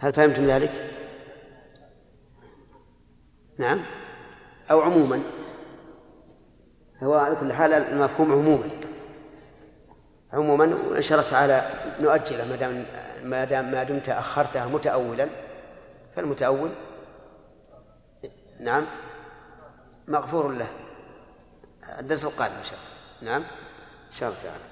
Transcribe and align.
هل 0.00 0.12
فهمتم 0.12 0.46
ذلك؟ 0.46 0.72
نعم 3.58 3.82
أو 4.70 4.80
عموما 4.80 5.22
هو 7.02 7.14
على 7.14 7.36
كل 7.36 7.52
حال 7.52 7.72
المفهوم 7.72 8.32
عموما 8.32 8.70
عموما 10.32 10.76
وإن 10.90 11.02
شاء 11.02 11.18
الله 11.18 11.30
تعالى 11.30 11.68
نؤجله 12.00 12.48
ما 12.48 12.56
دام 12.56 12.84
ما 13.24 13.44
دام 13.44 13.70
ما 13.70 13.82
دمت 13.82 14.08
أخرتها 14.08 14.66
متأولا 14.66 15.28
فالمتأول 16.16 16.70
نعم 18.60 18.86
مغفور 20.08 20.48
له 20.52 20.66
الدرس 21.98 22.24
القادم 22.24 22.54
إن 22.54 22.64
شاء 22.64 22.78
الله 23.20 23.30
نعم 23.32 23.42
إن 24.08 24.12
شاء 24.12 24.28
الله 24.28 24.40
تعالى 24.40 24.64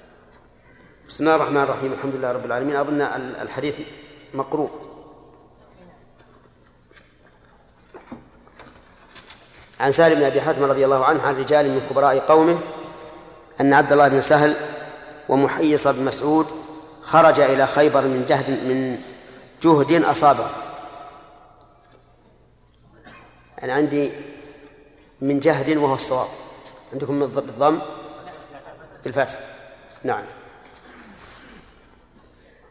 بسم 1.09 1.25
الله 1.25 1.37
الرحمن 1.37 1.63
الرحيم 1.63 1.93
الحمد 1.93 2.15
لله 2.15 2.33
رب 2.33 2.45
العالمين 2.45 2.77
أظن 2.77 3.01
الحديث 3.01 3.81
مقروء 4.35 4.71
عن 9.81 9.93
سالم 9.93 10.19
بن 10.19 10.25
أبي 10.25 10.41
حاتم 10.41 10.65
رضي 10.65 10.85
الله 10.85 11.05
عنه 11.05 11.23
عن 11.23 11.37
رجال 11.37 11.69
من 11.71 11.81
كبراء 11.91 12.19
قومه 12.19 12.59
أن 13.61 13.73
عبد 13.73 13.93
الله 13.93 14.09
بن 14.09 14.21
سهل 14.21 14.55
ومحيص 15.29 15.87
بن 15.89 16.05
مسعود 16.05 16.47
خرج 17.03 17.41
إلى 17.41 17.67
خيبر 17.67 18.03
من 18.03 18.25
جهد 18.27 18.51
من 18.51 18.99
جهد 19.63 20.05
أصابه 20.05 20.47
أنا 23.63 23.73
عندي 23.73 24.13
من 25.21 25.41
جهد 25.41 25.77
وهو 25.77 25.95
الصواب 25.95 26.29
عندكم 26.93 27.15
من 27.15 27.23
الضم 27.23 27.81
بالفتح 29.05 29.39
نعم 30.05 30.25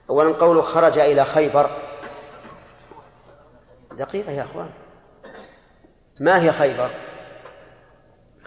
أولا 0.09 0.31
قوله 0.35 0.61
خرج 0.61 0.97
إلى 0.97 1.25
خيبر 1.25 1.71
دقيقة 3.91 4.31
يا 4.31 4.43
أخوان 4.51 4.69
ما 6.19 6.41
هي 6.43 6.53
خيبر؟ 6.53 6.89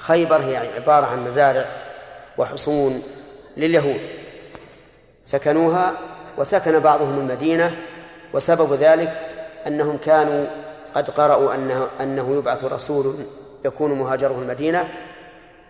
خيبر 0.01 0.37
هي 0.43 0.57
عبارة 0.75 1.07
عن 1.07 1.25
مزارع 1.25 1.65
وحصون 2.39 3.03
لليهود 3.57 4.01
سكنوها 5.25 5.93
وسكن 6.39 6.79
بعضهم 6.81 7.19
المدينة 7.19 7.77
وسبب 8.35 8.73
ذلك 8.73 9.27
أنهم 9.67 9.97
كانوا 9.97 10.47
قد 10.95 11.11
قرأوا 11.11 11.55
أنه, 11.55 11.87
أنه 12.01 12.37
يبعث 12.39 12.65
رسول 12.65 13.15
يكون 13.65 13.93
مهاجره 13.93 14.39
المدينة 14.43 14.89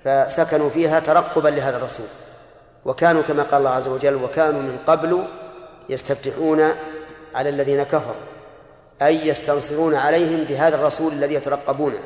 فسكنوا 0.04 0.70
فيها 0.70 1.00
ترقبا 1.00 1.48
لهذا 1.48 1.76
الرسول 1.76 2.06
وكانوا 2.84 3.22
كما 3.22 3.42
قال 3.42 3.58
الله 3.58 3.70
عز 3.70 3.88
وجل 3.88 4.14
وكانوا 4.14 4.62
من 4.62 4.78
قبل 4.86 5.24
يستفتحون 5.88 6.64
على 7.34 7.48
الذين 7.48 7.82
كفروا 7.82 8.14
أي 9.02 9.28
يستنصرون 9.28 9.94
عليهم 9.94 10.44
بهذا 10.44 10.74
الرسول 10.76 11.12
الذي 11.12 11.34
يترقبونه 11.34 11.98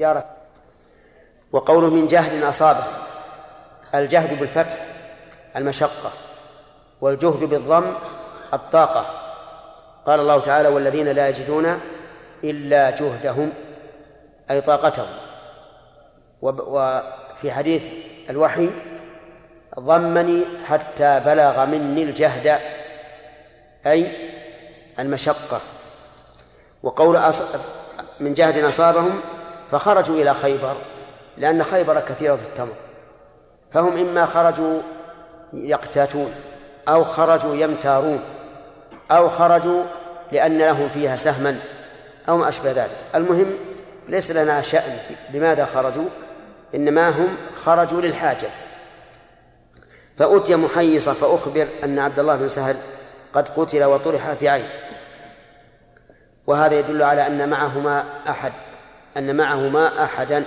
رب 0.00 0.24
وقوله 1.52 1.90
من 1.90 2.06
جهل 2.06 2.48
أصابه 2.48 2.84
الجهد 3.94 4.38
بالفتح 4.38 4.78
المشقة 5.56 6.10
والجهد 7.00 7.44
بالضم 7.44 7.94
الطاقة 8.54 9.06
قال 10.06 10.20
الله 10.20 10.40
تعالى 10.40 10.68
والذين 10.68 11.08
لا 11.08 11.28
يجدون 11.28 11.80
إلا 12.44 12.90
جهدهم 12.90 13.52
أي 14.50 14.60
طاقتهم 14.60 15.06
وفي 16.42 17.52
حديث 17.52 17.92
الوحي 18.30 18.70
ضمني 19.80 20.44
حتى 20.64 21.20
بلغ 21.24 21.66
مني 21.66 22.02
الجهد 22.02 22.58
أي 23.86 24.30
المشقة 24.98 25.60
وقول 26.82 27.20
من 28.20 28.34
جهد 28.34 28.64
أصابهم 28.64 29.20
فخرجوا 29.70 30.16
إلى 30.16 30.34
خيبر 30.34 30.76
لأن 31.38 31.62
خيبر 31.62 32.00
كثيرة 32.00 32.36
في 32.36 32.42
التمر 32.46 32.72
فهم 33.70 33.96
إما 34.08 34.26
خرجوا 34.26 34.80
يقتاتون 35.52 36.32
أو 36.88 37.04
خرجوا 37.04 37.54
يمتارون 37.56 38.20
أو 39.10 39.28
خرجوا 39.28 39.84
لأن 40.32 40.58
لهم 40.58 40.88
فيها 40.88 41.16
سهما 41.16 41.58
أو 42.28 42.36
ما 42.36 42.48
أشبه 42.48 42.72
ذلك 42.72 42.90
المهم 43.14 43.52
ليس 44.08 44.30
لنا 44.30 44.62
شأن 44.62 44.96
بماذا 45.32 45.64
خرجوا 45.64 46.04
إنما 46.74 47.08
هم 47.08 47.36
خرجوا 47.54 48.00
للحاجة 48.00 48.48
فأتي 50.16 50.56
محيصة 50.56 51.12
فأخبر 51.12 51.66
أن 51.84 51.98
عبد 51.98 52.18
الله 52.18 52.36
بن 52.36 52.48
سهل 52.48 52.76
قد 53.32 53.48
قتل 53.48 53.84
وطرح 53.84 54.32
في 54.32 54.48
عين 54.48 54.68
وهذا 56.46 56.78
يدل 56.78 57.02
على 57.02 57.26
أن 57.26 57.48
معهما 57.48 58.04
أحد 58.28 58.52
أن 59.16 59.36
معهما 59.36 60.04
أحدا 60.04 60.44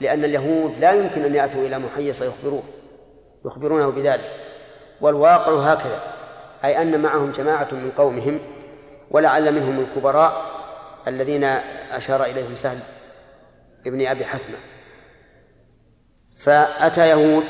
لأن 0.00 0.24
اليهود 0.24 0.78
لا 0.78 0.92
يمكن 0.92 1.24
أن 1.24 1.34
يأتوا 1.34 1.66
إلى 1.66 1.78
محيص 1.78 2.22
يخبروه 2.22 2.62
يخبرونه 3.46 3.90
بذلك 3.90 4.30
والواقع 5.00 5.72
هكذا 5.72 6.02
أي 6.64 6.82
أن 6.82 7.02
معهم 7.02 7.30
جماعة 7.32 7.68
من 7.72 7.90
قومهم 7.90 8.40
ولعل 9.10 9.54
منهم 9.54 9.80
الكبراء 9.80 10.42
الذين 11.06 11.44
أشار 11.92 12.24
إليهم 12.24 12.54
سهل 12.54 12.78
ابن 13.86 14.06
أبي 14.06 14.24
حثمة 14.24 14.56
فأتى 16.36 17.08
يهود 17.08 17.44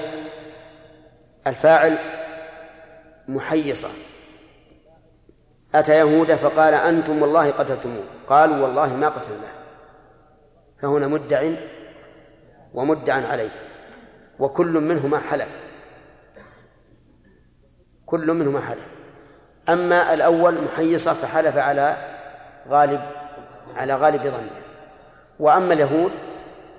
الفاعل 1.47 1.99
محيصة 3.28 3.88
أتى 5.75 5.93
يهود 5.99 6.33
فقال 6.34 6.75
أنتم 6.75 7.22
والله 7.22 7.50
قتلتموه 7.50 8.04
قالوا 8.27 8.56
والله 8.59 8.97
ما 8.97 9.09
قتلناه 9.09 9.53
فهنا 10.83 11.06
مدع 11.09 11.53
ومدعا 12.75 13.21
عليه 13.27 13.49
وكل 14.39 14.67
منهما 14.81 15.19
حلف 15.19 15.49
كل 18.07 18.27
منهما 18.33 18.61
حلف 18.61 18.87
أما 19.69 20.15
الأول 20.15 20.65
محيصة 20.65 21.13
فحلف 21.13 21.57
على 21.59 21.97
غالب 22.69 23.01
على 23.75 23.95
غالب 23.97 24.23
ظنه 24.23 24.51
وأما 25.41 25.75
اليهود 25.75 26.13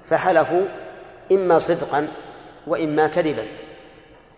فحلفوا 0.05 0.61
إما 1.31 1.59
صدقا 1.59 2.07
وإما 2.67 3.07
كذبا 3.07 3.44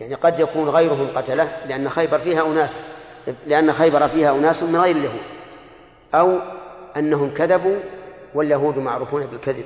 يعني 0.00 0.14
قد 0.14 0.40
يكون 0.40 0.68
غيرهم 0.68 1.08
قتله 1.14 1.48
لأن 1.68 1.88
خيبر 1.88 2.18
فيها 2.18 2.46
أناس 2.46 2.78
لأن 3.46 3.72
خيبر 3.72 4.08
فيها 4.08 4.30
أناس 4.36 4.62
من 4.62 4.76
غير 4.76 4.96
اليهود 4.96 5.22
أو 6.14 6.38
أنهم 6.96 7.34
كذبوا 7.34 7.76
واليهود 8.34 8.78
معروفون 8.78 9.26
بالكذب 9.26 9.64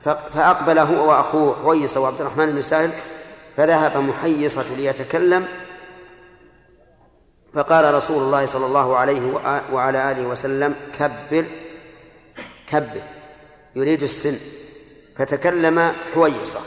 فأقبل 0.00 0.78
هو 0.78 1.10
وأخوه 1.10 1.56
حويصة 1.62 2.00
وعبد 2.00 2.20
الرحمن 2.20 2.52
بن 2.52 2.62
سهل 2.62 2.90
فذهب 3.56 3.96
محيصة 3.96 4.74
ليتكلم 4.74 5.48
فقال 7.54 7.94
رسول 7.94 8.22
الله 8.22 8.46
صلى 8.46 8.66
الله 8.66 8.96
عليه 8.96 9.32
وعلى 9.72 10.10
آله 10.10 10.22
وسلم 10.26 10.74
كبر 10.98 11.44
كبر 12.68 13.02
يريد 13.76 14.02
السن 14.02 14.36
فتكلم 15.16 15.92
حويصة 16.14 16.60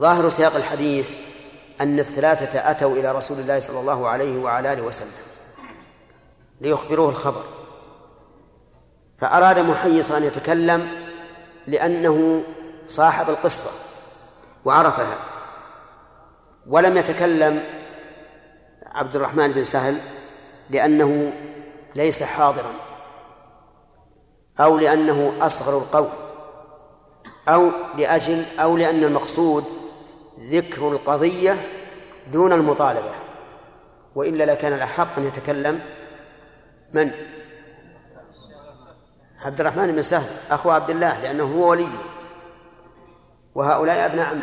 ظاهر 0.00 0.28
سياق 0.28 0.56
الحديث 0.56 1.10
أن 1.80 1.98
الثلاثة 1.98 2.58
أتوا 2.70 2.96
إلى 2.96 3.12
رسول 3.12 3.38
الله 3.40 3.60
صلى 3.60 3.80
الله 3.80 4.08
عليه 4.08 4.38
وعلى 4.38 4.72
آله 4.72 4.82
وسلم 4.82 5.12
ليخبروه 6.60 7.08
الخبر 7.10 7.44
فأراد 9.18 9.58
محيصة 9.58 10.16
أن 10.16 10.24
يتكلم 10.24 11.03
لأنه 11.66 12.42
صاحب 12.86 13.30
القصة 13.30 13.70
وعرفها 14.64 15.16
ولم 16.66 16.96
يتكلم 16.96 17.62
عبد 18.86 19.16
الرحمن 19.16 19.52
بن 19.52 19.64
سهل 19.64 19.96
لأنه 20.70 21.32
ليس 21.94 22.22
حاضرا 22.22 22.72
أو 24.60 24.78
لأنه 24.78 25.32
أصغر 25.40 25.78
القوم 25.78 26.10
أو 27.48 27.70
لأجل 27.98 28.44
أو 28.58 28.76
لأن 28.76 29.04
المقصود 29.04 29.64
ذكر 30.38 30.88
القضية 30.88 31.56
دون 32.32 32.52
المطالبة 32.52 33.10
وإلا 34.14 34.44
لكان 34.44 34.72
الأحق 34.72 35.18
أن 35.18 35.24
يتكلم 35.24 35.80
من؟ 36.92 37.10
عبد 39.44 39.60
الرحمن 39.60 39.92
بن 39.92 40.02
سهل 40.02 40.26
أخو 40.50 40.70
عبد 40.70 40.90
الله 40.90 41.20
لأنه 41.20 41.44
هو 41.44 41.68
ولي 41.70 41.88
وهؤلاء 43.54 44.06
أبناء 44.06 44.26
عم 44.26 44.40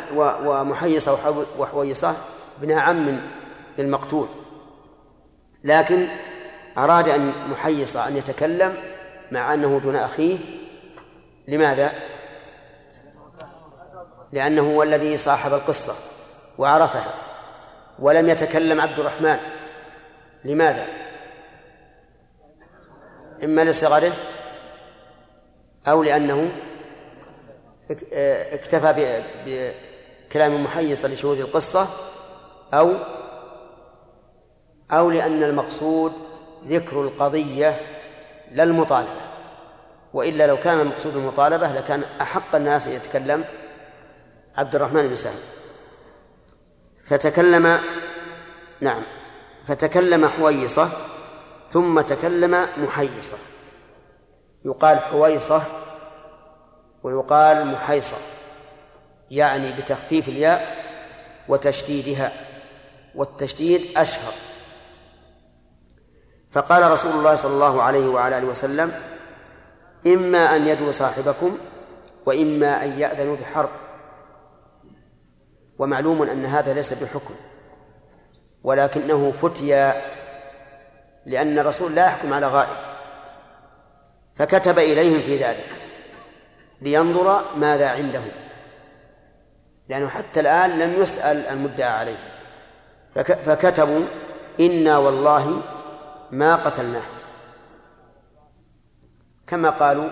ومحيصة 0.48 1.36
وحويصة 1.59 2.15
ابناء 2.62 2.77
عم 2.80 3.21
للمقتول 3.77 4.27
لكن 5.63 6.07
أراد 6.77 7.07
أن 7.09 7.33
محيصة 7.51 8.07
أن 8.07 8.18
يتكلم 8.18 8.74
مع 9.31 9.53
أنه 9.53 9.80
دون 9.80 9.95
أخيه 9.95 10.39
لماذا؟ 11.47 11.92
لأنه 14.31 14.74
هو 14.75 14.83
الذي 14.83 15.18
صاحب 15.18 15.54
القصة 15.54 15.94
وعرفها 16.57 17.13
ولم 18.00 18.30
يتكلم 18.30 18.81
عبد 18.81 19.00
الرحمن 19.00 19.38
لماذا؟ 20.45 20.86
إما 23.44 23.63
لصغره 23.63 24.12
أو 25.88 26.04
لأنه 26.04 26.51
اكتفى 28.54 29.22
بكلام 30.28 30.63
محيص 30.63 31.06
لشهود 31.06 31.38
القصة 31.39 31.88
أو 32.74 32.94
أو 34.92 35.12
لأن 35.12 35.44
المقصود 35.44 36.13
ذكر 36.68 37.01
القضية 37.01 37.80
لا 38.51 38.63
المطالبة 38.63 39.22
وإلا 40.13 40.48
لو 40.48 40.57
كان 40.60 40.80
المقصود 40.80 41.16
المطالبة 41.18 41.68
لكان 41.72 42.04
أحق 42.22 42.56
الناس 42.56 42.88
أن 42.88 42.94
يتكلم 42.94 43.44
عبد 44.57 44.75
الرحمن 44.75 45.07
بن 45.07 45.16
سهل 45.16 45.33
فتكلم 47.06 47.80
نعم 48.81 49.01
فتكلم 49.66 50.28
حويصة 50.28 50.89
ثم 51.69 52.01
تكلم 52.01 52.68
محيصة 52.78 53.38
يقال 54.66 55.00
حويصة 55.00 55.63
ويقال 57.04 57.68
محيصة 57.68 58.16
يعني 59.31 59.72
بتخفيف 59.72 60.30
الياء 60.30 60.68
وتشديدها 61.50 62.31
والتشديد 63.16 63.98
أشهر 63.98 64.34
فقال 66.50 66.92
رسول 66.92 67.12
الله 67.12 67.36
صلى 67.36 67.54
الله 67.54 67.81
عليه 67.84 68.08
وعلى 68.08 68.38
آله 68.38 68.48
وسلم 68.48 68.92
إما 70.08 70.56
أن 70.56 70.68
يدعو 70.68 70.92
صاحبكم 70.92 71.57
وإما 72.25 72.84
أن 72.84 73.00
يأذنوا 73.00 73.36
بحرب 73.36 73.69
ومعلوم 75.80 76.22
أن 76.24 76.46
هذا 76.46 76.74
ليس 76.74 76.94
بحكم 76.94 77.34
ولكنه 78.64 79.31
فتيا 79.31 80.02
لأن 81.25 81.60
الرسول 81.60 81.96
لا 81.96 82.06
يحكم 82.06 82.34
على 82.34 82.48
غائب 82.48 82.91
فكتب 84.42 84.80
إليهم 84.80 85.22
في 85.22 85.38
ذلك 85.38 85.66
لينظر 86.82 87.46
ماذا 87.56 87.90
عندهم 87.90 88.32
لأنه 89.90 90.08
حتى 90.10 90.40
الآن 90.40 90.80
لم 90.80 91.02
يسأل 91.02 91.38
المدعى 91.46 91.90
عليه 91.90 92.18
فكتبوا 93.26 94.06
إنا 94.60 94.98
والله 94.98 95.62
ما 96.32 96.56
قتلناه 96.56 97.02
كما 99.48 99.70
قالوا 99.70 100.10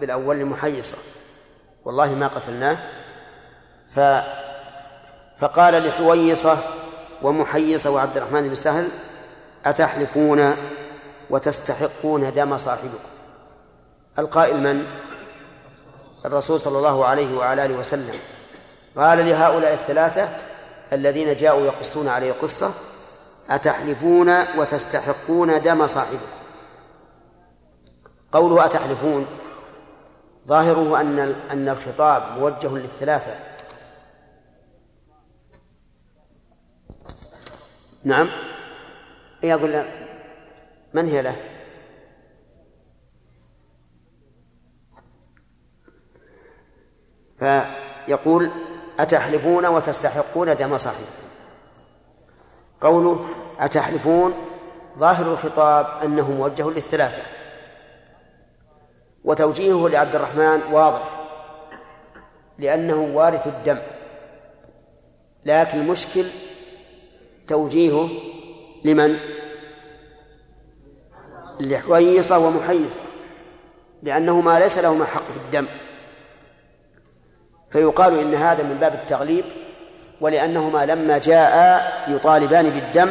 بالأول 0.00 0.38
لمحيصة 0.38 0.96
والله 1.84 2.14
ما 2.14 2.26
قتلناه 2.28 2.78
ف 3.88 4.00
فقال 5.38 5.82
لحويصة 5.86 6.58
ومحيصة 7.22 7.90
وعبد 7.90 8.16
الرحمن 8.16 8.48
بن 8.48 8.54
سهل 8.54 8.88
أتحلفون 9.66 10.56
وتستحقون 11.30 12.32
دم 12.34 12.56
صاحبكم 12.56 12.98
القائل 14.18 14.60
من 14.74 14.86
الرسول 16.24 16.60
صلى 16.60 16.78
الله 16.78 17.04
عليه 17.04 17.36
وعلى 17.38 17.64
اله 17.64 17.74
وسلم 17.74 18.14
قال 18.96 19.18
لهؤلاء 19.26 19.74
الثلاثه 19.74 20.28
الذين 20.92 21.36
جاءوا 21.36 21.66
يقصون 21.66 22.08
عليه 22.08 22.30
القصه 22.30 22.70
أتحلفون 23.50 24.58
وتستحقون 24.58 25.60
دم 25.62 25.86
صاحبكم 25.86 26.26
قوله 28.32 28.64
أتحلفون 28.64 29.26
ظاهره 30.48 31.00
أن 31.00 31.34
أن 31.50 31.68
الخطاب 31.68 32.38
موجه 32.38 32.74
للثلاثة 32.76 33.34
نعم 38.04 38.30
يقول 39.42 39.74
إيه 39.74 40.08
من 40.94 41.06
هي 41.08 41.22
له؟ 41.22 41.36
فيقول 47.42 48.50
أتحلفون 49.00 49.66
وتستحقون 49.66 50.56
دم 50.56 50.78
صاحبكم 50.78 51.02
قوله 52.80 53.26
أتحلفون 53.60 54.34
ظاهر 54.98 55.26
الخطاب 55.32 55.86
أنه 56.04 56.30
موجه 56.30 56.70
للثلاثة 56.70 57.22
وتوجيهه 59.24 59.88
لعبد 59.88 60.14
الرحمن 60.14 60.60
واضح 60.72 61.02
لأنه 62.58 63.10
وارث 63.14 63.46
الدم 63.46 63.78
لكن 65.44 65.78
المشكل 65.80 66.24
توجيهه 67.48 68.08
لمن؟ 68.84 69.16
لحويصة 71.60 72.38
ومحيصة 72.38 73.00
لأنهما 74.02 74.58
ليس 74.58 74.78
لهما 74.78 75.04
حق 75.04 75.22
في 75.22 75.36
الدم 75.46 75.66
فيقال 77.72 78.18
إن 78.18 78.34
هذا 78.34 78.62
من 78.62 78.76
باب 78.80 78.94
التغليب 78.94 79.44
ولأنهما 80.20 80.86
لما 80.86 81.18
جاء 81.18 81.90
يطالبان 82.08 82.70
بالدم 82.70 83.10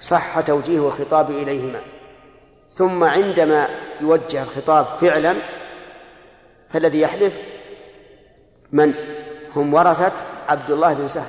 صح 0.00 0.40
توجيه 0.40 0.78
الخطاب 0.88 1.30
إليهما 1.30 1.80
ثم 2.72 3.04
عندما 3.04 3.68
يوجه 4.00 4.42
الخطاب 4.42 4.84
فعلا 4.84 5.34
فالذي 6.68 7.00
يحلف 7.00 7.40
من 8.72 8.94
هم 9.56 9.74
ورثة 9.74 10.12
عبد 10.48 10.70
الله 10.70 10.94
بن 10.94 11.08
سهل 11.08 11.24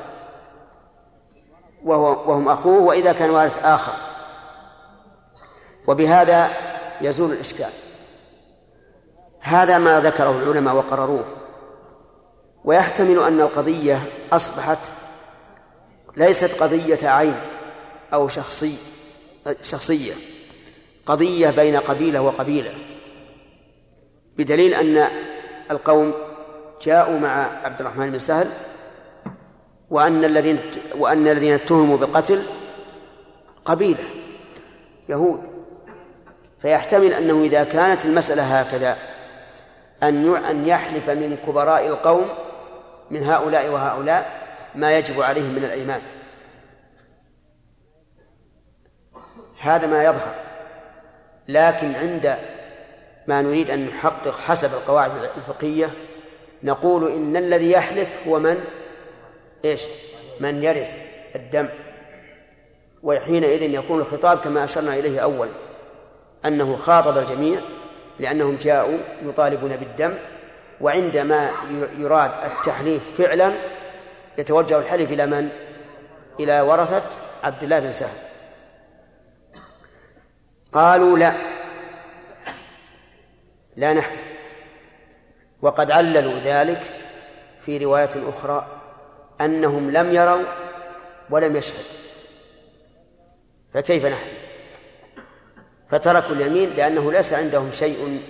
وهو 1.84 2.32
وهم 2.32 2.50
أخوه 2.50 2.84
وإذا 2.84 3.14
كان 3.14 3.30
وارث 3.30 3.66
آخر 3.66 3.94
وبهذا 5.88 6.50
يزول 7.02 7.32
الإشكال 7.32 7.70
هذا 9.40 9.78
ما 9.78 10.00
ذكره 10.00 10.32
العلماء 10.32 10.76
وقرروه 10.76 11.26
ويحتمل 12.66 13.20
أن 13.20 13.42
القضية 13.42 14.00
أصبحت 14.34 14.78
ليست 16.18 16.64
قضية 16.64 17.10
عين 17.10 17.36
أو 18.14 18.28
شخصي 18.28 18.76
شخصية 19.62 20.14
قضية 21.06 21.50
بين 21.50 21.76
قبيلة 21.76 22.22
وقبيلة 22.22 22.74
بدليل 24.38 24.74
أن 24.74 25.10
القوم 25.72 26.14
جاءوا 26.82 27.20
مع 27.20 27.44
عبد 27.66 27.80
الرحمن 27.80 28.12
بن 28.12 28.20
سهل 28.20 28.48
وأن 29.90 30.26
الذين 30.26 30.60
وأن 30.98 31.28
الذين 31.28 31.54
اتهموا 31.54 31.98
بالقتل 31.98 32.44
قبيلة 33.66 34.04
يهود 35.10 35.42
فيحتمل 36.62 37.14
أنه 37.14 37.42
إذا 37.44 37.64
كانت 37.64 38.06
المسألة 38.06 38.60
هكذا 38.60 38.98
أن 40.04 40.36
أن 40.36 40.68
يحلف 40.68 41.10
من 41.10 41.38
كبراء 41.48 41.88
القوم 41.88 42.26
من 43.14 43.24
هؤلاء 43.24 43.70
وهؤلاء 43.70 44.48
ما 44.76 44.98
يجب 44.98 45.22
عليهم 45.22 45.52
من 45.54 45.64
الأيمان 45.64 46.02
هذا 49.60 49.88
ما 49.88 50.04
يظهر 50.04 50.34
لكن 51.48 51.96
عند 51.96 52.38
ما 53.28 53.42
نريد 53.42 53.70
أن 53.70 53.86
نحقق 53.86 54.36
حسب 54.36 54.74
القواعد 54.74 55.12
الفقهية 55.38 55.90
نقول 56.64 57.12
إن 57.12 57.38
الذي 57.38 57.72
يحلف 57.72 58.18
هو 58.28 58.40
من 58.40 58.64
إيش 59.66 59.82
من 60.40 60.64
يرث 60.64 60.98
الدم 61.36 61.70
وحينئذ 63.04 63.62
يكون 63.74 64.00
الخطاب 64.00 64.38
كما 64.38 64.64
أشرنا 64.64 64.94
إليه 64.94 65.20
أول 65.20 65.48
أنه 66.46 66.76
خاطب 66.78 67.18
الجميع 67.18 67.62
لأنهم 68.20 68.56
جاءوا 68.56 68.98
يطالبون 69.26 69.78
بالدم 69.78 70.18
وعندما 70.82 71.52
يراد 71.98 72.32
التحليف 72.44 73.22
فعلا 73.22 73.52
يتوجه 74.38 74.80
الحلف 74.80 75.12
إلى 75.12 75.26
من؟ 75.26 75.50
إلى 76.40 76.62
ورثة 76.62 77.04
عبد 77.44 77.64
الله 77.64 77.80
بن 77.80 77.92
سهل 77.92 78.18
قالوا 80.74 81.18
لا 81.18 81.34
لا 83.76 83.94
نحلف 83.94 84.34
وقد 85.62 85.92
عللوا 85.92 86.40
ذلك 86.44 86.80
في 87.62 87.78
رواية 87.78 88.30
أخرى 88.30 88.68
أنهم 89.42 89.92
لم 89.92 90.14
يروا 90.16 90.44
ولم 91.30 91.56
يشهدوا 91.56 91.84
فكيف 93.74 94.06
نحن 94.06 94.28
فتركوا 95.90 96.36
اليمين 96.36 96.70
لأنه 96.70 97.12
ليس 97.12 97.34
عندهم 97.34 97.72
شيء 97.72 98.22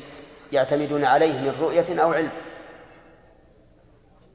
يعتمدون 0.53 1.05
عليه 1.05 1.33
من 1.33 1.55
رؤية 1.61 2.01
أو 2.03 2.13
علم 2.13 2.29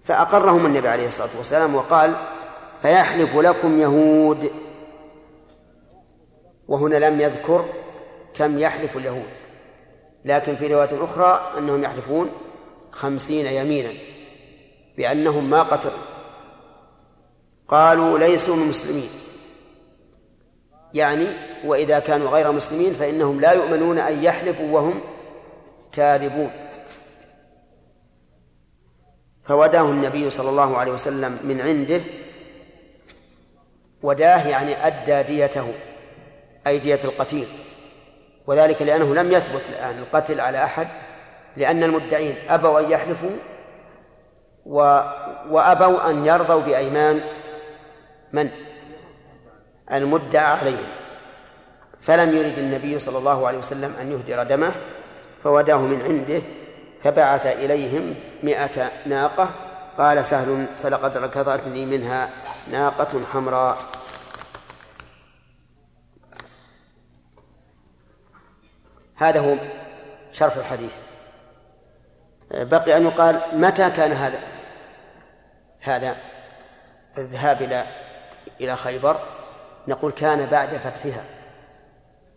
فأقرهم 0.03 0.67
النبي 0.67 0.89
عليه 0.89 1.07
الصلاة 1.07 1.29
والسلام 1.39 1.75
وقال 1.75 2.15
فيحلف 2.83 3.37
لكم 3.37 3.81
يهود 3.81 4.51
وهنا 6.69 6.97
لم 6.97 7.21
يذكر 7.21 7.65
كم 8.35 8.59
يحلف 8.59 8.97
اليهود 8.97 9.29
لكن 10.25 10.57
في 10.57 10.67
رواية 10.75 11.05
أخرى 11.05 11.53
أنهم 11.59 11.83
يحلفون 11.83 12.31
خمسين 12.93 13.47
يمينا 13.47 13.93
بأنهم 14.97 15.51
ما 15.51 15.63
قتلوا 15.63 15.93
قالوا 17.69 18.19
ليسوا 18.19 18.57
مسلمين 18.57 19.11
يعني 20.95 21.27
وإذا 21.65 21.99
كانوا 21.99 22.29
غير 22.31 22.53
مسلمين 22.53 22.93
فإنهم 22.93 23.41
لا 23.41 23.53
يؤمنون 23.53 23.99
أن 23.99 24.25
يحلفوا 24.25 24.73
وهم 24.73 25.01
كاذبون 25.93 26.51
فوداه 29.43 29.91
النبي 29.91 30.31
صلى 30.31 30.49
الله 30.51 30.79
عليه 30.79 30.93
وسلم 30.93 31.39
من 31.45 31.61
عنده 31.61 32.01
وداه 34.03 34.49
يعني 34.49 34.87
أدى 34.87 35.23
ديته 35.23 35.73
أي 36.67 36.79
دية 36.79 37.01
القتيل 37.05 37.49
وذلك 38.47 38.83
لأنه 38.83 39.15
لم 39.15 39.33
يثبت 39.33 39.63
الآن 39.69 39.99
القتل 39.99 40.41
على 40.41 40.65
أحد 40.65 40.89
لأن 41.57 41.83
المدعين 41.83 42.37
أبوا 42.49 42.81
أن 42.81 42.91
يحلفوا 42.91 43.31
و... 44.67 44.77
وأبوا 45.51 46.11
أن 46.11 46.27
يرضوا 46.27 46.61
بأيمان 46.61 47.21
من؟ 48.33 48.51
المدعى 49.93 50.45
عليهم 50.59 50.87
فلم 51.99 52.37
يرد 52.37 52.59
النبي 52.59 52.99
صلى 52.99 53.19
الله 53.19 53.47
عليه 53.49 53.59
وسلم 53.59 53.95
أن 54.01 54.13
يهدر 54.13 54.43
دمه 54.43 54.73
فوداه 55.45 55.79
من 55.81 56.03
عنده 56.03 56.43
فبعث 57.03 57.47
إليهم 57.47 58.15
مئة 58.43 58.93
ناقة 59.07 59.51
قال 59.99 60.25
سهل 60.27 60.67
فلقد 60.83 61.17
ركضت 61.17 61.67
لي 61.67 61.87
منها 61.87 62.31
ناقة 62.73 63.25
حمراء 63.33 63.77
هذا 69.17 69.41
هو 69.41 69.55
شرح 70.33 70.57
الحديث 70.57 70.95
بقي 72.51 72.97
أن 72.97 73.05
يقال 73.07 73.41
متى 73.53 73.91
كان 73.91 74.13
هذا 74.13 74.41
هذا 75.81 76.17
الذهاب 77.19 77.63
إلى 77.63 77.87
إلى 78.61 78.77
خيبر 78.77 79.21
نقول 79.89 80.13
كان 80.13 80.47
بعد 80.47 80.69
فتحها 80.75 81.25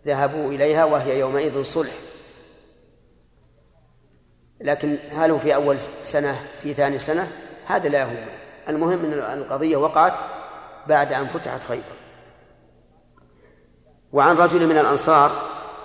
ذهبوا 0.05 0.51
إليها 0.51 0.86
وهي 0.86 1.20
يومئذ 1.20 1.63
صلح 1.63 1.91
لكن 4.63 4.97
هل 5.15 5.31
هو 5.31 5.37
في 5.37 5.55
أول 5.55 5.79
سنة 6.03 6.35
في 6.61 6.73
ثاني 6.73 6.99
سنة 6.99 7.27
هذا 7.65 7.89
لا 7.89 7.99
يهم 7.99 8.15
المهم 8.69 9.05
أن 9.05 9.37
القضية 9.37 9.77
وقعت 9.77 10.17
بعد 10.87 11.13
أن 11.13 11.27
فتحت 11.27 11.63
خيبر 11.63 11.81
وعن 14.13 14.35
رجل 14.37 14.67
من 14.67 14.77
الأنصار 14.77 15.31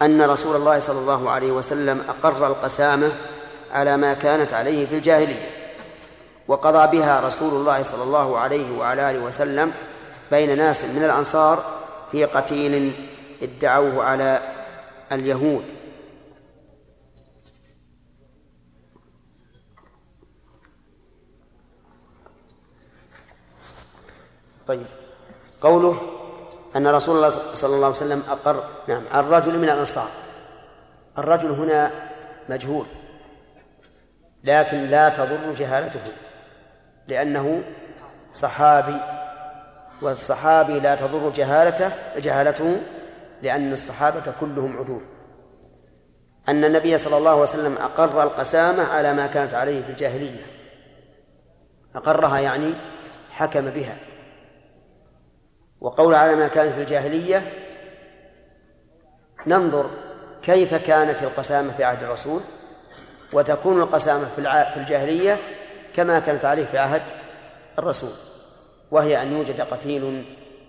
أن 0.02 0.22
رسول 0.22 0.56
الله 0.56 0.78
صلى 0.78 0.98
الله 0.98 1.30
عليه 1.30 1.52
وسلم 1.52 2.04
أقر 2.08 2.46
القسامة 2.46 3.12
على 3.72 3.96
ما 3.96 4.14
كانت 4.14 4.52
عليه 4.54 4.86
في 4.86 4.94
الجاهلية 4.94 5.50
وقضى 6.48 6.98
بها 6.98 7.20
رسول 7.20 7.48
الله 7.54 7.82
صلى 7.82 8.02
الله 8.02 8.38
عليه 8.38 8.78
وعلى 8.78 9.10
آله 9.10 9.18
وسلم 9.18 9.72
بين 10.30 10.56
ناس 10.58 10.84
من 10.84 11.02
الأنصار 11.04 11.64
في 12.12 12.24
قتيل 12.24 12.92
ادعوه 13.42 14.04
على 14.04 14.40
اليهود 15.12 15.64
طيب 24.66 24.86
قوله 25.60 25.96
أن 26.76 26.86
رسول 26.86 27.16
الله 27.16 27.28
صلى 27.54 27.74
الله 27.74 27.86
عليه 27.86 27.96
وسلم 27.96 28.22
أقر 28.28 28.64
نعم 28.88 29.02
الرجل 29.14 29.58
من 29.58 29.64
الأنصار 29.64 30.08
الرجل 31.18 31.50
هنا 31.50 31.90
مجهول 32.48 32.86
لكن 34.44 34.78
لا 34.86 35.08
تضر 35.08 35.52
جهالته 35.56 36.00
لأنه 37.08 37.62
صحابي 38.32 38.96
والصحابي 40.02 40.80
لا 40.80 40.94
تضر 40.94 41.30
جهالته 41.30 41.90
جهالته 42.16 42.76
لأن 43.42 43.72
الصحابة 43.72 44.22
كلهم 44.40 44.76
عدول 44.78 45.02
أن 46.48 46.64
النبي 46.64 46.98
صلى 46.98 47.16
الله 47.16 47.30
عليه 47.30 47.42
وسلم 47.42 47.76
أقر 47.78 48.22
القسامة 48.22 48.84
على 48.84 49.12
ما 49.14 49.26
كانت 49.26 49.54
عليه 49.54 49.82
في 49.82 49.90
الجاهلية 49.90 50.46
أقرها 51.94 52.38
يعني 52.40 52.74
حكم 53.30 53.70
بها 53.70 53.96
وقول 55.86 56.14
على 56.14 56.34
ما 56.34 56.48
كان 56.48 56.72
في 56.72 56.80
الجاهلية 56.80 57.52
ننظر 59.46 59.90
كيف 60.42 60.74
كانت 60.74 61.22
القسامة 61.22 61.72
في 61.72 61.84
عهد 61.84 62.02
الرسول 62.02 62.40
وتكون 63.32 63.80
القسامة 63.82 64.24
في 64.74 64.76
الجاهلية 64.76 65.38
كما 65.94 66.18
كانت 66.18 66.44
عليه 66.44 66.64
في 66.64 66.78
عهد 66.78 67.02
الرسول 67.78 68.10
وهي 68.90 69.22
أن 69.22 69.36
يوجد 69.36 69.60
قتيل 69.60 70.24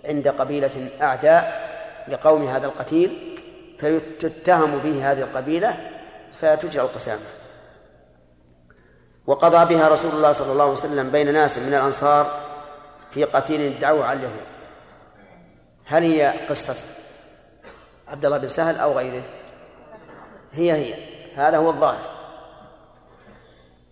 عند 0.06 0.28
قبيلة 0.28 0.90
أعداء 1.02 1.68
لقوم 2.08 2.44
هذا 2.48 2.66
القتيل 2.66 3.40
فيتهم 3.80 4.78
به 4.80 5.12
هذه 5.12 5.22
القبيلة 5.22 5.78
فتجرى 6.42 6.84
القسامة 6.84 7.22
وقضى 9.28 9.76
بها 9.76 9.88
رسول 9.88 10.12
الله 10.12 10.32
صلى 10.32 10.52
الله 10.52 10.64
عليه 10.64 10.74
وسلم 10.74 11.10
بين 11.10 11.34
ناس 11.34 11.58
من 11.58 11.68
الأنصار 11.74 12.40
في 13.12 13.24
قتيل 13.24 13.74
ادعوه 13.78 14.06
على 14.06 14.20
اليهود 14.20 14.57
هل 15.90 16.04
هي 16.04 16.34
قصة 16.50 16.76
عبد 18.08 18.26
الله 18.26 18.38
بن 18.38 18.48
سهل 18.48 18.78
أو 18.80 18.92
غيره 18.94 19.24
هي 20.52 20.72
هي 20.72 20.96
هذا 21.36 21.58
هو 21.58 21.70
الظاهر 21.70 22.18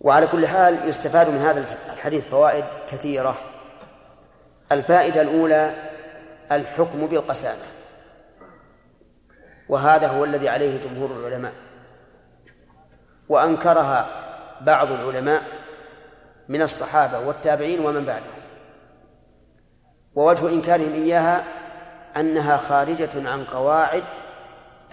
وعلى 0.00 0.26
كل 0.26 0.46
حال 0.46 0.88
يستفاد 0.88 1.28
من 1.28 1.38
هذا 1.38 1.78
الحديث 1.92 2.26
فوائد 2.26 2.64
كثيرة 2.88 3.36
الفائدة 4.72 5.20
الأولى 5.20 5.74
الحكم 6.52 7.06
بالقسامة 7.06 7.62
وهذا 9.68 10.06
هو 10.08 10.24
الذي 10.24 10.48
عليه 10.48 10.80
جمهور 10.80 11.10
العلماء 11.10 11.52
وأنكرها 13.28 14.08
بعض 14.60 14.92
العلماء 14.92 15.42
من 16.48 16.62
الصحابة 16.62 17.26
والتابعين 17.26 17.86
ومن 17.86 18.04
بعدهم 18.04 18.36
ووجه 20.14 20.48
إنكارهم 20.48 20.92
إياها 20.92 21.44
أنها 22.18 22.56
خارجة 22.56 23.28
عن 23.30 23.44
قواعد 23.44 24.04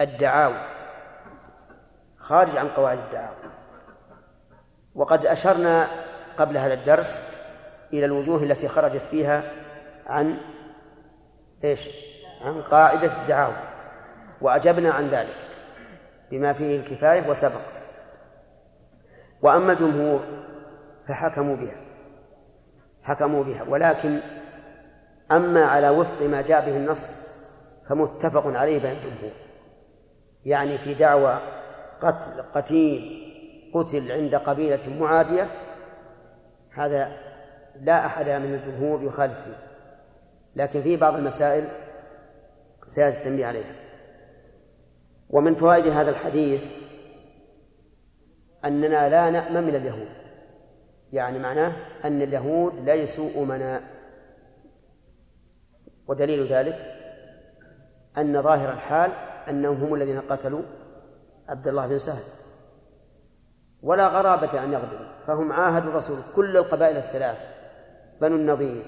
الدعاوي 0.00 0.60
خارج 2.18 2.56
عن 2.56 2.68
قواعد 2.68 2.98
الدعاوي 2.98 3.36
وقد 4.94 5.26
أشرنا 5.26 5.88
قبل 6.36 6.56
هذا 6.56 6.74
الدرس 6.74 7.22
إلى 7.92 8.04
الوجوه 8.04 8.42
التي 8.42 8.68
خرجت 8.68 9.02
فيها 9.02 9.42
عن 10.06 10.36
ايش؟ 11.64 11.88
عن 12.44 12.62
قاعدة 12.62 13.12
الدعاوى 13.22 13.54
وأجبنا 14.40 14.90
عن 14.90 15.08
ذلك 15.08 15.36
بما 16.30 16.52
فيه 16.52 16.76
الكفاية 16.80 17.28
وسبق 17.30 17.60
وأما 19.42 19.72
الجمهور 19.72 20.20
فحكموا 21.08 21.56
بها 21.56 21.76
حكموا 23.02 23.44
بها 23.44 23.62
ولكن 23.62 24.20
أما 25.32 25.64
على 25.64 25.90
وفق 25.90 26.22
ما 26.26 26.42
جاء 26.42 26.66
به 26.70 26.76
النص 26.76 27.16
فمتفق 27.86 28.46
عليه 28.46 28.78
بين 28.78 28.90
الجمهور 28.92 29.30
يعني 30.44 30.78
في 30.78 30.94
دعوى 30.94 31.40
قتل 32.00 32.42
قتيل 32.42 33.24
قتل 33.74 34.12
عند 34.12 34.34
قبيلة 34.34 34.80
معادية 34.98 35.48
هذا 36.74 37.12
لا 37.80 38.06
أحد 38.06 38.28
من 38.28 38.54
الجمهور 38.54 39.02
يخالف 39.02 39.42
فيه 39.44 39.56
لكن 40.56 40.82
في 40.82 40.96
بعض 40.96 41.14
المسائل 41.14 41.64
سيأتي 42.86 43.18
التنبيه 43.18 43.46
عليها 43.46 43.74
ومن 45.30 45.54
فوائد 45.54 45.86
هذا 45.86 46.10
الحديث 46.10 46.70
أننا 48.64 49.08
لا 49.08 49.30
نأمن 49.30 49.62
من 49.66 49.74
اليهود 49.74 50.08
يعني 51.12 51.38
معناه 51.38 51.72
أن 52.04 52.22
اليهود 52.22 52.80
ليسوا 52.90 53.42
أمناء 53.42 53.82
ودليل 56.08 56.46
ذلك 56.52 56.92
أن 58.18 58.42
ظاهر 58.42 58.72
الحال 58.72 59.12
أنهم 59.48 59.76
هم 59.76 59.94
الذين 59.94 60.20
قتلوا 60.20 60.62
عبد 61.48 61.68
الله 61.68 61.86
بن 61.86 61.98
سهل 61.98 62.22
ولا 63.82 64.08
غرابة 64.08 64.64
أن 64.64 64.72
يغدروا 64.72 65.08
فهم 65.26 65.52
عاهدوا 65.52 65.90
الرسول 65.90 66.18
كل 66.34 66.56
القبائل 66.56 66.96
الثلاث 66.96 67.46
بنو 68.20 68.36
النضير 68.36 68.84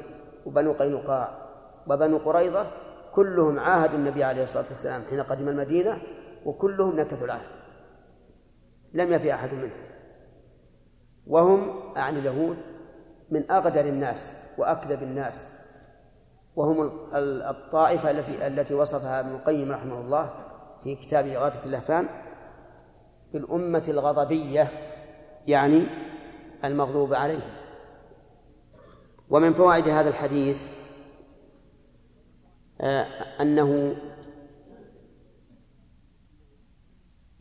وبنو 0.47 0.73
قينقاع 0.73 1.39
وبنو 1.87 2.19
قريضة 2.19 2.67
كلهم 3.15 3.59
عاهدوا 3.59 3.99
النبي 3.99 4.25
عليه 4.25 4.43
الصلاة 4.43 4.65
والسلام 4.69 5.03
حين 5.11 5.21
قدم 5.23 5.49
المدينة 5.49 5.99
وكلهم 6.45 6.97
نكثوا 7.01 7.27
العهد 7.27 7.57
لم 8.93 9.13
يفي 9.13 9.35
أحد 9.35 9.55
منهم 9.55 9.87
وهم 11.27 11.93
أعني 11.97 12.19
اليهود 12.19 12.57
من 13.31 13.51
أغدر 13.51 13.81
الناس 13.87 14.31
وأكذب 14.59 15.03
الناس 15.03 15.47
وهم 16.57 16.91
الطائفة 17.49 18.11
التي 18.11 18.47
التي 18.47 18.75
وصفها 18.75 19.21
ابن 19.21 19.29
القيم 19.35 19.73
رحمه 19.73 20.01
الله 20.01 20.35
في 20.85 20.95
كتاب 20.95 21.27
إغاثة 21.27 21.67
اللهفان 21.67 22.09
بالأمة 23.33 23.85
الغضبية 23.89 24.71
يعني 25.47 25.87
المغضوب 26.65 27.15
عليهم 27.15 27.57
ومن 29.31 29.55
فوائد 29.55 29.89
هذا 29.89 30.09
الحديث 30.09 30.67
آه، 32.81 33.07
أنه 33.41 33.97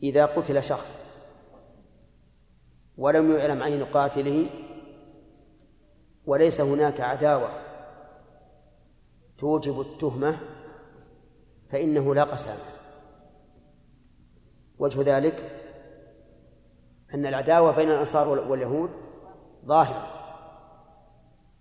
إذا 0.02 0.26
قتل 0.26 0.62
شخص 0.62 1.06
ولم 2.96 3.32
يعلم 3.32 3.62
عين 3.62 3.84
قاتله 3.84 4.46
وليس 6.26 6.60
هناك 6.60 7.00
عداوة 7.00 7.65
توجب 9.38 9.80
التهمة 9.80 10.36
فإنه 11.68 12.14
لا 12.14 12.24
قسامة 12.24 12.60
وجه 14.78 15.02
ذلك 15.02 15.52
أن 17.14 17.26
العداوة 17.26 17.70
بين 17.72 17.90
الأنصار 17.90 18.28
واليهود 18.28 18.90
ظاهرة 19.66 20.06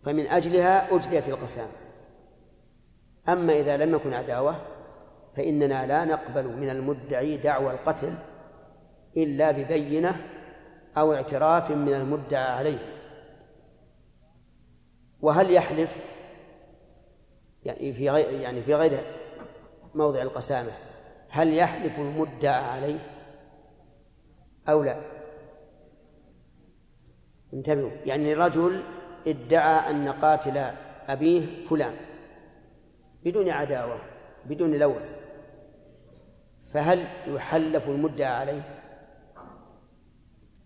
فمن 0.03 0.27
أجلها 0.27 0.95
أجليت 0.95 1.29
القسامة 1.29 1.71
أما 3.29 3.53
إذا 3.59 3.77
لم 3.77 3.95
يكن 3.95 4.13
عداوة 4.13 4.55
فإننا 5.37 5.85
لا 5.85 6.05
نقبل 6.05 6.47
من 6.47 6.69
المدعي 6.69 7.37
دعوى 7.37 7.71
القتل 7.71 8.15
إلا 9.17 9.51
ببينة 9.51 10.15
أو 10.97 11.13
اعتراف 11.13 11.71
من 11.71 11.93
المدعى 11.93 12.43
عليه 12.51 12.93
وهل 15.21 15.51
يحلف 15.51 16.01
يعني 17.65 17.93
في 17.93 18.07
غير 18.09 18.39
يعني 18.41 18.63
في 18.63 18.75
غير 18.75 18.99
موضع 19.95 20.21
القسامة 20.21 20.71
هل 21.29 21.53
يحلف 21.53 21.99
المدعى 21.99 22.63
عليه 22.65 22.99
أو 24.69 24.83
لا 24.83 25.01
انتبهوا 27.53 27.89
يعني 28.05 28.33
رجل 28.33 28.83
ادعى 29.27 29.91
أن 29.91 30.07
قاتل 30.07 30.57
أبيه 31.07 31.65
فلان 31.67 31.93
بدون 33.23 33.49
عداوة 33.49 33.99
بدون 34.45 34.75
لوث 34.79 35.15
فهل 36.73 37.03
يحلف 37.27 37.87
المدعى 37.89 38.31
عليه 38.31 38.61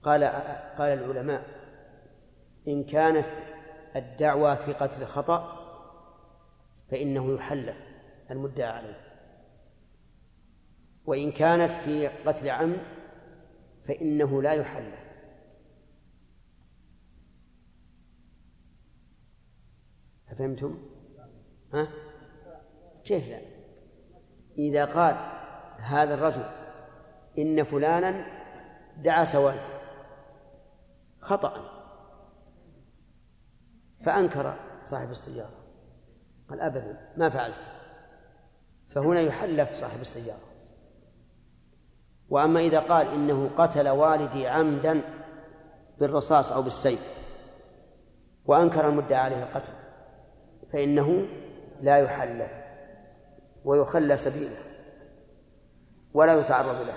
قال 0.03 0.23
قال 0.77 0.89
العلماء 0.99 1.43
إن 2.67 2.83
كانت 2.83 3.27
الدعوى 3.95 4.55
في 4.55 4.73
قتل 4.73 5.05
خطأ 5.05 5.58
فإنه 6.91 7.33
يحلف 7.35 7.75
المدعى 8.31 8.69
عليه 8.71 8.99
وإن 11.05 11.31
كانت 11.31 11.71
في 11.71 12.07
قتل 12.07 12.49
عمد 12.49 12.83
فإنه 13.85 14.41
لا 14.41 14.53
يحلف 14.53 14.99
أفهمتم؟ 20.31 20.77
ها؟ 21.73 21.87
كيف 23.03 23.27
لا؟ 23.29 23.39
إذا 24.57 24.85
قال 24.85 25.15
هذا 25.81 26.13
الرجل 26.13 26.49
إن 27.37 27.63
فلانا 27.63 28.25
دعا 28.97 29.23
سواد 29.23 29.59
خطأ 31.21 31.53
فأنكر 34.03 34.59
صاحب 34.85 35.09
السيارة 35.09 35.58
قال 36.49 36.61
أبدا 36.61 36.97
ما 37.17 37.29
فعلت 37.29 37.55
فهنا 38.95 39.19
يحلف 39.19 39.73
صاحب 39.75 40.01
السيارة 40.01 40.39
وأما 42.29 42.59
إذا 42.59 42.79
قال 42.79 43.07
إنه 43.07 43.49
قتل 43.57 43.89
والدي 43.89 44.47
عمدا 44.47 45.01
بالرصاص 45.99 46.51
أو 46.51 46.61
بالسيف 46.61 47.17
وأنكر 48.45 48.87
المدعى 48.89 49.19
عليه 49.19 49.43
القتل 49.43 49.73
فإنه 50.73 51.25
لا 51.81 51.97
يحلف 51.97 52.51
ويخلى 53.65 54.17
سبيله 54.17 54.57
ولا 56.13 56.39
يتعرض 56.39 56.81
له 56.81 56.95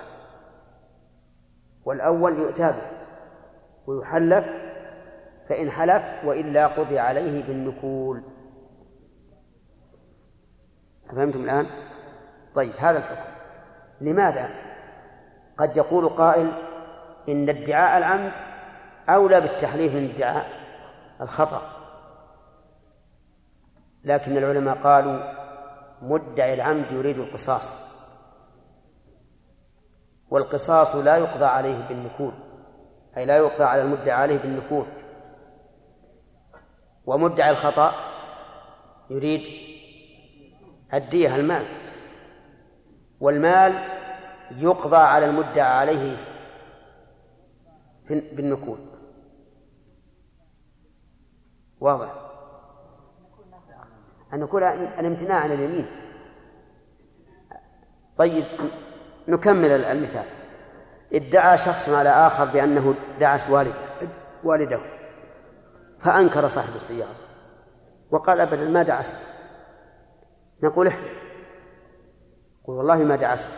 والأول 1.85 2.33
يؤتى 2.39 2.71
به 2.71 2.87
ويحلف 3.87 4.47
فإن 5.49 5.69
حلف 5.69 6.25
وإلا 6.25 6.67
قضي 6.67 6.99
عليه 6.99 7.43
بالنكول 7.43 8.23
أفهمتم 11.13 11.43
الآن؟ 11.43 11.65
طيب 12.55 12.71
هذا 12.77 12.97
الحكم 12.97 13.29
لماذا؟ 14.01 14.49
قد 15.57 15.77
يقول 15.77 16.09
قائل 16.09 16.51
إن 17.29 17.49
ادعاء 17.49 17.97
العمد 17.97 18.31
أولى 19.09 19.41
بالتحليف 19.41 19.95
من 19.95 20.09
ادعاء 20.15 20.45
الخطأ 21.21 21.61
لكن 24.03 24.37
العلماء 24.37 24.75
قالوا 24.75 25.19
مدعي 26.01 26.53
العمد 26.53 26.91
يريد 26.91 27.19
القصاص 27.19 27.75
والقصاص 30.29 30.95
لا 30.95 31.17
يقضى 31.17 31.45
عليه 31.45 31.87
بالنكول 31.89 32.33
أي 33.17 33.25
لا 33.25 33.37
يقضى 33.37 33.63
على 33.63 33.81
المدعي 33.81 34.11
عليه 34.21 34.37
بالنكول 34.37 34.85
ومدعي 37.05 37.49
الخطأ 37.51 37.91
يريد 39.09 39.72
الدية 40.93 41.35
المال 41.35 41.63
والمال 43.19 43.73
يقضى 44.51 44.95
على 44.97 45.25
المدعى 45.25 45.73
عليه 45.79 46.15
بالنكول 48.09 48.79
واضح 51.79 52.13
النكول 54.33 54.63
الامتناع 54.63 55.39
عن 55.39 55.51
اليمين 55.51 55.85
طيب 58.17 58.43
نكمل 59.27 59.65
المثال 59.65 60.25
ادعى 61.13 61.57
شخص 61.57 61.89
على 61.89 62.09
آخر 62.09 62.45
بأنه 62.45 62.95
دعس 63.19 63.49
والده 63.49 63.73
والده 64.43 64.79
فأنكر 65.99 66.47
صاحب 66.47 66.75
السيارة 66.75 67.15
وقال 68.11 68.39
أبدا 68.41 68.69
ما 68.69 68.83
دعست 68.83 69.15
نقول 70.63 70.87
احلف 70.87 71.23
قل 72.63 72.73
والله 72.73 73.03
ما 73.03 73.15
دعست 73.15 73.49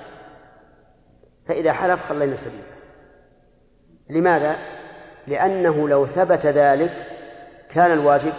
فإذا 1.45 1.73
حلف 1.73 2.05
خلينا 2.09 2.35
سبيله 2.35 2.63
لماذا؟ 4.09 4.55
لأنه 5.27 5.89
لو 5.89 6.05
ثبت 6.07 6.45
ذلك 6.45 6.93
كان 7.69 7.91
الواجب 7.91 8.33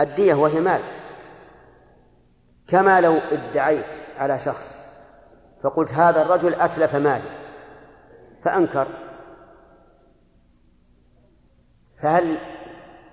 الدية 0.00 0.34
وهي 0.34 0.60
مال 0.60 0.80
كما 2.68 3.00
لو 3.00 3.18
ادعيت 3.32 3.98
على 4.18 4.38
شخص 4.38 4.78
فقلت 5.62 5.92
هذا 5.92 6.22
الرجل 6.22 6.60
أتلف 6.60 6.94
مالي 6.96 7.30
فأنكر 8.42 8.88
فهل 11.98 12.36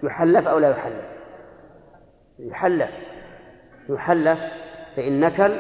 يحلف 0.04 0.48
أو 0.48 0.60
لا 0.60 0.70
يحلف؟ 0.72 1.14
يحلف 2.40 2.92
يحلف 3.90 4.44
فإن 4.96 5.20
نكل 5.20 5.54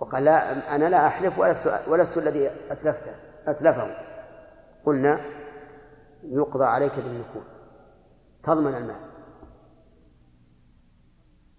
وقال 0.00 0.24
لا 0.24 0.74
أنا 0.74 0.84
لا 0.84 1.06
أحلف 1.06 1.38
ولست 1.38 1.74
ولست 1.88 2.18
الذي 2.18 2.50
أتلفته 2.70 3.10
أتلفه 3.46 3.96
قلنا 4.84 5.20
يقضى 6.24 6.64
عليك 6.64 6.96
بالنكول 6.96 7.42
تضمن 8.42 8.74
المال 8.74 9.00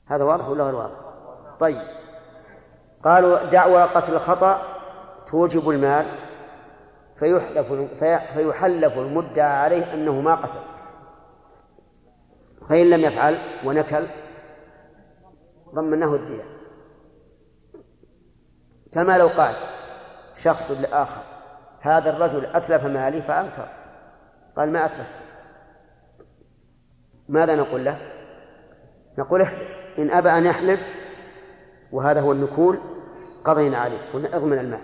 هذا 0.07 0.23
واضح 0.23 0.47
ولا 0.47 0.63
غير 0.63 0.75
واضح؟ 0.75 0.95
طيب 1.59 1.81
قالوا 3.03 3.43
دعوى 3.43 3.83
قتل 3.83 4.13
الخطأ 4.13 4.61
توجب 5.27 5.69
المال 5.69 6.05
فيحلف 7.15 7.73
فيحلف 8.33 8.97
المدعى 8.97 9.57
عليه 9.63 9.93
أنه 9.93 10.21
ما 10.21 10.35
قتل 10.35 10.59
فإن 12.69 12.89
لم 12.89 13.01
يفعل 13.01 13.39
ونكل 13.65 14.05
ضمناه 15.75 16.15
الدية 16.15 16.43
كما 18.91 19.17
لو 19.17 19.27
قال 19.27 19.55
شخص 20.37 20.71
لآخر 20.71 21.21
هذا 21.81 22.09
الرجل 22.17 22.45
أتلف 22.45 22.85
مالي 22.85 23.21
فأنكر 23.21 23.67
قال 24.57 24.71
ما 24.71 24.85
أتلفت 24.85 25.11
ماذا 27.29 27.55
نقول 27.55 27.85
له 27.85 27.97
نقول 29.17 29.41
احلف 29.41 29.77
إن 29.99 30.09
أبى 30.11 30.29
أن 30.29 30.45
يحلف 30.45 30.87
وهذا 31.91 32.21
هو 32.21 32.31
النكول 32.31 32.79
قضينا 33.43 33.77
عليه 33.77 33.97
قلنا 34.13 34.37
اضمن 34.37 34.59
المال 34.59 34.81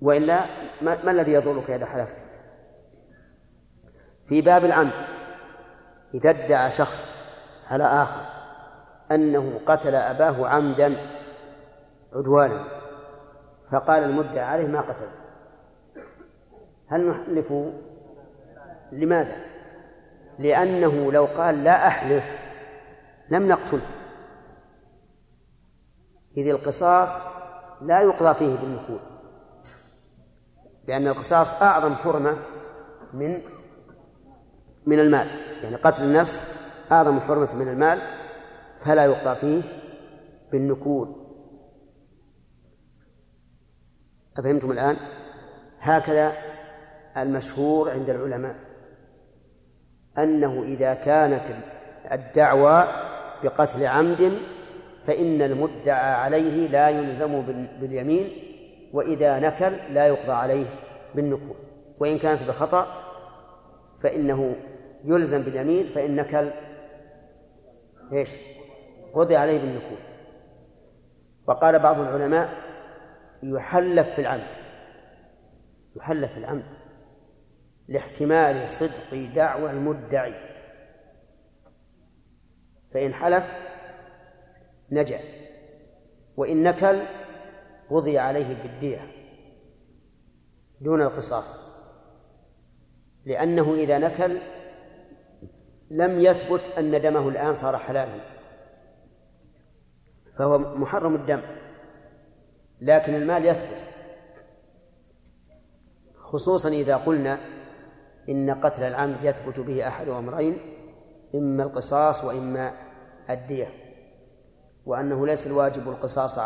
وإلا 0.00 0.40
ما, 0.82 1.04
ما 1.04 1.10
الذي 1.10 1.32
يضرك 1.32 1.70
إذا 1.70 1.86
حلفت 1.86 2.16
في 4.26 4.40
باب 4.40 4.64
العمد 4.64 4.92
إذا 6.14 6.30
ادعى 6.30 6.70
شخص 6.70 7.10
على 7.70 7.84
آخر 7.84 8.20
أنه 9.14 9.60
قتل 9.66 9.94
أباه 9.94 10.48
عمدا 10.48 10.96
عدوانا 12.14 12.64
فقال 13.72 14.04
المدعى 14.04 14.40
عليه 14.44 14.66
ما 14.66 14.80
قتل 14.80 15.08
هل 16.86 17.08
نحلف 17.10 17.52
لماذا 18.92 19.36
لأنه 20.38 21.12
لو 21.12 21.24
قال 21.24 21.64
لا 21.64 21.86
أحلف 21.86 22.36
لم 23.30 23.48
نقتله 23.48 23.86
إذ 26.36 26.48
القصاص 26.48 27.10
لا 27.80 28.00
يقضى 28.00 28.34
فيه 28.34 28.56
بالنفور 28.56 29.00
لأن 30.88 31.08
القصاص 31.08 31.62
أعظم 31.62 31.94
حرمة 31.94 32.36
من 33.14 33.40
من 34.86 34.98
المال 35.00 35.28
يعني 35.62 35.76
قتل 35.76 36.02
النفس 36.04 36.42
أعظم 36.92 37.20
حرمة 37.20 37.54
من 37.54 37.68
المال 37.68 38.00
فلا 38.82 39.04
يقضى 39.04 39.36
فيه 39.36 39.62
بالنكول 40.52 41.12
أفهمتم 44.38 44.70
الآن؟ 44.70 44.96
هكذا 45.78 46.32
المشهور 47.16 47.90
عند 47.90 48.10
العلماء 48.10 48.54
أنه 50.18 50.62
إذا 50.62 50.94
كانت 50.94 51.44
الدعوى 52.12 52.84
بقتل 53.42 53.86
عمد 53.86 54.32
فإن 55.02 55.42
المدعى 55.42 56.14
عليه 56.14 56.68
لا 56.68 56.88
يلزم 56.88 57.40
باليمين 57.80 58.28
وإذا 58.92 59.38
نكل 59.38 59.72
لا 59.92 60.06
يقضى 60.06 60.32
عليه 60.32 60.66
بالنكول 61.14 61.56
وإن 62.00 62.18
كانت 62.18 62.42
بخطأ 62.42 62.86
فإنه 64.00 64.56
يلزم 65.04 65.42
باليمين 65.42 65.86
فإن 65.86 66.16
نكل 66.16 66.50
ايش؟ 68.12 68.36
قضي 69.14 69.36
عليه 69.36 69.58
بالنكول 69.58 69.98
وقال 71.46 71.78
بعض 71.78 71.98
العلماء 71.98 72.48
يحلف 73.42 74.10
في 74.10 74.20
العمد 74.20 74.56
يحلف 75.96 76.32
في 76.32 76.38
العمد 76.38 76.64
لاحتمال 77.88 78.68
صدق 78.68 79.14
دعوى 79.34 79.70
المدعي 79.70 80.34
فإن 82.94 83.14
حلف 83.14 83.56
نجا 84.90 85.20
وإن 86.36 86.62
نكل 86.62 86.96
قضي 87.90 88.18
عليه 88.18 88.62
بالدية 88.62 89.00
دون 90.80 91.02
القصاص 91.02 91.58
لأنه 93.24 93.74
إذا 93.74 93.98
نكل 93.98 94.38
لم 95.90 96.20
يثبت 96.20 96.68
أن 96.78 97.00
دمه 97.00 97.28
الآن 97.28 97.54
صار 97.54 97.76
حلالا 97.76 98.31
فهو 100.38 100.58
محرم 100.58 101.14
الدم 101.14 101.40
لكن 102.80 103.14
المال 103.14 103.46
يثبت 103.46 103.84
خصوصا 106.20 106.68
إذا 106.68 106.96
قلنا 106.96 107.38
إن 108.28 108.50
قتل 108.50 108.82
العمد 108.82 109.16
يثبت 109.22 109.60
به 109.60 109.88
أحد 109.88 110.08
أمرين 110.08 110.58
إما 111.34 111.62
القصاص 111.62 112.24
وإما 112.24 112.72
الدية 113.30 113.68
وأنه 114.86 115.26
ليس 115.26 115.46
الواجب 115.46 115.88
القصاص 115.88 116.38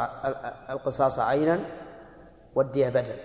القصاص 0.70 1.18
عينا 1.18 1.58
والدية 2.54 2.88
بدلا 2.88 3.16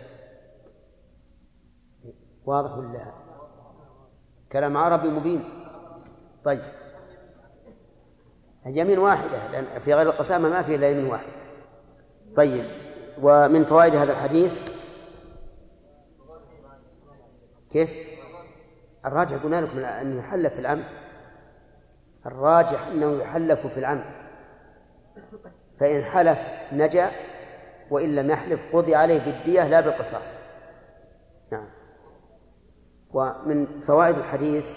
واضح 2.45 2.77
ولا 2.77 3.05
كلام 4.51 4.77
عربي 4.77 5.07
مبين 5.07 5.43
طيب 6.43 6.61
يمين 8.65 8.99
واحدة 8.99 9.47
لأن 9.47 9.79
في 9.79 9.93
غير 9.93 10.09
القسامة 10.09 10.49
ما 10.49 10.61
في 10.61 10.75
إلا 10.75 10.89
يمين 10.89 11.05
واحدة 11.11 11.31
طيب 12.35 12.63
ومن 13.21 13.63
فوائد 13.65 13.95
هذا 13.95 14.11
الحديث 14.11 14.59
كيف؟ 17.71 17.93
الراجح 19.05 19.37
قلنا 19.43 19.61
لكم 19.61 19.79
أنه 19.79 20.19
يحلف 20.19 20.53
في 20.53 20.59
العمد 20.59 20.83
الراجح 22.25 22.87
أنه 22.87 23.21
يحلف 23.21 23.67
في 23.67 23.77
العمد 23.77 24.03
فإن 25.79 26.01
حلف 26.03 26.47
نجا 26.71 27.11
وإن 27.91 28.15
لم 28.15 28.31
يحلف 28.31 28.75
قضي 28.75 28.95
عليه 28.95 29.17
بالدية 29.19 29.67
لا 29.67 29.81
بالقصاص 29.81 30.37
نعم 31.51 31.67
ومن 33.13 33.81
فوائد 33.81 34.15
الحديث 34.17 34.73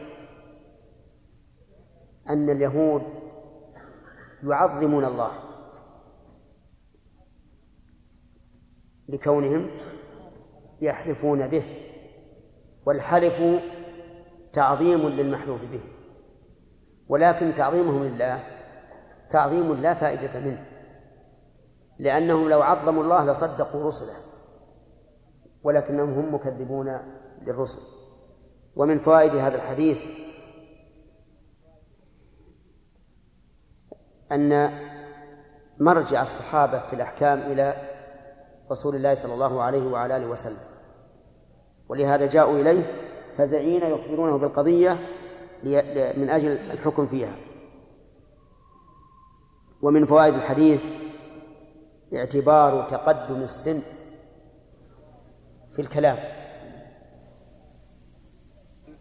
أن 2.31 2.51
اليهود 2.51 3.03
يعظمون 4.50 5.04
الله 5.04 5.33
لكونهم 9.09 9.70
يحلفون 10.80 11.46
به 11.48 11.64
والحلف 12.87 13.62
تعظيم 14.52 15.09
للمحلوف 15.09 15.61
به 15.62 15.80
ولكن 17.09 17.54
تعظيمهم 17.54 18.04
لله 18.04 18.44
تعظيم 19.30 19.74
لا 19.74 19.94
فائدة 19.94 20.40
منه 20.40 20.66
لأنهم 21.98 22.48
لو 22.48 22.62
عظموا 22.62 23.02
الله 23.02 23.24
لصدقوا 23.24 23.85
رسله 23.88 24.14
ولكنهم 25.62 26.09
هم 26.11 26.35
مكذبون 26.35 26.98
للرسل 27.42 27.83
ومن 28.76 28.98
فوائد 29.00 29.35
هذا 29.37 29.57
الحديث 29.57 30.07
أن 34.33 34.71
مرجع 35.79 36.23
الصحابة 36.23 36.79
في 36.79 36.93
الأحكام 36.93 37.39
إلى 37.41 37.77
رسول 38.71 38.95
الله 38.97 39.15
صلى 39.15 39.35
الله 39.35 39.63
عليه 39.63 39.83
وعلى 39.87 40.17
آله 40.17 40.27
وسلم 40.27 40.73
ولهذا 41.89 42.27
جاءوا 42.27 42.61
إليه 42.61 42.95
فزعين 43.37 43.83
يخبرونه 43.83 44.39
بالقضية 44.39 44.99
من 46.17 46.31
أجل 46.31 46.51
الحكم 46.51 47.07
فيها 47.07 47.37
ومن 49.83 50.07
فوائد 50.07 50.35
الحديث 50.35 50.87
اعتبار 52.15 52.89
تقدم 52.89 53.43
السن 53.43 53.83
في 55.77 55.83
الكلام 55.83 56.17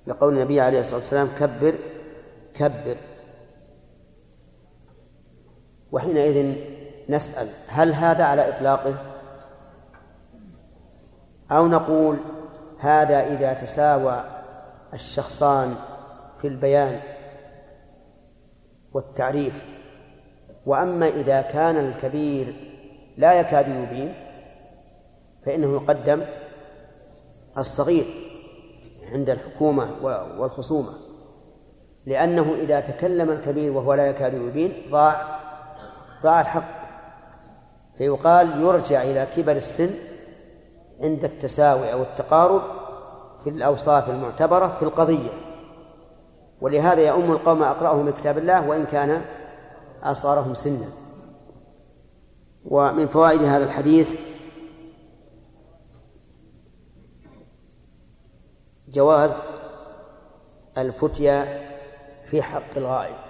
لقول 0.08 0.34
النبي 0.34 0.62
عليه 0.62 0.80
الصلاة 0.80 1.00
والسلام 1.00 1.28
كبر 1.38 1.76
كبر 2.54 2.98
وحينئذ 5.94 6.56
نسأل 7.10 7.48
هل 7.68 7.94
هذا 7.94 8.24
على 8.24 8.50
إطلاقه 8.50 8.96
أو 11.52 11.68
نقول 11.68 12.18
هذا 12.80 13.28
إذا 13.28 13.54
تساوى 13.54 14.24
الشخصان 14.94 15.76
في 16.38 16.48
البيان 16.48 17.00
والتعريف 18.94 19.66
وأما 20.66 21.08
إذا 21.08 21.42
كان 21.42 21.78
الكبير 21.78 22.56
لا 23.18 23.34
يكاد 23.40 23.68
يبين 23.68 24.14
فإنه 25.46 25.74
يقدم 25.76 26.22
الصغير 27.58 28.06
عند 29.12 29.30
الحكومة 29.30 29.92
والخصومة 30.40 30.94
لأنه 32.06 32.54
إذا 32.62 32.80
تكلم 32.80 33.30
الكبير 33.30 33.72
وهو 33.72 33.94
لا 33.94 34.06
يكاد 34.06 34.34
يبين 34.34 34.74
ضاع 34.92 35.43
ضاع 36.24 36.42
الحق 36.42 36.70
فيقال 37.98 38.62
يرجع 38.62 39.04
إلى 39.04 39.28
كبر 39.36 39.52
السن 39.52 39.90
عند 41.00 41.24
التساوي 41.24 41.94
أو 41.94 42.02
التقارب 42.02 42.62
في 43.44 43.50
الأوصاف 43.50 44.10
المعتبرة 44.10 44.68
في 44.68 44.84
القضية 44.86 45.30
ولهذا 46.62 47.08
يؤم 47.08 47.32
القوم 47.32 47.64
أقرأهم 47.64 48.10
كتاب 48.10 48.38
الله 48.38 48.70
وإن 48.70 48.86
كان 48.86 49.22
أصغرهم 50.04 50.54
سنا 50.54 50.88
ومن 52.66 53.08
فوائد 53.08 53.44
هذا 53.44 53.64
الحديث 53.64 54.14
جواز 58.88 59.36
الفتيا 60.78 61.60
في 62.30 62.42
حق 62.42 62.78
الغائب 62.78 63.23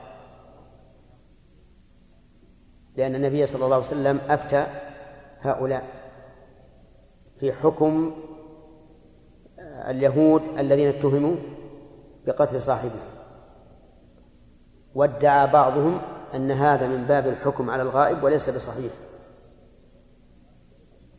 لأن 2.98 3.16
النبي 3.16 3.46
صلى 3.46 3.66
الله 3.66 3.76
عليه 3.76 3.86
وسلم 3.86 4.20
أفتى 4.30 4.66
هؤلاء 5.42 5.84
في 7.40 7.54
حكم 7.54 8.16
اليهود 9.88 10.42
الذين 10.58 10.88
اتهموا 10.88 11.36
بقتل 12.26 12.62
صاحبهم 12.62 13.08
وادعى 14.96 15.48
بعضهم 15.48 16.02
أن 16.34 16.52
هذا 16.52 16.88
من 16.88 17.04
باب 17.04 17.28
الحكم 17.28 17.70
على 17.70 17.82
الغائب 17.82 18.24
وليس 18.24 18.50
بصحيح 18.50 18.92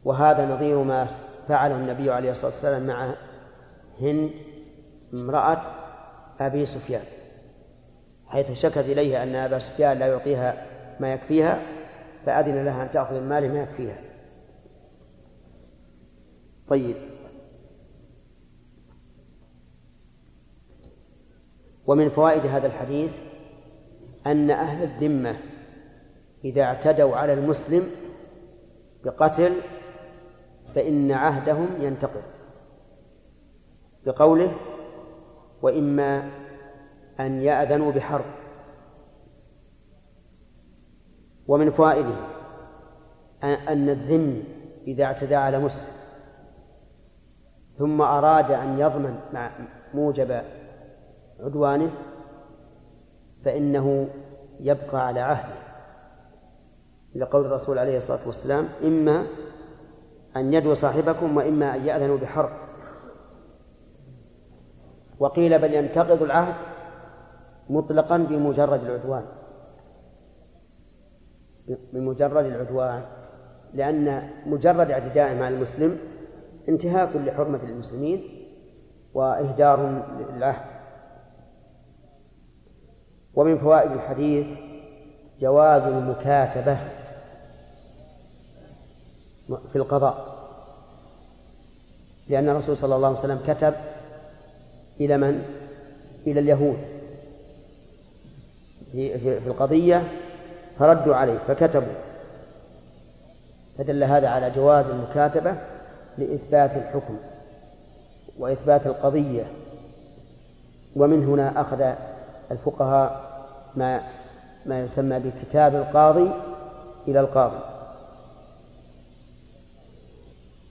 وهذا 0.05 0.55
نظير 0.55 0.83
ما 0.83 1.07
فعله 1.49 1.77
النبي 1.77 2.11
عليه 2.11 2.31
الصلاة 2.31 2.51
والسلام 2.53 2.87
مع 2.87 3.15
هند 4.01 4.31
امرأة 5.15 5.61
أبي 6.41 6.67
سفيان 6.67 7.05
حيث 8.27 8.53
شكت 8.53 8.79
إليها 8.79 9.23
أن 9.23 9.35
أبا 9.35 9.59
سفيان 9.59 9.99
لا 9.99 10.07
يعطيها 10.07 10.67
ما 11.01 11.13
يكفيها 11.13 11.63
فأذن 12.27 12.65
لها 12.65 12.83
أن 12.85 12.91
تأخذ 12.91 13.15
من 13.21 13.29
ما 13.29 13.39
يكفيها 13.39 13.99
طيب 16.69 16.97
ومن 21.87 22.09
فوائد 22.11 22.47
هذا 22.47 22.67
الحديث 22.67 23.15
أن 24.27 24.51
أهل 24.51 24.83
الذمة 24.83 25.37
إذا 26.45 26.63
اعتدوا 26.63 27.17
على 27.17 27.33
المسلم 27.33 27.91
بقتل 29.05 29.53
فإن 30.75 31.13
عهدهم 31.13 31.67
ينتقض 31.81 32.23
بقوله 34.07 34.55
وإما 35.63 36.31
أن 37.21 37.33
يأذنوا 37.43 37.93
بحرب 37.93 38.44
ومن 41.49 41.71
فوائده 41.71 42.15
أن 43.45 43.89
الذم 43.89 44.45
إذا 44.87 45.05
اعتدى 45.05 45.35
على 45.35 45.59
مسلم 45.59 45.89
ثم 47.79 48.03
أراد 48.03 48.51
أن 48.51 48.79
يضمن 48.79 49.21
مع 49.33 49.51
موجب 49.95 50.41
عدوانه 51.41 51.91
فإنه 53.45 54.09
يبقى 54.61 55.07
على 55.07 55.21
عهده 55.21 55.55
لقول 57.15 57.47
الرسول 57.47 57.79
عليه 57.79 57.97
الصلاة 57.97 58.27
والسلام 58.27 58.69
إما 58.85 59.27
أن 60.37 60.55
يدعو 60.55 60.75
صاحبكم 60.75 61.37
وإما 61.37 61.75
أن 61.75 61.87
يأذنوا 61.87 62.17
بحرب 62.19 62.51
وقيل 65.19 65.59
بل 65.59 65.75
ينتقض 65.75 66.23
العهد 66.23 66.55
مطلقا 67.71 68.19
بمجرد 68.19 68.85
العدوان 68.85 69.25
بمجرد 71.93 72.45
العدوان 72.47 73.03
لأن 73.75 74.31
مجرد 74.47 74.91
اعتداء 74.91 75.35
مع 75.35 75.49
المسلم 75.49 75.99
انتهاك 76.69 77.17
لحرمة 77.17 77.61
المسلمين 77.65 78.25
وإهدار 79.15 80.03
للعهد 80.37 80.75
ومن 83.35 83.59
فوائد 83.59 83.93
الحديث 83.93 84.47
جواز 85.41 85.83
المكاتبة 85.83 86.79
في 89.73 89.77
القضاء 89.77 90.35
لأن 92.29 92.49
الرسول 92.49 92.77
صلى 92.77 92.97
الله 92.97 93.09
عليه 93.09 93.19
وسلم 93.19 93.41
كتب 93.55 93.75
إلى 95.01 95.17
من؟ 95.17 95.43
إلى 96.27 96.41
اليهود 96.41 96.79
في 98.95 99.39
القضية 99.47 100.24
فردوا 100.79 101.17
عليه 101.17 101.39
فكتبوا 101.49 101.93
فدل 103.79 104.05
هذا 104.05 104.29
على 104.29 104.51
جواز 104.51 104.87
المكاتبة 104.87 105.55
لإثبات 106.19 106.71
الحكم 106.77 107.17
وإثبات 108.39 108.87
القضية 108.87 109.45
ومن 110.97 111.27
هنا 111.27 111.61
أخذ 111.61 111.83
الفقهاء 112.51 113.25
ما 113.77 114.01
ما 114.67 114.81
يسمى 114.81 115.19
بكتاب 115.19 115.75
القاضي 115.75 116.31
إلى 117.09 117.21
القاضي 117.21 117.59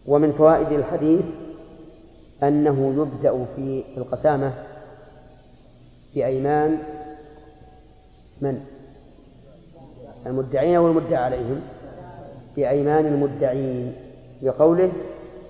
ومن 0.07 0.33
فوائد 0.33 0.71
الحديث 0.71 1.21
أنه 2.43 2.93
يبدأ 2.97 3.45
في 3.55 3.83
القسامة 3.97 4.53
بأيمان 6.15 6.77
من؟ 8.41 8.72
المدعين 10.27 10.77
والمدعى 10.77 11.15
عليهم 11.23 11.61
بأيمان 12.55 13.05
المدعين 13.05 13.93
بقوله 14.41 14.91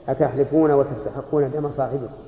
أتحلفون 0.09 0.71
وتستحقون 0.71 1.51
دم 1.51 1.69
صاحبكم 1.71 2.23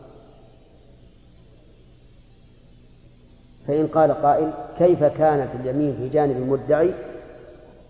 فإن 3.67 3.87
قال 3.87 4.11
قائل 4.13 4.51
كيف 4.77 5.03
كانت 5.03 5.49
اليمين 5.61 5.95
في 5.95 6.09
جانب 6.09 6.37
المدعي 6.37 6.93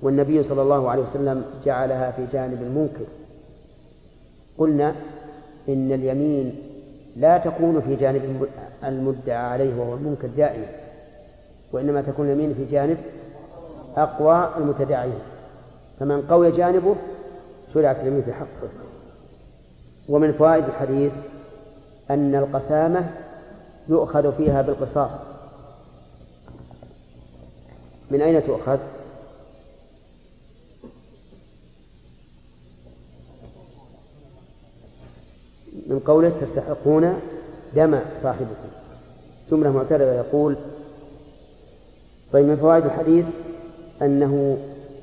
والنبي 0.01 0.43
صلى 0.43 0.61
الله 0.61 0.89
عليه 0.89 1.03
وسلم 1.03 1.45
جعلها 1.65 2.11
في 2.11 2.25
جانب 2.33 2.61
المنكر 2.61 3.05
قلنا 4.57 4.95
إن 5.69 5.91
اليمين 5.91 6.55
لا 7.17 7.37
تكون 7.37 7.81
في 7.81 7.95
جانب 7.95 8.47
المدعى 8.83 9.37
عليه 9.37 9.79
وهو 9.79 9.93
المنكر 9.93 10.27
دائما 10.37 10.65
وإنما 11.71 12.01
تكون 12.01 12.27
اليمين 12.31 12.53
في 12.53 12.65
جانب 12.65 12.97
أقوى 13.97 14.49
المتداعين 14.57 15.19
فمن 15.99 16.21
قوي 16.21 16.51
جانبه 16.51 16.95
شرعت 17.73 17.99
اليمين 17.99 18.21
في 18.21 18.33
حقه 18.33 18.69
ومن 20.09 20.33
فوائد 20.33 20.63
الحديث 20.65 21.11
أن 22.09 22.35
القسامة 22.35 23.09
يؤخذ 23.89 24.35
فيها 24.35 24.61
بالقصاص 24.61 25.09
من 28.11 28.21
أين 28.21 28.43
تؤخذ؟ 28.47 28.77
من 35.87 35.99
قوله 35.99 36.29
تستحقون 36.41 37.19
دم 37.75 37.99
صاحبكم 38.23 38.69
جملة 39.51 39.71
معترضة 39.71 40.11
يقول 40.11 40.55
طيب 42.33 42.45
من 42.45 42.57
فوائد 42.57 42.85
الحديث 42.85 43.25
أنه 44.01 44.57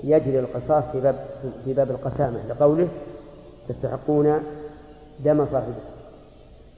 يجري 0.04 0.38
القصاص 0.40 0.84
في 0.92 1.00
باب 1.00 1.16
في 1.64 1.72
باب 1.72 1.90
القسامة 1.90 2.40
لقوله 2.48 2.88
تستحقون 3.68 4.42
دم 5.24 5.46
صاحبه 5.46 5.74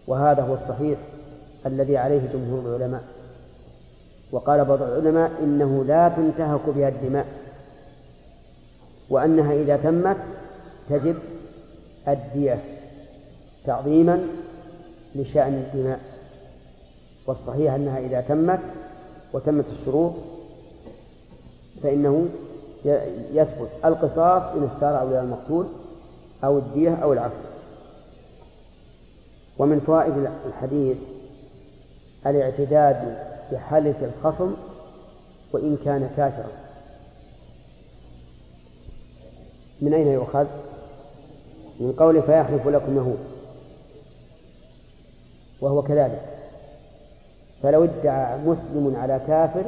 وهذا 0.07 0.43
هو 0.43 0.55
الصحيح 0.55 0.99
الذي 1.67 1.97
عليه 1.97 2.21
جمهور 2.33 2.77
العلماء 2.77 3.03
وقال 4.33 4.65
بعض 4.65 4.83
العلماء 4.83 5.31
إنه 5.43 5.85
لا 5.85 6.09
تنتهك 6.09 6.61
بها 6.77 6.89
الدماء 6.89 7.27
وأنها 9.11 9.53
إذا 9.55 9.77
تمت 9.77 10.17
تجب 10.91 11.17
الدية 12.09 12.59
تعظيما 13.67 14.27
لشأن 15.15 15.55
الدماء 15.55 16.01
والصحيح 17.27 17.73
أنها 17.75 17.99
إذا 17.99 18.21
تمت 18.21 18.61
وتمت 19.33 19.65
الشروط 19.81 20.13
فإنه 21.85 22.29
يثبت 23.33 23.69
القصاص 23.85 24.43
إن 24.43 24.65
اختار 24.65 25.01
أولياء 25.03 25.23
المقتول 25.23 25.67
أو 26.45 26.59
الدية 26.59 26.95
أو 26.95 27.13
العفو 27.13 27.35
ومن 29.59 29.81
فوائد 29.81 30.29
الحديث 30.47 30.97
الاعتداد 32.27 33.19
بحلف 33.53 33.97
الخصم 34.05 34.55
وإن 35.53 35.77
كان 35.85 36.11
كافرا 36.17 36.49
من 39.81 39.95
أين 39.95 40.07
يؤخذ؟ 40.07 40.47
من 41.81 41.93
قول 41.93 42.23
فيحلف 42.23 42.67
لكم 42.69 42.97
يهود 42.97 43.19
وهو 45.61 45.83
كذلك 45.83 46.23
فلو 47.63 47.85
ادعى 47.85 48.39
مسلم 48.39 48.97
على 48.97 49.19
كافر 49.27 49.65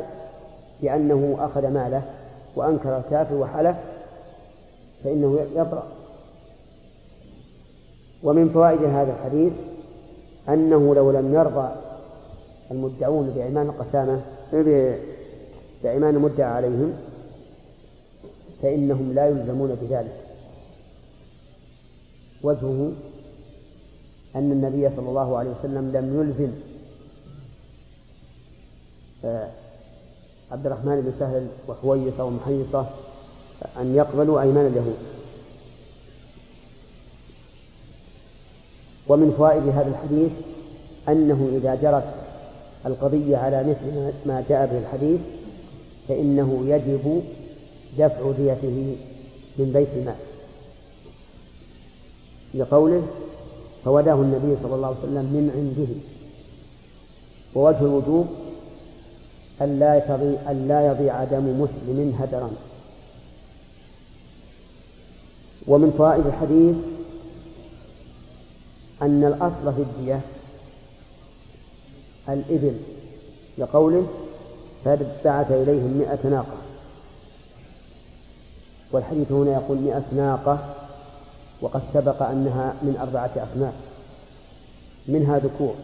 بأنه 0.83 1.37
أخذ 1.41 1.69
ماله 1.69 2.03
وأنكر 2.57 2.97
الكافر 2.99 3.35
وحلف 3.35 3.77
فإنه 5.05 5.41
يبرأ 5.57 5.89
ومن 8.23 8.49
فوائد 8.49 8.83
هذا 8.83 9.13
الحديث 9.13 9.53
أنه 10.49 10.95
لو 10.95 11.11
لم 11.11 11.35
يرضى 11.35 11.69
المدعون 12.71 13.31
بأيمان 13.31 13.67
القسامة 13.67 14.21
إيه، 14.53 15.01
بأيمان 15.85 16.15
المدعى 16.15 16.51
عليهم 16.53 16.93
فإنهم 18.63 19.13
لا 19.13 19.27
يلزمون 19.29 19.75
بذلك 19.75 20.17
وجهه 22.43 22.93
أن 24.37 24.53
النبي 24.53 24.91
صلى 24.97 25.09
الله 25.09 25.39
عليه 25.39 25.51
وسلم 25.51 25.93
لم 25.97 26.21
يلزم 26.21 26.53
آه، 29.25 29.49
عبد 30.53 30.67
الرحمن 30.67 31.01
بن 31.01 31.13
سهل 31.19 31.47
وحويصة 31.69 32.25
ومحيصة 32.25 32.87
أن 33.81 33.95
يقبلوا 33.97 34.41
أيمان 34.43 34.67
اليهود 34.67 34.97
ومن 39.09 39.35
فوائد 39.39 39.63
هذا 39.69 39.89
الحديث 39.91 40.31
أنه 41.09 41.49
إذا 41.59 41.75
جرت 41.75 42.15
القضية 42.87 43.37
على 43.37 43.61
مثل 43.71 44.13
ما 44.27 44.45
جاء 44.49 44.67
به 44.67 44.79
الحديث 44.79 45.21
فإنه 46.09 46.65
يجب 46.67 47.23
دفع 47.99 48.31
ديته 48.33 48.97
من 49.59 49.71
بيت 49.75 49.89
المال 49.97 50.15
لقوله 52.55 53.03
فوداه 53.85 54.15
النبي 54.15 54.57
صلى 54.63 54.75
الله 54.75 54.89
عليه 54.89 54.99
وسلم 54.99 55.25
من 55.25 55.51
عنده 55.57 56.01
ووجه 57.55 57.81
الوجوب 57.81 58.27
ألا 59.63 59.97
يضيع 59.97 60.51
ألا 60.53 60.87
يضيع 60.87 61.25
دم 61.25 61.61
مسلم 61.61 62.17
هدرا 62.21 62.51
ومن 65.67 65.91
فوائد 65.91 66.27
الحديث 66.27 66.77
أن 69.03 69.25
الأصل 69.25 69.75
في 69.75 69.83
الدية 69.83 70.21
الإبل 72.29 72.77
لقوله 73.59 74.07
فبعث 74.85 75.53
إليهم 75.53 75.99
مئة 75.99 76.29
ناقة 76.29 76.59
والحديث 78.93 79.33
هنا 79.33 79.53
يقول 79.53 79.79
مئة 79.79 80.05
ناقة 80.13 80.75
وقد 81.61 81.83
سبق 81.95 82.23
أنها 82.23 82.75
من 82.83 82.97
أربعة 83.01 83.31
أصناف 83.53 83.75
منها 85.09 85.39
ذكور 85.39 85.75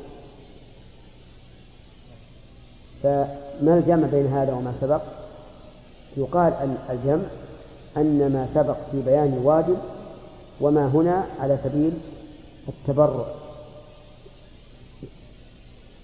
ما 3.61 3.75
الجمع 3.79 4.07
بين 4.09 4.27
هذا 4.27 4.53
وما 4.55 4.73
سبق 4.81 5.03
يقال 6.17 6.53
أن 6.53 6.77
الجمع 6.91 7.23
أن 7.97 8.33
ما 8.33 8.49
سبق 8.55 8.77
في 8.93 9.03
بيان 9.03 9.33
الواجب 9.43 9.77
وما 10.61 10.87
هنا 10.87 11.25
على 11.41 11.59
سبيل 11.65 11.93
التبرع 12.69 13.25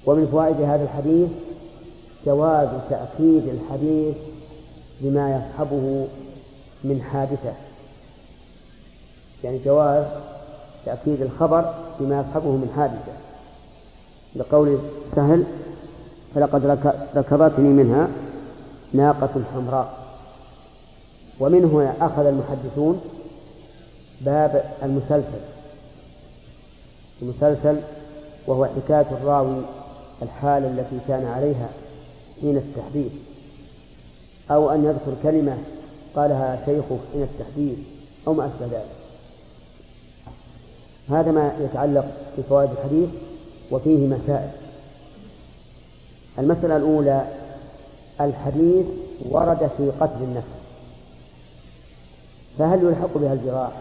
ومن 0.07 0.27
فوائد 0.27 0.61
هذا 0.61 0.83
الحديث 0.85 1.29
جواز 2.27 2.69
تأكيد 2.91 3.49
الحديث 3.49 4.15
بما 5.01 5.37
يصحبه 5.37 6.07
من 6.85 7.03
حادثة 7.03 7.53
يعني 9.45 9.59
جواز 9.65 10.05
تأكيد 10.87 11.23
الخبر 11.23 11.75
بما 12.01 12.21
يصحبه 12.21 12.51
من 12.51 12.73
حادثة 12.77 13.13
لقول 14.37 14.79
سهل 15.17 15.45
فلقد 16.35 16.67
ركبتني 17.17 17.69
منها 17.69 18.09
ناقة 18.93 19.45
حمراء 19.55 19.99
ومن 21.41 21.65
هنا 21.65 22.07
أخذ 22.07 22.27
المحدثون 22.27 23.01
باب 24.21 24.65
المسلسل 24.83 25.41
المسلسل 27.23 27.81
وهو 28.47 28.65
حكاية 28.67 29.07
الراوي 29.11 29.61
الحالة 30.23 30.69
التي 30.69 30.99
كان 31.09 31.27
عليها 31.27 31.69
حين 32.41 32.57
التحديث 32.57 33.13
أو 34.51 34.71
أن 34.71 34.85
يذكر 34.85 35.15
كلمة 35.23 35.59
قالها 36.17 36.63
شيخه 36.67 36.99
حين 37.13 37.23
التحديث 37.23 37.79
أو 38.27 38.35
ما 38.35 38.47
أشبه 38.47 38.67
ذلك 38.67 38.93
هذا 41.11 41.31
ما 41.33 41.53
يتعلق 41.61 42.07
بفوائد 42.39 42.71
الحديث 42.71 43.09
وفيه 43.71 44.07
مسائل 44.07 44.51
المسألة 46.39 46.77
الأولى 46.77 47.25
الحديث 48.21 48.87
ورد 49.29 49.71
في 49.77 49.91
قتل 50.01 50.23
النفس 50.23 50.47
فهل 52.59 52.83
يلحق 52.85 53.19
بها 53.19 53.33
الجراح 53.33 53.73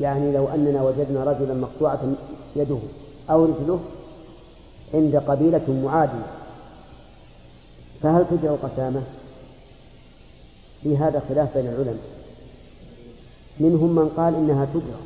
يعني 0.00 0.32
لو 0.32 0.48
أننا 0.48 0.82
وجدنا 0.82 1.24
رجلا 1.24 1.54
مقطوعة 1.54 2.00
يده 2.56 2.78
أو 3.30 3.44
رجله 3.44 3.80
عند 4.94 5.16
قبيلة 5.16 5.80
معادية 5.84 6.26
فهل 8.02 8.24
تجرى 8.30 8.50
القسامة؟ 8.50 9.02
في 10.82 10.96
هذا 10.96 11.22
خلاف 11.28 11.58
بين 11.58 11.66
العلماء 11.66 12.04
منهم 13.60 13.94
من 13.94 14.08
قال 14.16 14.34
إنها 14.34 14.64
تجرى 14.64 15.00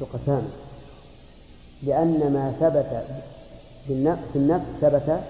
بقسامة 0.00 0.48
لأن 1.82 2.32
ما 2.32 2.52
ثبت 2.60 3.06
في 3.86 3.92
النفس 4.36 4.64
ثبت 4.80 5.20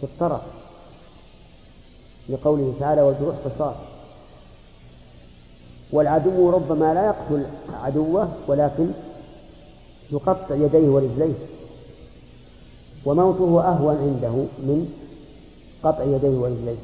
في 0.00 0.04
الطرف 0.04 0.42
لقوله 2.28 2.74
تعالى 2.80 3.02
والجروح 3.02 3.36
قصاص 3.44 3.74
والعدو 5.92 6.50
ربما 6.50 6.94
لا 6.94 7.06
يقتل 7.06 7.46
عدوه 7.84 8.28
ولكن 8.48 8.90
يقطع 10.12 10.54
يديه 10.54 10.88
ورجليه 10.88 11.34
وموته 13.06 13.68
أهون 13.68 13.96
عنده 13.96 14.30
من 14.58 14.92
قطع 15.82 16.02
يديه 16.04 16.38
ورجليه 16.38 16.76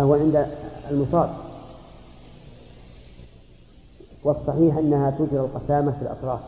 أهون 0.00 0.20
عند 0.20 0.46
المصاب 0.90 1.34
والصحيح 4.24 4.76
أنها 4.76 5.10
تجرى 5.10 5.40
القسامة 5.40 5.92
في 5.92 6.02
الأطراف 6.02 6.40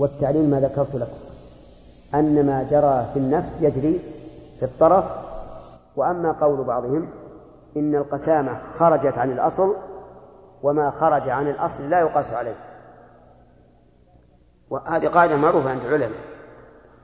والتعليل 0.00 0.50
ما 0.50 0.60
ذكرت 0.60 0.94
لكم 0.94 1.16
أن 2.14 2.46
ما 2.46 2.62
جرى 2.62 3.10
في 3.12 3.18
النفس 3.18 3.48
يجري 3.60 4.00
في 4.58 4.64
الطرف 4.64 5.04
وأما 5.96 6.32
قول 6.32 6.64
بعضهم 6.64 7.08
إن 7.76 7.94
القسامة 7.96 8.60
خرجت 8.78 9.18
عن 9.18 9.30
الأصل 9.32 9.76
وما 10.62 10.90
خرج 10.90 11.28
عن 11.28 11.50
الأصل 11.50 11.90
لا 11.90 12.00
يقاس 12.00 12.32
عليه 12.32 12.54
وهذه 14.70 15.06
قاعدة 15.08 15.36
معروفة 15.36 15.70
عند 15.70 15.84
العلماء 15.84 16.18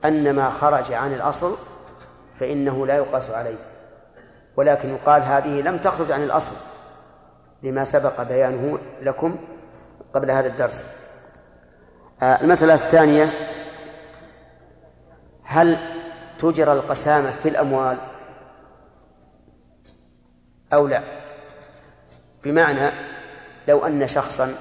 أن 0.05 0.35
ما 0.35 0.49
خرج 0.49 0.93
عن 0.93 1.13
الأصل 1.13 1.51
فإنه 2.35 2.85
لا 2.85 2.95
يقاس 2.97 3.29
عليه 3.31 3.55
ولكن 4.57 4.89
يقال 4.89 5.21
هذه 5.21 5.61
لم 5.61 5.77
تخرج 5.77 6.11
عن 6.11 6.23
الأصل 6.23 6.55
لما 7.63 7.83
سبق 7.83 8.21
بيانه 8.21 8.77
لكم 9.01 9.35
قبل 10.13 10.31
هذا 10.31 10.47
الدرس 10.47 10.85
آه، 12.21 12.41
المسألة 12.41 12.73
الثانية 12.73 13.33
هل 15.43 15.77
تجرى 16.39 16.71
القسامة 16.73 17.31
في 17.31 17.49
الأموال 17.49 17.97
أو 20.73 20.87
لا 20.87 21.01
بمعنى 22.43 22.89
لو 23.67 23.85
أن 23.85 24.07
شخصا 24.07 24.53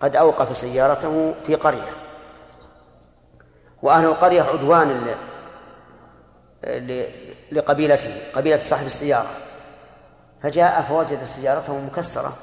قد 0.00 0.16
أوقف 0.16 0.56
سيارته 0.56 1.32
في 1.32 1.54
قرية 1.54 1.92
وأهل 3.82 4.04
القرية 4.04 4.42
عدوان 4.42 5.06
لقبيلته 7.52 8.20
قبيلة 8.32 8.56
صاحب 8.56 8.86
السيارة 8.86 9.30
فجاء 10.42 10.82
فوجد 10.82 11.24
سيارته 11.24 11.80
مكسرة 11.80 12.36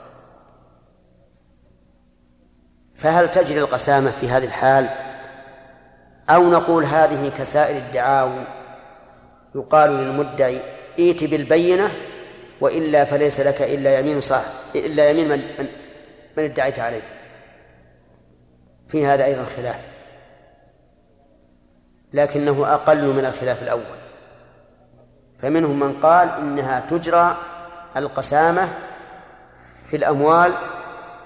فهل 2.95 3.31
تجري 3.31 3.59
القسامة 3.59 4.11
في 4.11 4.29
هذه 4.29 4.45
الحال 4.45 4.89
أو 6.29 6.49
نقول 6.49 6.83
هذه 6.85 7.29
كسائر 7.29 7.77
الدعاوي 7.77 8.47
يقال 9.55 9.89
للمدعي 9.91 10.61
ائت 10.99 11.23
بالبينة 11.23 11.91
وإلا 12.61 13.05
فليس 13.05 13.39
لك 13.39 13.61
إلا 13.61 13.99
يمين 13.99 14.21
صاحب 14.21 14.51
إلا 14.75 15.09
يمين 15.09 15.29
من 15.29 15.43
من 16.37 16.43
ادعيت 16.43 16.79
عليه 16.79 17.01
في 18.87 19.05
هذا 19.05 19.25
أيضا 19.25 19.43
خلاف 19.45 19.87
لكنه 22.13 22.73
أقل 22.73 23.07
من 23.13 23.25
الخلاف 23.25 23.63
الأول 23.63 23.99
فمنهم 25.39 25.79
من 25.79 25.99
قال 25.99 26.29
إنها 26.29 26.79
تجرى 26.79 27.37
القسامة 27.97 28.69
في 29.85 29.95
الأموال 29.95 30.53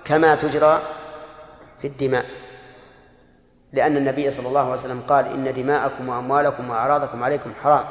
كما 0.03 0.35
تجرى 0.35 0.81
في 1.79 1.87
الدماء 1.87 2.25
لأن 3.71 3.97
النبي 3.97 4.31
صلى 4.31 4.47
الله 4.47 4.61
عليه 4.65 4.71
وسلم 4.79 5.01
قال 5.01 5.25
إن 5.27 5.53
دماءكم 5.53 6.09
وأموالكم 6.09 6.69
وأعراضكم 6.69 7.23
عليكم 7.23 7.53
حرام 7.63 7.85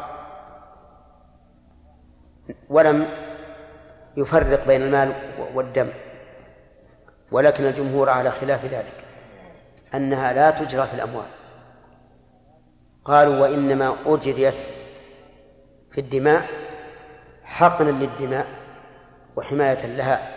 ولم 2.69 3.09
يفرق 4.17 4.67
بين 4.67 4.83
المال 4.83 5.13
والدم 5.55 5.89
ولكن 7.33 7.65
الجمهور 7.67 8.09
على 8.11 8.31
خلاف 8.31 8.65
ذلك 8.65 9.05
أنها 9.95 10.33
لا 10.33 10.51
تجرى 10.51 10.87
في 10.87 10.95
الأموال 10.95 11.27
قالوا 13.05 13.39
وإنما 13.41 13.97
أجريت 14.07 14.55
في 15.91 15.99
الدماء 15.99 16.47
حقنا 17.45 17.91
للدماء 17.91 18.47
وحماية 19.37 19.87
لها 19.87 20.29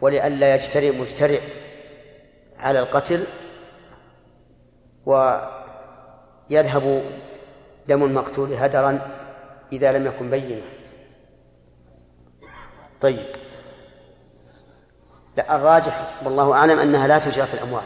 ولئلا 0.00 0.54
يجترئ 0.54 0.98
مجترئ 1.00 1.40
على 2.62 2.78
القتل 2.80 3.24
ويذهب 5.06 7.02
دم 7.88 8.04
المقتول 8.04 8.52
هدرا 8.52 8.98
إذا 9.72 9.92
لم 9.92 10.06
يكن 10.06 10.30
بينا 10.30 10.62
طيب 13.00 13.26
لا 15.36 15.56
الراجح 15.56 16.10
والله 16.24 16.52
أعلم 16.54 16.78
أنها 16.78 17.06
لا 17.06 17.18
تجرى 17.18 17.46
في 17.46 17.54
الأموال 17.54 17.84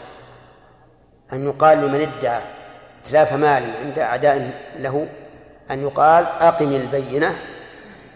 أن 1.33 1.45
يقال 1.47 1.79
لمن 1.79 2.01
ادعى 2.19 2.43
إتلاف 2.99 3.33
مال 3.33 3.77
عند 3.77 3.99
أعداء 3.99 4.51
له 4.77 5.09
أن 5.71 5.79
يقال 5.83 6.25
أقم 6.25 6.75
البينة 6.75 7.31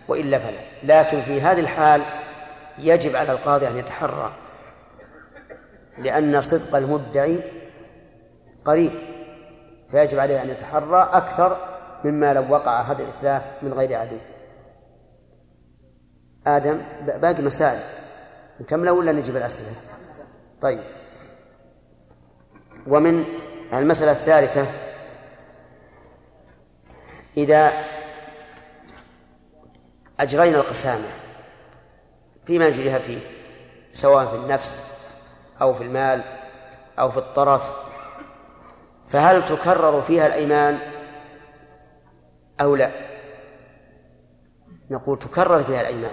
وإلا 0.09 0.39
فلا 0.39 0.61
لكن 0.83 1.21
في 1.23 1.41
هذه 1.41 1.61
الحال 1.61 2.03
يجب 2.79 3.17
على 3.17 3.33
القاضي 3.33 3.69
أن 3.69 3.77
يتحرى 3.77 4.33
لأن 5.99 6.41
صدق 6.41 6.77
المدعي 6.77 7.41
قريب 8.65 8.93
فيجب 9.89 10.19
عليه 10.19 10.43
أن 10.43 10.49
يتحرى 10.49 11.09
أكثر 11.13 11.59
مما 12.05 12.33
لو 12.35 12.45
وقع 12.51 12.81
هذا 12.81 13.03
الإتلاف 13.03 13.51
من 13.63 13.73
غير 13.73 13.99
عدو 13.99 14.17
آدم 16.47 16.83
باقي 17.07 17.43
مسائل 17.43 17.81
نكمله 18.61 18.93
ولا 18.93 19.13
نجيب 19.13 19.37
الأسئلة 19.37 19.71
طيب 20.61 20.81
ومن 22.87 23.25
المسألة 23.73 24.11
الثالثة 24.13 24.67
إذا 27.37 27.73
أجرينا 30.21 30.57
القسامة 30.57 31.09
فيما 32.47 32.67
يجريها 32.67 32.99
فيه 32.99 33.19
سواء 33.93 34.27
في 34.27 34.37
النفس 34.37 34.83
أو 35.63 35.75
في 35.75 35.83
المال 35.83 36.23
أو 36.99 37.11
في 37.11 37.17
الطرف 37.17 37.73
فهل 39.05 39.45
تكرر 39.47 40.03
فيها 40.03 40.27
الأيمان 40.27 40.79
أو 42.61 42.77
لا 42.77 42.91
نقول 44.91 45.19
تكرر 45.19 45.65
فيها 45.65 45.81
الأيمان 45.81 46.13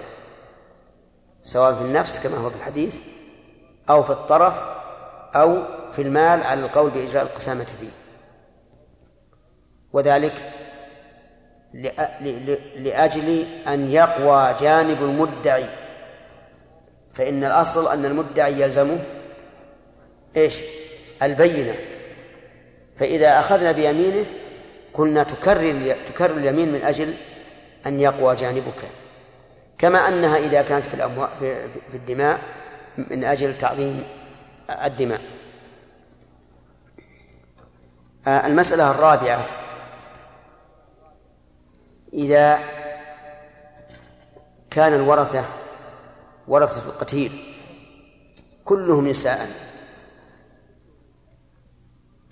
سواء 1.42 1.74
في 1.74 1.82
النفس 1.82 2.20
كما 2.20 2.36
هو 2.36 2.50
في 2.50 2.56
الحديث 2.56 2.98
أو 3.90 4.02
في 4.02 4.10
الطرف 4.10 4.64
أو 5.34 5.62
في 5.92 6.02
المال 6.02 6.42
على 6.42 6.60
القول 6.60 6.90
بإجراء 6.90 7.22
القسامة 7.22 7.64
فيه 7.64 7.88
وذلك 9.92 10.52
لأجل 12.76 13.28
أن 13.68 13.90
يقوى 13.90 14.54
جانب 14.60 15.02
المدعي 15.02 15.66
فإن 17.12 17.44
الأصل 17.44 17.92
أن 17.92 18.04
المدعي 18.04 18.60
يلزمه 18.60 18.98
ايش 20.36 20.62
البينه 21.22 21.74
فاذا 22.96 23.40
اخذنا 23.40 23.72
بيمينه 23.72 24.24
قلنا 24.94 25.22
تكرر 25.22 25.96
تكرر 26.06 26.36
اليمين 26.36 26.72
من 26.72 26.82
اجل 26.82 27.14
ان 27.86 28.00
يقوى 28.00 28.34
جانبك 28.34 28.82
كما 29.78 30.08
انها 30.08 30.36
اذا 30.36 30.62
كانت 30.62 30.84
في 30.84 30.94
الاموال 30.94 31.28
في, 31.38 31.68
في 31.70 31.94
الدماء 31.94 32.40
من 32.98 33.24
اجل 33.24 33.58
تعظيم 33.58 34.04
الدماء 34.84 35.20
آه، 38.26 38.46
المساله 38.46 38.90
الرابعه 38.90 39.46
اذا 42.12 42.58
كان 44.70 44.92
الورثه 44.94 45.44
ورثه 46.48 46.88
القتيل 46.88 47.54
كلهم 48.64 49.08
نساء 49.08 49.50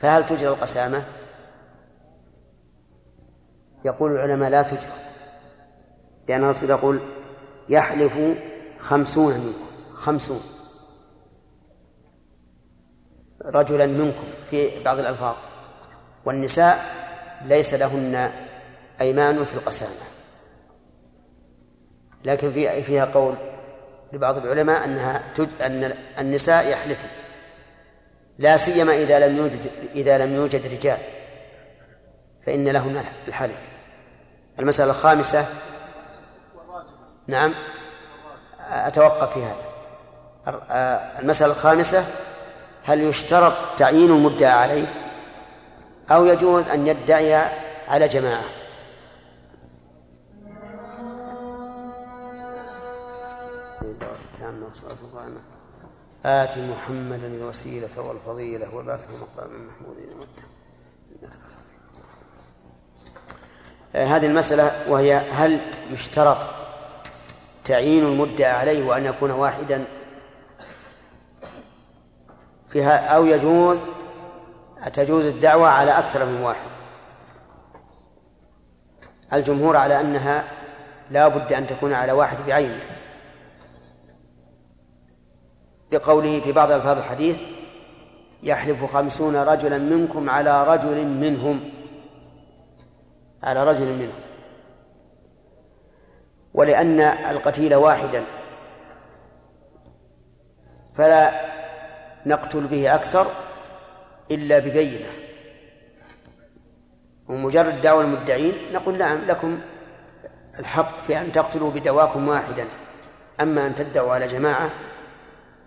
فهل 0.05 0.27
تجرى 0.27 0.49
القسامة؟ 0.49 1.05
يقول 3.85 4.13
العلماء 4.13 4.51
لا 4.51 4.63
تجرى 4.63 4.93
لأن 6.29 6.45
الرسول 6.45 6.71
يقول 6.71 7.01
يحلف 7.69 8.19
خمسون 8.79 9.33
منكم 9.35 9.95
خمسون 9.95 10.41
رجلا 13.45 13.87
منكم 13.87 14.25
في 14.51 14.83
بعض 14.85 14.99
الألفاظ 14.99 15.35
والنساء 16.25 16.85
ليس 17.45 17.75
لهن 17.75 18.31
أيمان 19.01 19.45
في 19.45 19.55
القسامة 19.55 20.05
لكن 22.25 22.53
في 22.53 22.83
فيها 22.83 23.05
قول 23.05 23.37
لبعض 24.13 24.37
العلماء 24.37 24.85
أنها 24.85 25.23
تج... 25.35 25.49
أن 25.67 25.95
النساء 26.19 26.69
يحلفن 26.69 27.09
لا 28.39 28.57
سيما 28.57 28.93
إذا 28.95 29.18
لم 29.28 29.37
يوجد 29.37 29.72
إذا 29.95 30.18
لم 30.26 30.35
يوجد 30.35 30.66
رجال 30.66 30.99
فإن 32.47 32.68
لهم 32.68 33.03
الحلف 33.28 33.68
المسألة 34.59 34.91
الخامسة 34.91 35.47
نعم 37.26 37.55
أتوقف 38.61 39.32
في 39.35 39.43
هذا 39.45 39.74
آه، 40.70 41.20
المسألة 41.20 41.51
الخامسة 41.53 42.07
هل 42.85 43.01
يشترط 43.01 43.53
تعيين 43.76 44.11
المدعى 44.11 44.51
عليه 44.53 44.87
أو 46.11 46.24
يجوز 46.26 46.68
أن 46.68 46.87
يدعي 46.87 47.37
على 47.89 48.09
جماعة 48.09 48.45
الدعوة 53.82 54.16
التامة 54.32 54.64
والصلاة 54.66 54.93
القائمة 54.93 55.41
آت 56.27 56.59
محمدا 56.59 57.27
الوسيلة 57.27 58.01
والفضيلة 58.01 58.75
وبعثه 58.75 59.09
مقام 59.16 59.66
محمود 59.66 60.29
آه، 63.95 64.05
هذه 64.05 64.27
المسألة 64.27 64.72
وهي 64.93 65.14
هل 65.14 65.61
يشترط 65.91 66.37
تعيين 67.64 68.05
المدعى 68.05 68.51
عليه 68.51 68.85
وأن 68.87 69.05
يكون 69.05 69.31
واحدا 69.31 69.87
فيها 72.68 72.97
أو 73.14 73.27
يجوز 73.27 73.79
تجوز 74.93 75.25
الدعوة 75.25 75.68
على 75.68 75.91
أكثر 75.99 76.25
من 76.27 76.41
واحد 76.41 76.68
الجمهور 79.33 79.77
على 79.77 80.01
أنها 80.01 80.45
لا 81.11 81.29
بد 81.29 81.53
أن 81.53 81.66
تكون 81.66 81.93
على 81.93 82.12
واحد 82.12 82.39
بعينه 82.47 82.94
بقوله 85.99 86.41
في 86.41 86.53
بعض 86.53 86.73
ألفاظ 86.73 86.99
الحديث 86.99 87.43
يحلف 88.43 88.85
خمسون 88.85 89.37
رجلا 89.37 89.79
منكم 89.79 90.31
على 90.31 90.65
رجل 90.65 91.07
منهم 91.07 91.61
على 93.43 93.65
رجل 93.65 93.87
منهم 93.87 94.21
ولأن 96.55 97.01
القتيل 97.01 97.75
واحدا 97.75 98.25
فلا 100.95 101.31
نقتل 102.27 102.61
به 102.61 102.95
أكثر 102.95 103.27
إلا 104.31 104.59
ببينة 104.59 105.09
ومجرد 107.29 107.81
دعوى 107.81 108.05
المدعين 108.05 108.55
نقول 108.73 108.97
نعم 108.99 109.19
لكم 109.25 109.61
الحق 110.59 110.99
في 111.01 111.21
أن 111.21 111.33
تقتلوا 111.33 111.71
بدواكم 111.71 112.29
واحدا 112.29 112.67
أما 113.41 113.67
أن 113.67 113.75
تدعوا 113.75 114.15
على 114.15 114.27
جماعة 114.27 114.71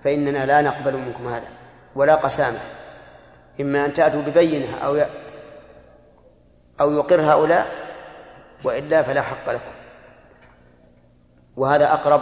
فإننا 0.04 0.46
لا 0.46 0.62
نقبل 0.62 0.98
منكم 0.98 1.28
هذا 1.28 1.46
ولا 1.96 2.16
قسامة 2.16 2.58
إما 3.62 3.86
أن 3.86 3.94
تأتوا 3.94 4.22
ببينة 4.22 4.76
أو 4.78 5.02
أو 6.82 6.92
يقر 6.94 7.22
هؤلاء 7.22 7.68
وإلا 8.64 9.04
فلا 9.04 9.22
حق 9.22 9.50
لكم 9.50 9.72
وهذا 11.58 11.94
أقرب 11.94 12.22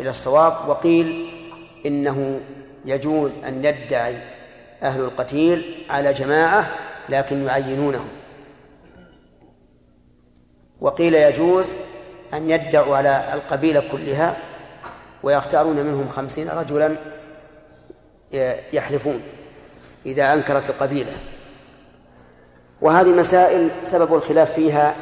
إلى 0.00 0.10
الصواب 0.10 0.68
وقيل 0.68 1.30
إنه 1.86 2.40
يجوز 2.84 3.38
أن 3.38 3.64
يدعي 3.64 4.18
أهل 4.82 5.00
القتيل 5.00 5.86
على 5.90 6.12
جماعة 6.12 6.70
لكن 7.08 7.44
يعينونهم 7.46 8.08
وقيل 10.80 11.14
يجوز 11.14 11.74
أن 12.34 12.50
يدعوا 12.50 12.96
على 12.96 13.34
القبيلة 13.34 13.80
كلها 13.92 14.36
ويختارون 15.24 15.76
منهم 15.76 16.08
خمسين 16.08 16.48
رجلا 16.50 16.96
يحلفون 18.72 19.20
إذا 20.06 20.32
أنكرت 20.34 20.70
القبيلة 20.70 21.12
وهذه 22.80 23.08
مسائل 23.16 23.70
سبب 23.82 24.14
الخلاف 24.14 24.52
فيها 24.52 24.94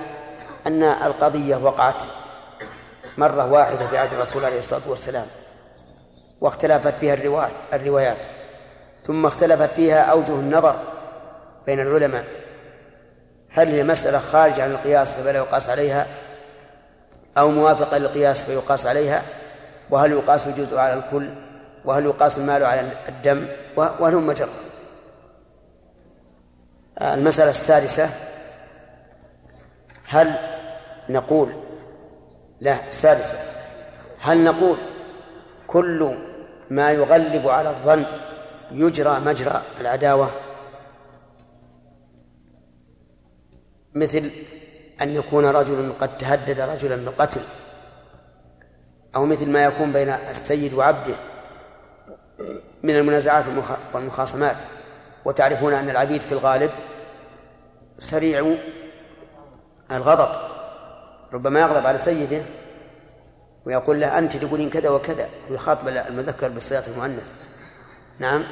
أن 0.66 0.82
القضية 0.82 1.56
وقعت 1.56 2.02
مرة 3.18 3.52
واحدة 3.52 3.86
في 3.86 3.98
عهد 3.98 4.12
الرسول 4.12 4.44
عليه 4.44 4.58
الصلاة 4.58 4.82
والسلام 4.86 5.26
واختلفت 6.40 6.96
فيها 6.96 7.14
الروايات 7.72 8.16
ثم 9.06 9.26
اختلفت 9.26 9.72
فيها 9.72 10.00
أوجه 10.00 10.32
النظر 10.34 10.76
بين 11.66 11.80
العلماء 11.80 12.24
هل 13.50 13.68
هي 13.68 13.82
مسألة 13.82 14.18
خارجة 14.18 14.64
عن 14.64 14.70
القياس 14.70 15.12
فلا 15.12 15.36
يقاس 15.38 15.68
عليها 15.70 16.06
أو 17.38 17.50
موافقة 17.50 17.98
للقياس 17.98 18.44
فيقاس 18.44 18.86
عليها 18.86 19.22
وهل 19.92 20.10
يقاس 20.12 20.46
الجزء 20.46 20.76
على 20.78 20.94
الكل 20.94 21.30
وهل 21.84 22.04
يقاس 22.04 22.38
المال 22.38 22.62
على 22.64 22.92
الدم 23.08 23.46
وهلم 23.76 24.26
مجرا 24.26 24.48
آه، 26.98 27.14
المسألة 27.14 27.50
السادسة 27.50 28.10
هل 30.04 30.36
نقول 31.08 31.48
لا 32.60 32.88
السادسة 32.88 33.38
هل 34.20 34.44
نقول 34.44 34.76
كل 35.66 36.18
ما 36.70 36.90
يغلب 36.90 37.48
على 37.48 37.70
الظن 37.70 38.04
يجرى 38.72 39.20
مجرى 39.20 39.62
العداوة 39.80 40.30
مثل 43.94 44.30
أن 45.02 45.08
يكون 45.10 45.46
رجل 45.46 45.92
قد 46.00 46.18
تهدد 46.18 46.60
رجلا 46.60 46.96
بالقتل 46.96 47.40
أو 49.16 49.26
مثل 49.26 49.50
ما 49.50 49.64
يكون 49.64 49.92
بين 49.92 50.08
السيد 50.08 50.74
وعبده 50.74 51.14
من 52.82 52.90
المنازعات 52.96 53.44
والمخاصمات 53.94 54.56
وتعرفون 55.24 55.72
أن 55.74 55.90
العبيد 55.90 56.22
في 56.22 56.32
الغالب 56.32 56.70
سريع 57.98 58.54
الغضب 59.92 60.28
ربما 61.32 61.60
يغضب 61.60 61.86
على 61.86 61.98
سيده 61.98 62.42
ويقول 63.66 64.00
له 64.00 64.18
أنت 64.18 64.36
تقولين 64.36 64.70
كذا 64.70 64.90
وكذا 64.90 65.28
ويخاطب 65.50 65.88
المذكر 65.88 66.48
بالصيغة 66.48 66.88
المؤنث 66.90 67.32
نعم 68.18 68.44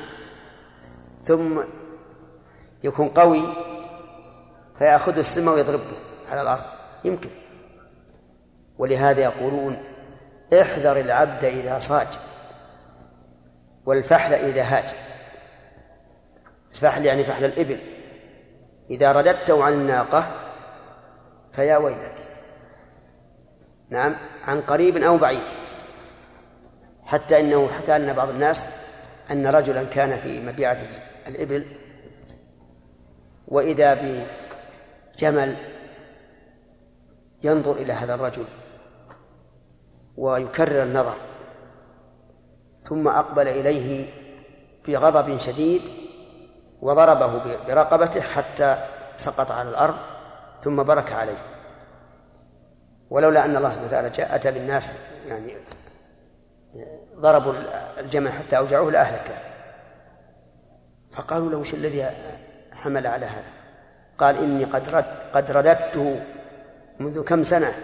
ثم 1.25 1.61
يكون 2.85 3.09
قوي 3.09 3.43
فيأخذ 4.79 5.19
السماء 5.19 5.55
ويضربه 5.55 5.85
على 6.31 6.43
الأرض 6.43 6.63
يمكن 7.05 7.31
ولهذا 8.79 9.23
يقولون 9.23 9.79
احذر 10.53 10.97
العبد 10.97 11.45
إذا 11.45 11.79
صاج 11.79 12.07
والفحل 13.87 14.33
إذا 14.35 14.63
هاج 14.63 14.85
الفحل 16.75 17.07
يعني 17.07 17.25
فحل 17.25 17.45
الإبل 17.45 17.79
إذا 18.91 19.13
رددته 19.13 19.65
عن 19.65 19.73
الناقة 19.73 20.29
فيا 21.53 21.77
ويلك 21.77 22.29
نعم 23.91 24.17
عن 24.45 24.61
قريب 24.61 24.97
أو 24.97 25.17
بعيد 25.19 25.43
حتى 27.05 27.41
إنه 27.41 27.69
حكى 27.73 27.99
لنا 27.99 28.13
بعض 28.13 28.29
الناس 28.29 28.69
أن 29.31 29.47
رجلا 29.47 29.85
كان 29.85 30.19
في 30.19 30.41
مبيعة 30.41 30.77
الإبل 31.29 31.67
وإذا 33.49 34.23
بجمل 35.15 35.57
ينظر 37.45 37.73
إلى 37.73 37.93
هذا 37.93 38.15
الرجل 38.15 38.45
ويكرر 40.21 40.83
النظر 40.83 41.15
ثم 42.83 43.09
أقبل 43.09 43.49
إليه 43.49 44.07
بغضب 44.89 45.39
شديد 45.39 45.83
وضربه 46.83 47.39
برقبته 47.69 48.21
حتى 48.21 48.79
سقط 49.17 49.51
على 49.51 49.69
الأرض 49.69 49.95
ثم 50.61 50.83
برك 50.83 51.13
عليه 51.13 51.37
ولولا 53.11 53.45
أن 53.45 53.57
الله 53.57 53.71
سبحانه 53.71 53.89
وتعالى 53.89 54.11
جاء 54.11 54.35
أتى 54.35 54.51
بالناس 54.51 54.99
يعني 55.29 55.55
ضربوا 57.17 57.53
الجمع 58.01 58.31
حتى 58.31 58.57
أوجعوه 58.59 58.91
لأهلكه 58.91 59.35
فقالوا 61.13 61.51
له 61.51 61.59
وش 61.59 61.75
الذي 61.75 62.07
حمل 62.73 63.07
على 63.07 63.27
هذا 63.27 63.51
قال 64.19 64.43
إني 64.43 64.65
قد, 64.65 64.89
رد 64.89 65.05
قد 65.33 65.51
رددته 65.51 66.21
منذ 66.99 67.25
كم 67.25 67.43
سنة 67.45 67.75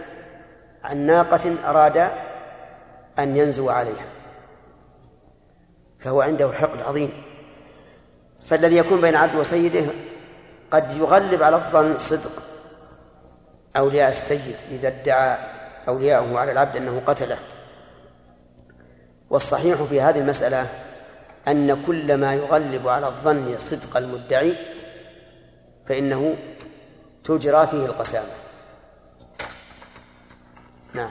عن 0.85 0.97
ناقة 0.97 1.57
أراد 1.71 2.11
أن 3.19 3.37
ينزو 3.37 3.71
عليها 3.71 4.07
فهو 5.99 6.21
عنده 6.21 6.53
حقد 6.53 6.83
عظيم 6.83 7.13
فالذي 8.47 8.77
يكون 8.77 9.01
بين 9.01 9.17
عبد 9.17 9.35
وسيده 9.37 9.87
قد 10.71 10.93
يغلب 10.97 11.43
على 11.43 11.57
الظن 11.57 11.99
صدق 11.99 12.31
أولياء 13.77 14.11
السيد 14.11 14.57
إذا 14.71 14.89
ادعى 14.89 15.39
أولياءه 15.89 16.39
على 16.39 16.53
العبد 16.53 16.77
أنه 16.77 17.03
قتله 17.07 17.39
والصحيح 19.31 19.83
في 19.83 20.01
هذه 20.01 20.19
المسألة 20.19 20.67
أن 21.49 21.83
كل 21.85 22.17
ما 22.21 22.35
يغلب 22.35 22.89
على 22.89 23.07
الظن 23.07 23.59
صدق 23.59 23.97
المدعي 23.97 24.57
فإنه 25.85 26.37
تجرى 27.25 27.67
فيه 27.67 27.85
القسامة 27.87 28.29
نعم 30.95 31.11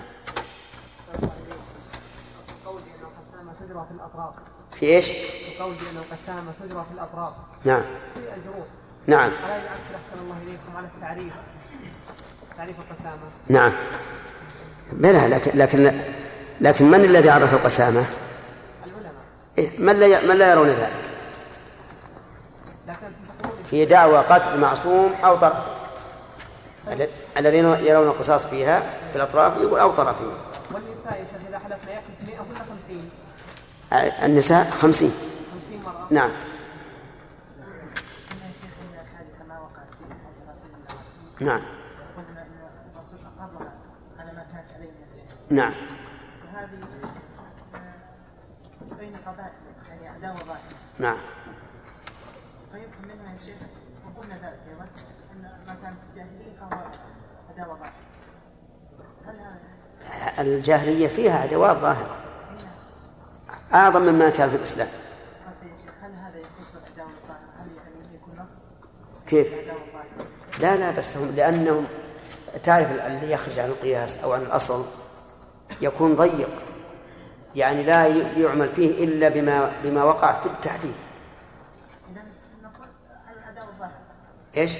الأطراف 3.95 4.33
في 4.73 4.85
إيش؟ 4.85 5.11
القول 5.55 5.73
بأن 5.73 6.03
القسامة 6.03 6.51
تجرى 6.59 6.83
في 6.83 6.91
الأطراف 6.95 7.33
نعم 7.63 7.81
في 8.13 8.19
الجروح 8.33 8.65
نعم 9.07 9.29
ألا 9.31 9.55
يعكس 9.57 9.79
أحسن 9.95 10.23
الله 10.23 10.35
إليكم 10.47 10.77
على 10.77 10.87
التعريف 10.95 11.33
تعريف 12.57 12.75
القسامة 12.79 13.21
نعم 13.47 13.73
بلى 14.91 15.27
لكن 15.27 15.57
لكن 15.57 15.97
لكن 16.61 16.85
من 16.91 17.03
الذي 17.05 17.29
عرف 17.29 17.53
القسامة؟ 17.53 18.05
العلماء 18.85 19.13
إيه، 19.57 19.79
من 19.79 19.99
لا 19.99 20.21
من 20.27 20.35
لا 20.37 20.51
يرون 20.51 20.67
ذلك؟ 20.67 20.91
في 23.71 23.85
دعوة 23.85 24.21
قتل 24.21 24.59
معصوم 24.59 25.13
أو 25.25 25.35
طرف 25.35 25.65
طيب. 26.87 27.09
الذين 27.37 27.65
يرون 27.65 28.07
القصاص 28.07 28.45
فيها 28.45 28.79
في 29.11 29.15
الأطراف 29.15 29.57
يقول 29.57 29.79
أو 29.79 29.91
طرفين 29.91 30.33
والنساء 30.71 31.25
إذا 31.49 31.59
حلفنا 31.59 31.91
يحلف 31.91 32.14
النساء 34.23 34.69
خمسين 34.69 35.11
نعم 36.11 36.31
نعم 41.41 41.61
نعم 45.49 45.73
نعم 50.99 51.17
فيمكن 52.71 53.09
يا 53.09 53.37
شيخ 53.45 53.55
وقلنا 54.05 54.35
ذلك 54.35 54.89
ان 55.35 55.41
ما 55.67 55.75
كان 55.83 55.93
في 55.93 56.11
الجاهليه 56.13 56.51
فهو 56.59 56.83
عداوه 57.49 57.79
ظاهره 60.09 60.41
الجاهليه 60.41 61.07
فيها 61.07 61.39
عداوات 61.41 61.77
ظاهره 61.77 62.24
أعظم 63.73 64.01
مما 64.01 64.29
كان 64.29 64.49
في 64.49 64.55
الإسلام 64.55 64.87
كيف؟ 69.27 69.47
لا 70.59 70.75
لا 70.77 70.91
بس 70.91 71.17
هم 71.17 71.27
لأنهم 71.35 71.85
تعرف 72.63 72.91
اللي 73.05 73.31
يخرج 73.31 73.59
عن 73.59 73.69
القياس 73.69 74.17
أو 74.19 74.33
عن 74.33 74.41
الأصل 74.41 74.85
يكون 75.81 76.15
ضيق 76.15 76.49
يعني 77.55 77.83
لا 77.83 78.07
يعمل 78.37 78.69
فيه 78.69 79.03
إلا 79.03 79.29
بما 79.29 79.71
بما 79.83 80.03
وقع 80.03 80.33
في 80.39 80.45
التحديد 80.45 80.93
ايش؟ 84.57 84.77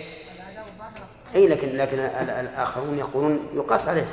اي 1.36 1.48
لكن 1.48 1.68
لكن 1.78 2.00
الاخرون 2.00 2.98
يقولون 2.98 3.40
يقاس 3.54 3.88
عليه 3.88 4.06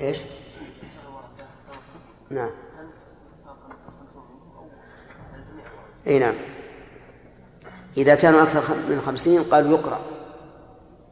ايش؟ 0.00 0.18
نعم 2.34 2.50
أي 6.06 6.18
نعم 6.18 6.34
إذا 7.96 8.14
كانوا 8.14 8.42
أكثر 8.42 8.74
من 8.88 9.00
خمسين 9.00 9.42
قالوا 9.44 9.70
يقرأ 9.78 10.00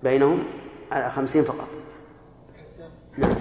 بينهم 0.02 0.44
على 0.92 1.10
خمسين 1.10 1.44
فقط 1.44 1.68
نعم 3.18 3.36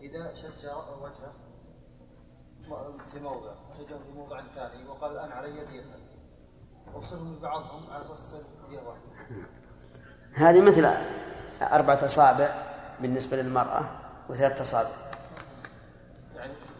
إذا 0.00 0.32
وجهه 1.02 1.32
في 3.12 3.20
موضع 3.20 3.52
في 3.76 4.12
موضع 4.16 4.40
ثاني 4.54 4.88
وقال 4.88 5.12
الآن 5.12 5.32
علي 5.32 5.64
دية 5.66 5.84
وصلهم 6.94 7.38
بعضهم 7.42 7.90
على 7.90 8.04
أساس 8.14 8.36
دية 8.70 8.78
واحدة 8.78 9.42
هذه 10.32 10.60
مثل 10.66 10.86
أربعة 11.62 12.04
أصابع 12.04 12.48
بالنسبة 13.00 13.36
للمرأة 13.36 13.84
وثلاثة 14.28 14.62
أصابع 14.62 14.88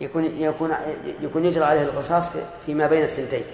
يكون 0.00 0.24
يكون 0.24 0.74
يكون 1.20 1.44
يجرى 1.46 1.64
عليه 1.64 1.82
القصاص 1.82 2.28
فيما 2.66 2.86
بين 2.86 3.02
الثنتين 3.02 3.44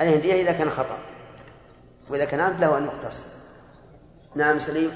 عليه 0.00 0.16
الدية 0.16 0.42
إذا 0.42 0.52
كان 0.52 0.70
خطأ 0.70 0.98
وإذا 2.10 2.24
كان 2.24 2.40
عبد 2.40 2.60
له 2.60 2.78
أن 2.78 2.84
يقتص 2.84 3.26
نعم 4.34 4.58
سليم 4.58 4.92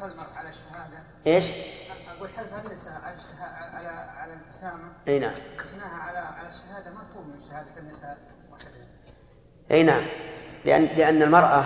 حلف 0.00 0.36
على 0.36 0.48
الشهادة 0.48 0.98
ايش؟ 1.26 1.50
أقول 2.16 2.28
حلف 2.30 2.66
النساء 2.70 2.92
على 3.04 3.14
الشهادة 3.14 3.56
على 3.76 3.88
على 3.88 4.32
الاسامه 4.32 4.88
أي 5.08 5.18
نعم 5.18 5.32
على 6.00 6.18
على 6.18 6.48
الشهادة 6.48 6.90
مفهوم 6.90 7.26
من 7.28 7.40
شهادة 7.48 7.66
النساء 7.78 8.18
أي 9.70 9.82
نعم 9.82 10.02
لأن 10.64 10.82
لأن 10.84 11.22
المرأة 11.22 11.64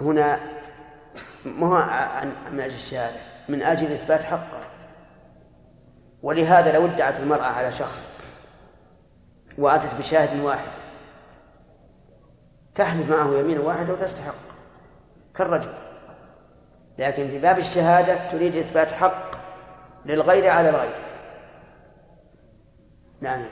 هنا 0.00 0.40
ما 1.44 1.66
هو 1.66 1.76
من 2.52 2.60
أجل 2.60 2.74
الشهادة 2.74 3.18
من 3.48 3.62
أجل 3.62 3.86
إثبات 3.92 4.22
حقه 4.22 4.60
ولهذا 6.22 6.72
لو 6.72 6.86
ادعت 6.86 7.20
المرأة 7.20 7.46
على 7.46 7.72
شخص 7.72 8.08
وأتت 9.58 9.94
بشاهد 9.94 10.40
واحد 10.40 10.70
تحلف 12.74 13.10
معه 13.10 13.34
يمين 13.38 13.58
واحد 13.60 13.90
وتستحق 13.90 14.34
كالرجل 15.34 15.72
لكن 16.98 17.28
في 17.28 17.38
باب 17.38 17.58
الشهادة 17.58 18.30
تريد 18.30 18.56
إثبات 18.56 18.90
حق 18.90 19.30
للغير 20.06 20.50
على 20.50 20.68
الغير 20.68 20.94
نعم 23.20 23.44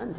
أنت 0.00 0.18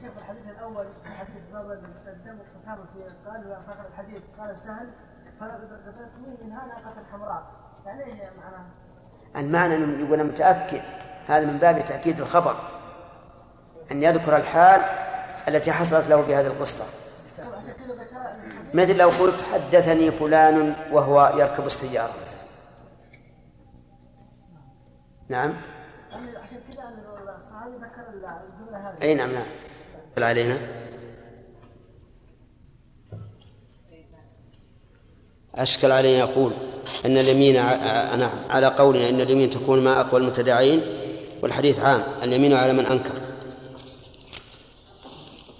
الشيخ 0.00 0.18
الحديث 0.18 0.42
الاول 0.58 0.86
حديث 1.04 1.42
باب 1.52 1.70
الدم 2.06 2.38
والقسامه 2.38 2.76
في 2.98 3.02
قال 3.30 3.62
فقر 3.66 3.86
الحديث 3.86 4.22
قال 4.38 4.58
سهل 4.58 4.90
فقتلتني 5.40 6.38
منها 6.44 6.66
ناقه 6.66 6.94
حمراء 7.12 7.46
يعني 7.86 8.04
ايش 8.04 8.20
معناها؟ 8.38 8.66
المعنى 9.36 9.74
انه 9.74 10.06
يقول 10.06 10.24
متاكد 10.24 10.82
هذا 11.26 11.46
من 11.52 11.58
باب 11.58 11.84
تاكيد 11.84 12.20
الخبر 12.20 12.56
ان 13.92 14.02
يذكر 14.02 14.36
الحال 14.36 14.80
التي 15.48 15.72
حصلت 15.72 16.08
له 16.10 16.22
في 16.22 16.34
هذه 16.34 16.46
القصه 16.46 16.84
مثل 18.74 18.96
لو 18.96 19.08
قلت 19.08 19.42
حدثني 19.42 20.10
فلان 20.10 20.74
وهو 20.92 21.32
يركب 21.38 21.66
السياره 21.66 22.14
نعم 25.28 25.50
يعني 26.10 26.36
عشان 26.36 26.58
كذا 26.72 26.88
الصحابي 27.38 27.76
ذكر 27.76 28.08
الجمله 28.10 28.78
هذه 28.88 29.02
اي 29.02 29.14
نعم 29.14 29.32
نعم 29.32 29.52
علينا 30.18 30.58
أشكل 35.54 35.92
علينا 35.92 36.18
يقول 36.18 36.52
أن 37.04 37.18
اليمين 37.18 37.54
نعم، 37.54 38.30
على 38.48 38.66
قولنا 38.66 39.08
أن 39.08 39.20
اليمين 39.20 39.50
تكون 39.50 39.84
مع 39.84 40.00
أقوى 40.00 40.20
المتداعين 40.20 40.82
والحديث 41.42 41.80
عام 41.80 42.04
اليمين 42.22 42.52
على 42.52 42.72
من 42.72 42.86
أنكر 42.86 43.12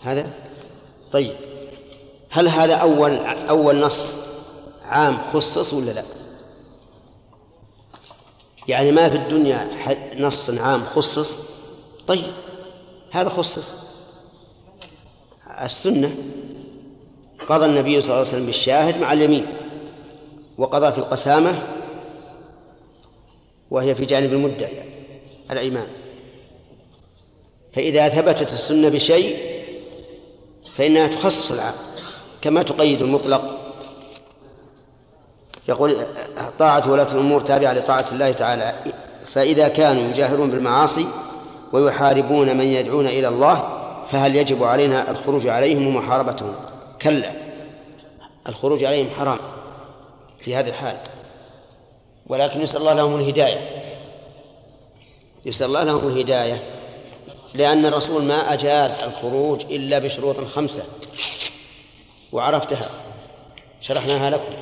هذا 0.03 0.27
طيب 1.13 1.35
هل 2.31 2.49
هذا 2.49 2.75
أول 2.75 3.13
أول 3.27 3.77
نص 3.81 4.13
عام 4.83 5.19
خصص 5.33 5.73
ولا 5.73 5.91
لا؟ 5.91 6.03
يعني 8.69 8.93
ما 8.93 9.09
في 9.09 9.17
الدنيا 9.17 9.69
نص 10.21 10.51
عام 10.51 10.85
خصص 10.85 11.37
طيب 12.09 12.33
هذا 13.11 13.29
خصص 13.29 13.75
السنة 15.63 16.11
قضى 17.47 17.67
النبي 17.67 18.01
صلى 18.01 18.09
الله 18.09 18.19
عليه 18.19 18.29
وسلم 18.29 18.47
بالشاهد 18.47 18.99
مع 19.01 19.13
اليمين 19.13 19.47
وقضى 20.59 20.93
في 20.93 20.99
القسامة 20.99 21.55
وهي 23.71 23.95
في 23.95 24.05
جانب 24.05 24.33
المدعي 24.33 24.83
الأيمان 25.51 25.89
فإذا 27.75 28.09
ثبتت 28.09 28.53
السنة 28.53 28.89
بشيء 28.89 29.51
فإنها 30.77 31.07
تخصص 31.07 31.53
العام 31.53 31.75
كما 32.43 32.63
تقيد 32.63 33.03
المطلق 33.03 33.57
يقول 35.69 35.97
طاعة 36.59 36.91
ولاة 36.91 37.13
الأمور 37.13 37.41
تابعة 37.41 37.73
لطاعة 37.73 38.07
الله 38.13 38.33
تعالى 38.33 38.75
فإذا 39.25 39.69
كانوا 39.69 40.03
يجاهرون 40.09 40.51
بالمعاصي 40.51 41.07
ويحاربون 41.73 42.57
من 42.57 42.65
يدعون 42.67 43.07
إلى 43.07 43.29
الله 43.29 43.80
فهل 44.11 44.37
يجب 44.37 44.65
علينا 44.65 45.11
الخروج 45.11 45.47
عليهم 45.47 45.87
ومحاربتهم 45.87 46.55
كلا 47.03 47.33
الخروج 48.49 48.85
عليهم 48.85 49.11
حرام 49.17 49.39
في 50.41 50.57
هذه 50.57 50.69
الحال 50.69 50.97
ولكن 52.27 52.61
نسأل 52.63 52.81
الله 52.81 52.93
لهم 52.93 53.15
الهداية 53.15 53.83
يسأل 55.45 55.67
الله 55.67 55.83
لهم 55.83 56.09
الهداية 56.09 56.63
لأن 57.55 57.87
الرسول 57.87 58.23
ما 58.25 58.53
أجاز 58.53 58.93
الخروج 58.93 59.61
إلا 59.65 59.99
بشروط 59.99 60.41
خمسة 60.45 60.83
وعرفتها 62.33 62.89
شرحناها 63.81 64.31
لكم 64.31 64.55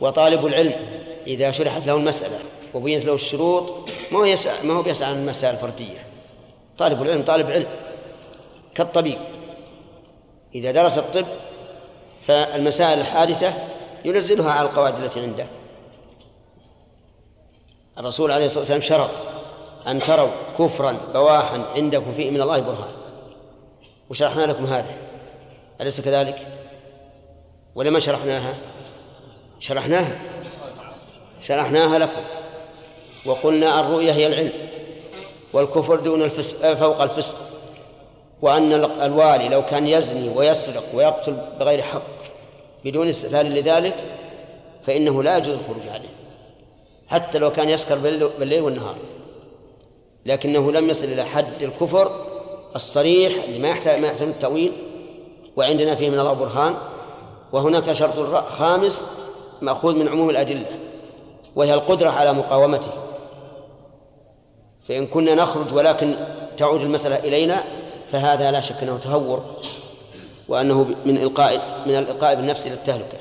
وطالب 0.00 0.46
العلم 0.46 1.02
إذا 1.26 1.50
شرحت 1.50 1.86
له 1.86 1.94
المسألة 1.96 2.38
وبينت 2.74 3.04
له 3.04 3.14
الشروط 3.14 3.88
ما 4.12 4.18
هو 4.18 4.24
يسأل 4.24 4.66
ما 4.66 4.74
هو 4.74 4.82
بيسأل 4.82 5.06
عن 5.06 5.14
المسائل 5.18 5.54
الفردية 5.54 6.07
طالب 6.78 7.02
العلم 7.02 7.22
طالب 7.24 7.50
علم 7.50 7.66
كالطبيب 8.74 9.18
إذا 10.54 10.70
درس 10.70 10.98
الطب 10.98 11.26
فالمسائل 12.26 12.98
الحادثة 13.00 13.52
ينزلها 14.04 14.52
على 14.52 14.68
القواعد 14.68 14.96
التي 15.02 15.20
عنده 15.20 15.46
الرسول 17.98 18.32
عليه 18.32 18.46
الصلاة 18.46 18.60
والسلام 18.60 18.80
شرط 18.80 19.10
أن 19.86 20.00
تروا 20.00 20.30
كفرا 20.58 20.98
بواحا 21.14 21.64
عندكم 21.74 22.14
فيه 22.14 22.30
من 22.30 22.42
الله 22.42 22.60
برهان 22.60 22.90
وشرحنا 24.10 24.42
لكم 24.42 24.64
هذا 24.64 24.90
أليس 25.80 26.00
كذلك؟ 26.00 26.46
ولا 27.74 27.90
ما 27.90 28.00
شرحناها؟ 28.00 28.54
شرحناها 29.60 30.18
شرحناها 31.42 31.98
لكم 31.98 32.20
وقلنا 33.26 33.80
الرؤية 33.80 34.12
هي 34.12 34.26
العلم 34.26 34.52
والكفر 35.52 35.96
دون 36.00 36.22
الفسق 36.22 36.64
آه، 36.66 36.74
فوق 36.74 37.02
الفسق 37.02 37.36
وأن 38.42 38.72
الوالي 38.82 39.48
لو 39.48 39.64
كان 39.66 39.86
يزني 39.86 40.28
ويسرق 40.36 40.84
ويقتل 40.94 41.36
بغير 41.60 41.82
حق 41.82 42.02
بدون 42.84 43.08
استئذان 43.08 43.46
لذلك 43.46 43.94
فإنه 44.86 45.22
لا 45.22 45.36
يجوز 45.38 45.54
الخروج 45.54 45.88
عليه 45.88 46.08
حتى 47.08 47.38
لو 47.38 47.52
كان 47.52 47.68
يسكر 47.70 47.98
بالليل 48.38 48.62
والنهار 48.62 48.94
لكنه 50.26 50.72
لم 50.72 50.90
يصل 50.90 51.04
إلى 51.04 51.24
حد 51.24 51.62
الكفر 51.62 52.26
الصريح 52.76 53.44
اللي 53.44 53.58
ما 53.58 53.68
يحتاج 53.68 54.00
ما 54.00 54.08
يحتمل 54.08 54.28
التأويل 54.28 54.72
وعندنا 55.56 55.94
فيه 55.94 56.10
من 56.10 56.18
الله 56.18 56.32
برهان 56.32 56.74
وهناك 57.52 57.92
شرط 57.92 58.46
خامس 58.48 59.02
مأخوذ 59.60 59.94
من 59.94 60.08
عموم 60.08 60.30
الأدلة 60.30 60.66
وهي 61.56 61.74
القدرة 61.74 62.10
على 62.10 62.32
مقاومته 62.32 62.92
فإن 64.88 65.06
كنا 65.06 65.34
نخرج 65.34 65.74
ولكن 65.74 66.16
تعود 66.58 66.80
المسألة 66.80 67.16
إلينا 67.18 67.64
فهذا 68.12 68.50
لا 68.50 68.60
شك 68.60 68.76
أنه 68.82 68.98
تهور 68.98 69.44
وأنه 70.48 70.84
من 71.04 71.18
إلقاء 71.18 71.80
من 71.86 71.98
الإلقاء 71.98 72.34
بالنفس 72.34 72.66
إلى 72.66 72.74
التهلكة 72.74 73.18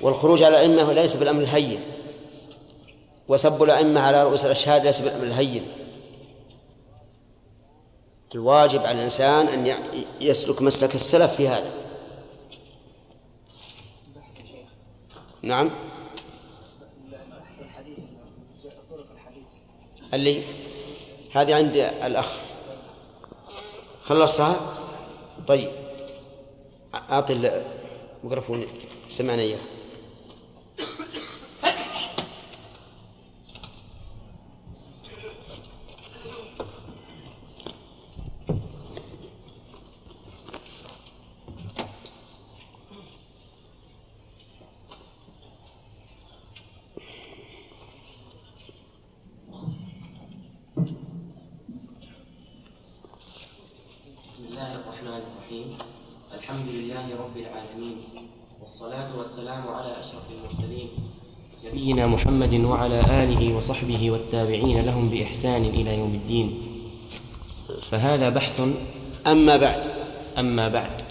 والخروج 0.00 0.42
على 0.42 0.64
الأئمة 0.64 0.92
ليس 0.92 1.16
بالأمر 1.16 1.40
الهين 1.40 1.80
وسب 3.28 3.62
الأئمة 3.62 4.00
على 4.00 4.22
رؤوس 4.24 4.44
الأشهاد 4.44 4.86
ليس 4.86 5.00
بالأمر 5.00 5.24
الهين 5.24 5.66
الواجب 8.34 8.80
على 8.80 8.98
الإنسان 8.98 9.46
أن 9.48 9.74
يسلك 10.20 10.62
مسلك 10.62 10.94
السلف 10.94 11.34
في 11.34 11.48
هذا 11.48 11.70
نعم 15.42 15.70
اللي 20.14 20.42
هذه 21.32 21.54
عند 21.54 21.76
الأخ 21.76 22.32
خلصتها؟ 24.02 24.56
طيب 25.48 25.68
أعطي 26.94 27.62
الميكروفون 28.22 28.66
سمعنا 29.10 29.42
إياه 29.42 29.60
فهذا 67.92 68.28
بحث 68.28 68.62
أما 69.26 69.56
بعد 69.56 69.80
أما 70.38 70.68
بعد 70.68 71.02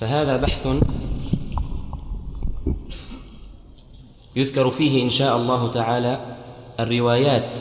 فهذا 0.00 0.36
بحث 0.36 0.68
يذكر 4.36 4.70
فيه 4.70 5.02
إن 5.02 5.10
شاء 5.10 5.36
الله 5.36 5.70
تعالى 5.72 6.36
الروايات 6.80 7.56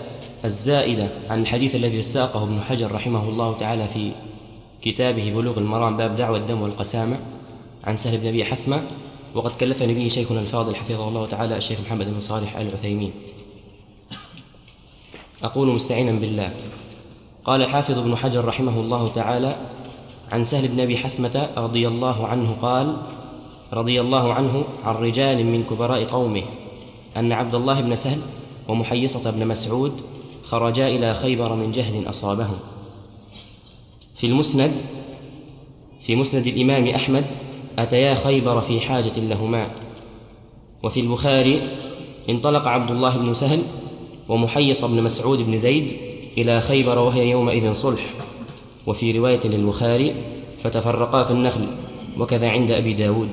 الزائدة 0.46 1.08
عن 1.30 1.42
الحديث 1.42 1.76
الذي 1.76 2.04
ساقه 2.04 2.44
ابن 2.44 2.62
حجر 2.62 2.92
رحمه 2.92 3.30
الله 3.30 3.58
تعالى 3.60 3.88
في 3.88 4.12
كتابه 4.82 5.34
بلوغ 5.36 5.58
المرام 5.60 5.98
باب 5.98 6.16
دعوة 6.16 6.38
الدم 6.38 6.62
والقسامة 6.62 7.20
عن 7.84 7.96
سهل 7.98 8.18
بن 8.18 8.28
أبي 8.28 8.46
حثمة 8.46 8.82
وقد 9.36 9.52
كلفني 9.52 9.94
به 9.94 10.08
شيخنا 10.08 10.40
الفاضل 10.40 10.76
حفظه 10.76 11.08
الله 11.08 11.28
تعالى 11.28 11.58
الشيخ 11.58 11.80
محمد 11.82 12.06
بن 12.14 12.20
صالح 12.20 12.58
آل 12.58 12.68
عثيمين 12.74 13.12
أقول 15.44 15.68
مستعينا 15.68 16.12
بالله 16.20 16.54
قال 17.46 17.62
الحافظ 17.62 17.98
ابن 17.98 18.16
حجر 18.16 18.46
رحمه 18.46 18.80
الله 18.80 19.08
تعالى 19.10 19.56
عن 20.32 20.44
سهل 20.44 20.68
بن 20.68 20.80
أبي 20.80 20.98
حثمة 20.98 21.50
رضي 21.58 21.88
الله 21.88 22.28
عنه 22.28 22.56
قال 22.62 22.98
رضي 23.74 24.02
الله 24.02 24.34
عنه 24.34 24.64
عن 24.84 24.96
رجال 24.96 25.46
من 25.46 25.64
كبراء 25.64 26.04
قومه 26.04 26.44
أن 27.18 27.32
عبد 27.32 27.56
الله 27.56 27.82
بن 27.82 27.96
سهل 27.96 28.22
ومحيصة 28.68 29.32
بن 29.32 29.48
مسعود 29.48 30.02
خرجا 30.44 30.88
إلى 30.88 31.14
خيبر 31.14 31.54
من 31.54 31.72
جهل 31.72 32.10
أصابهم 32.10 32.60
في 34.16 34.28
المسند 34.28 34.72
في 36.06 36.16
مسند 36.16 36.48
الإمام 36.48 36.88
أحمد 36.96 37.26
أتيا 37.80 38.16
خيبر 38.16 38.62
في 38.62 38.80
حاجة 38.82 39.20
لهما 39.20 39.72
وفي 40.84 41.00
البخاري 41.00 41.62
انطلق 42.30 42.68
عبد 42.68 42.92
الله 42.92 43.18
بن 43.18 43.34
سهل 43.34 43.62
ومحيص 44.30 44.84
بن 44.86 45.04
مسعود 45.04 45.40
بن 45.42 45.58
زيد 45.58 45.92
إلى 46.38 46.62
خيبر 46.62 47.00
وهي 47.00 47.30
يومئذ 47.30 47.72
صلح 47.74 48.02
وفي 48.88 49.12
رواية 49.20 49.48
للبخاري 49.48 50.16
فتفرقا 50.64 51.24
في 51.24 51.32
النخل 51.32 51.68
وكذا 52.20 52.50
عند 52.50 52.72
أبي 52.72 52.94
داود 52.94 53.30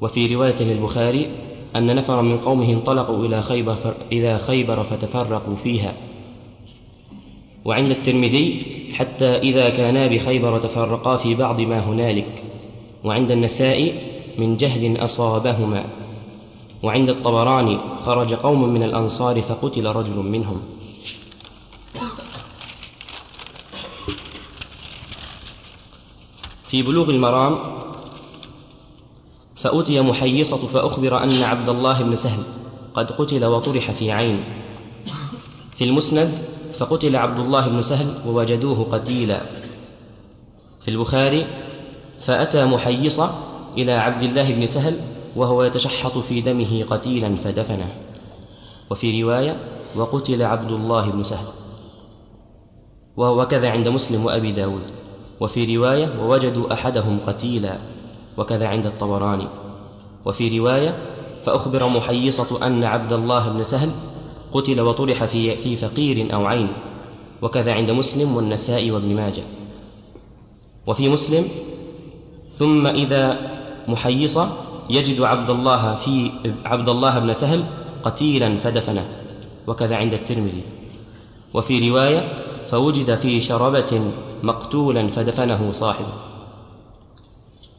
وفي 0.00 0.34
رواية 0.34 0.62
للبخاري 0.62 1.26
أن 1.76 1.96
نفرا 1.96 2.22
من 2.22 2.38
قومه 2.38 2.70
انطلقوا 2.72 3.26
إلى 3.26 3.42
خيبر, 3.42 3.76
إلى 4.12 4.38
خيبر 4.38 4.82
فتفرقوا 4.84 5.56
فيها 5.64 5.94
وعند 7.64 7.90
الترمذي 7.90 8.62
حتى 8.92 9.26
إذا 9.38 9.68
كانا 9.70 10.06
بخيبر 10.06 10.58
تفرقا 10.58 11.16
في 11.16 11.34
بعض 11.34 11.60
ما 11.60 11.84
هنالك 11.84 12.42
وعند 13.04 13.30
النسائي 13.30 13.92
من 14.38 14.56
جهد 14.56 14.96
أصابهما 14.98 15.84
وعند 16.82 17.10
الطبراني 17.10 17.78
خرج 18.06 18.34
قوم 18.34 18.68
من 18.74 18.82
الأنصار 18.82 19.42
فقتل 19.42 19.86
رجل 19.86 20.16
منهم 20.16 20.60
في 26.68 26.82
بلوغ 26.82 27.10
المرام 27.10 27.58
فأتي 29.56 30.00
محيصة 30.00 30.66
فأخبر 30.66 31.22
أن 31.24 31.42
عبد 31.42 31.68
الله 31.68 32.02
بن 32.02 32.16
سهل 32.16 32.42
قد 32.94 33.10
قتل 33.12 33.44
وطرح 33.44 33.90
في 33.90 34.12
عين 34.12 34.40
في 35.76 35.84
المسند 35.84 36.44
فقتل 36.78 37.16
عبد 37.16 37.40
الله 37.40 37.66
بن 37.68 37.82
سهل 37.82 38.22
ووجدوه 38.28 38.86
قتيلا 38.92 39.40
في 40.80 40.88
البخاري 40.88 41.46
فأتى 42.22 42.64
محيصة 42.64 43.38
إلى 43.78 43.92
عبد 43.92 44.22
الله 44.22 44.50
بن 44.54 44.66
سهل 44.66 45.00
وهو 45.36 45.62
يتشحط 45.62 46.18
في 46.18 46.40
دمه 46.40 46.82
قتيلا 46.90 47.36
فدفنه 47.36 47.90
وفي 48.90 49.22
روايه 49.22 49.56
وقتل 49.96 50.42
عبد 50.42 50.72
الله 50.72 51.10
بن 51.10 51.22
سهل 51.22 51.46
وهو 53.16 53.46
كذا 53.46 53.70
عند 53.70 53.88
مسلم 53.88 54.24
وابي 54.24 54.52
داود 54.52 54.82
وفي 55.40 55.76
روايه 55.76 56.12
ووجدوا 56.22 56.72
احدهم 56.72 57.18
قتيلا 57.26 57.78
وكذا 58.36 58.66
عند 58.68 58.86
الطبراني 58.86 59.46
وفي 60.24 60.58
روايه 60.58 60.98
فاخبر 61.46 61.88
محيصه 61.88 62.66
ان 62.66 62.84
عبد 62.84 63.12
الله 63.12 63.48
بن 63.48 63.62
سهل 63.64 63.90
قتل 64.52 64.80
وطرح 64.80 65.24
في 65.24 65.56
في 65.56 65.76
فقير 65.76 66.34
او 66.34 66.46
عين 66.46 66.68
وكذا 67.42 67.74
عند 67.74 67.90
مسلم 67.90 68.36
والنسائي 68.36 68.90
وابن 68.90 69.14
ماجه 69.16 69.42
وفي 70.86 71.08
مسلم 71.08 71.44
ثم 72.54 72.86
اذا 72.86 73.38
محيصه 73.88 74.69
يجد 74.90 75.20
عبد 75.20 75.50
الله 75.50 75.94
في 75.94 76.32
عبد 76.64 76.88
الله 76.88 77.18
بن 77.18 77.32
سهل 77.34 77.64
قتيلا 78.02 78.56
فدفنه 78.58 79.08
وكذا 79.66 79.96
عند 79.96 80.14
الترمذي 80.14 80.62
وفي 81.54 81.90
رواية 81.90 82.28
فوجد 82.70 83.14
في 83.14 83.40
شربة 83.40 84.10
مقتولا 84.42 85.08
فدفنه 85.08 85.72
صاحبه 85.72 86.12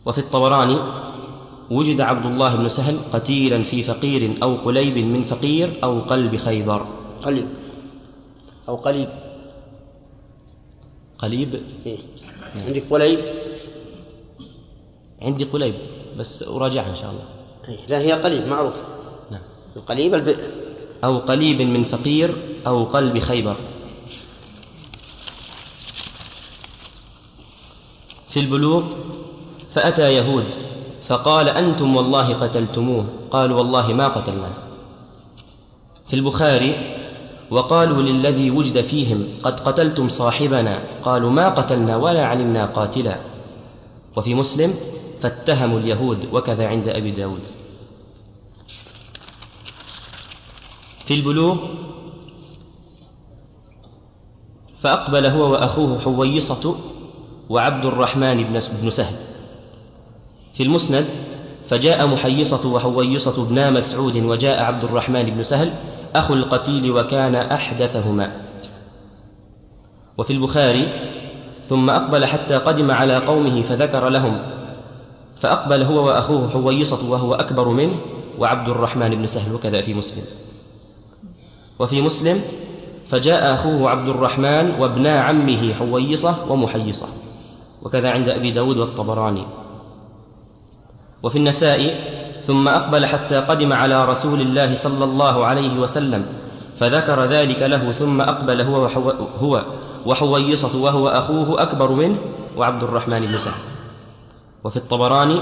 وفي 0.05 0.17
الطبراني 0.17 0.77
وجد 1.71 2.01
عبد 2.01 2.25
الله 2.25 2.55
بن 2.55 2.69
سهل 2.69 2.97
قتيلا 3.13 3.63
في 3.63 3.83
فقير 3.83 4.37
أو 4.43 4.55
قليب 4.55 4.97
من 4.97 5.23
فقير 5.23 5.73
أو 5.83 5.99
قلب 5.99 6.35
خيبر 6.35 6.85
قليب 7.23 7.47
أو 8.69 8.75
قليب 8.75 9.09
قليب 11.17 11.61
إيه؟ 11.85 11.97
عندك 12.55 12.83
قليب 12.91 13.19
عندي 15.21 15.43
قليب 15.43 15.75
بس 16.17 16.43
أراجعها 16.43 16.89
إن 16.89 16.95
شاء 16.95 17.11
الله 17.11 17.23
إيه، 17.69 17.87
لا 17.87 17.97
هي 17.99 18.11
قليب 18.11 18.47
معروف 18.47 18.73
نعم 19.31 19.41
القليب 19.75 20.13
البئر 20.13 20.37
أو 21.03 21.17
قليب 21.19 21.61
من 21.61 21.83
فقير 21.83 22.35
أو 22.67 22.83
قلب 22.83 23.19
خيبر 23.19 23.55
في 28.29 28.39
البلوغ 28.39 28.83
فأتى 29.73 30.13
يهود 30.13 30.45
فقال 31.07 31.49
أنتم 31.49 31.95
والله 31.95 32.33
قتلتموه 32.33 33.05
قالوا 33.31 33.57
والله 33.57 33.93
ما 33.93 34.07
قتلناه 34.07 34.53
في 36.07 36.15
البخاري 36.15 36.97
وقالوا 37.51 38.01
للذي 38.01 38.51
وجد 38.51 38.81
فيهم 38.81 39.27
قد 39.43 39.59
قتلتم 39.59 40.09
صاحبنا 40.09 40.79
قالوا 41.03 41.29
ما 41.29 41.49
قتلنا 41.49 41.97
ولا 41.97 42.25
علمنا 42.27 42.65
قاتلا 42.65 43.17
وفي 44.15 44.35
مسلم 44.35 44.75
فاتهموا 45.21 45.79
اليهود 45.79 46.27
وكذا 46.33 46.67
عند 46.67 46.87
أبي 46.87 47.11
داود 47.11 47.41
في 51.05 51.13
البلوغ 51.13 51.57
فأقبل 54.83 55.25
هو 55.25 55.51
وأخوه 55.51 55.99
حويصة 55.99 56.75
وعبد 57.49 57.85
الرحمن 57.85 58.59
بن 58.81 58.89
سهل 58.89 59.15
في 60.53 60.63
المسند 60.63 61.05
فجاء 61.69 62.07
محيصة 62.07 62.73
وحويصة 62.73 63.45
بنا 63.45 63.69
مسعود 63.69 64.15
وجاء 64.17 64.63
عبد 64.63 64.83
الرحمن 64.83 65.23
بن 65.23 65.43
سهل 65.43 65.73
أخو 66.15 66.33
القتيل 66.33 66.91
وكان 66.91 67.35
أحدثهما 67.35 68.41
وفي 70.17 70.33
البخاري 70.33 70.87
ثم 71.69 71.89
أقبل 71.89 72.25
حتى 72.25 72.55
قدم 72.55 72.91
على 72.91 73.17
قومه 73.17 73.61
فذكر 73.61 74.09
لهم 74.09 74.37
فأقبل 75.41 75.83
هو 75.83 76.05
وأخوه 76.05 76.49
حويصة 76.49 77.09
وهو 77.11 77.35
أكبر 77.35 77.67
منه 77.67 77.95
وعبد 78.39 78.69
الرحمن 78.69 79.09
بن 79.09 79.25
سهل 79.25 79.55
وكذا 79.55 79.81
في 79.81 79.93
مسلم 79.93 80.23
وفي 81.79 82.01
مسلم 82.01 82.41
فجاء 83.09 83.53
أخوه 83.53 83.89
عبد 83.89 84.07
الرحمن 84.07 84.71
وابنا 84.79 85.21
عمه 85.21 85.73
حويصة 85.73 86.51
ومحيصة 86.51 87.07
وكذا 87.83 88.11
عند 88.11 88.29
أبي 88.29 88.51
داود 88.51 88.77
والطبراني 88.77 89.43
وفي 91.23 91.37
النساء 91.37 91.95
ثم 92.47 92.67
أقبل 92.67 93.05
حتى 93.05 93.35
قدم 93.35 93.73
على 93.73 94.05
رسول 94.05 94.41
الله 94.41 94.75
صلى 94.75 95.03
الله 95.03 95.45
عليه 95.45 95.79
وسلم 95.79 96.25
فذكر 96.79 97.25
ذلك 97.25 97.61
له 97.63 97.91
ثم 97.91 98.21
أقبل 98.21 98.61
هو, 98.61 98.85
هو 99.39 99.63
وحويصة 100.05 100.77
وهو 100.81 101.07
أخوه 101.07 101.61
أكبر 101.61 101.91
منه 101.91 102.17
وعبد 102.57 102.83
الرحمن 102.83 103.19
بن 103.19 103.37
سهل 103.37 103.61
وفي 104.63 104.77
الطبراني 104.77 105.39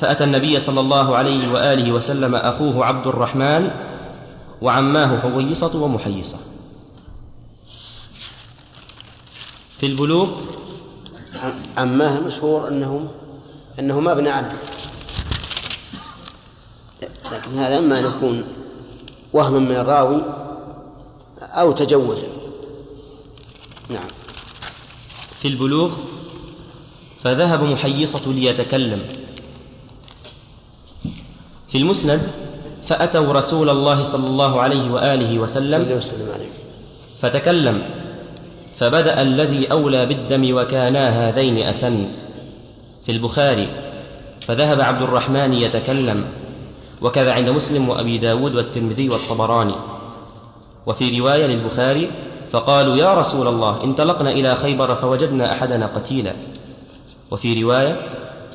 فأتى 0.00 0.24
النبي 0.24 0.60
صلى 0.60 0.80
الله 0.80 1.16
عليه 1.16 1.52
وآله 1.52 1.92
وسلم 1.92 2.34
أخوه 2.34 2.84
عبد 2.86 3.06
الرحمن 3.06 3.70
وعماه 4.62 5.18
حويصة 5.20 5.82
ومحيصة 5.82 6.36
في 9.78 9.86
البلوغ 9.86 10.28
عماه 11.76 12.20
مشهور 12.20 12.68
انه 13.78 14.00
ما 14.00 14.12
ابن 14.12 14.26
عم 14.26 14.44
لكن 17.32 17.58
هذا 17.58 17.78
إما 17.78 17.98
أن 17.98 18.04
يكون 18.04 18.44
وهم 19.32 19.62
من 19.68 19.74
الراوي 19.76 20.22
أو 21.42 21.72
تجوزا 21.72 22.26
نعم 23.88 24.08
في 25.42 25.48
البلوغ 25.48 25.92
فذهب 27.24 27.62
محيصة 27.64 28.32
ليتكلم 28.32 29.00
في 31.68 31.78
المسند 31.78 32.20
فأتوا 32.86 33.32
رسول 33.32 33.70
الله 33.70 34.02
صلى 34.02 34.26
الله 34.26 34.60
عليه 34.60 34.90
وآله 34.90 35.38
وسلم 35.38 36.00
فتكلم 37.22 37.82
فبدأ 38.78 39.22
الذي 39.22 39.70
أولى 39.72 40.06
بالدم 40.06 40.54
وكانا 40.56 41.08
هذين 41.28 41.58
أسن 41.58 42.06
في 43.06 43.12
البخاري 43.12 43.68
فذهب 44.46 44.80
عبد 44.80 45.02
الرحمن 45.02 45.52
يتكلم 45.52 46.24
وكذا 47.02 47.32
عند 47.34 47.50
مسلم 47.50 47.88
وأبي 47.88 48.18
داود 48.18 48.54
والترمذي 48.54 49.08
والطبراني 49.08 49.74
وفي 50.86 51.20
رواية 51.20 51.46
للبخاري 51.46 52.10
فقالوا 52.52 52.96
يا 52.96 53.14
رسول 53.14 53.46
الله 53.48 53.84
انطلقنا 53.84 54.30
إلى 54.30 54.54
خيبر 54.56 54.94
فوجدنا 54.94 55.52
أحدنا 55.52 55.86
قتيلا 55.86 56.32
وفي 57.30 57.62
رواية 57.62 58.00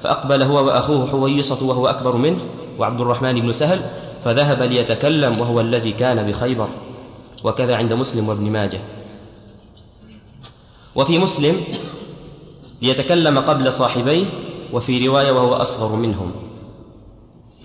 فأقبل 0.04 0.42
هو 0.44 0.66
وأخوه 0.66 1.08
حويصة 1.08 1.64
وهو 1.66 1.88
أكبر 1.88 2.16
منه 2.16 2.46
وعبد 2.80 3.02
الرحمن 3.02 3.34
بن 3.40 3.52
سهل 3.52 3.82
فذهب 4.26 4.62
ليتكلم 4.62 5.40
وهو 5.40 5.60
الذي 5.62 5.92
كان 5.92 6.32
بخيبر 6.32 6.70
وكذا 7.44 7.76
عند 7.76 7.94
مسلم 7.94 8.30
وابن 8.30 8.52
ماجه 8.52 8.80
وفي 10.96 11.20
مسلم 11.20 11.58
ليتكلم 12.82 13.40
قبل 13.40 13.74
صاحبيه 13.74 14.26
وفي 14.74 15.08
رواية 15.08 15.32
وهو 15.32 15.54
أصغر 15.54 15.96
منهم 15.96 16.32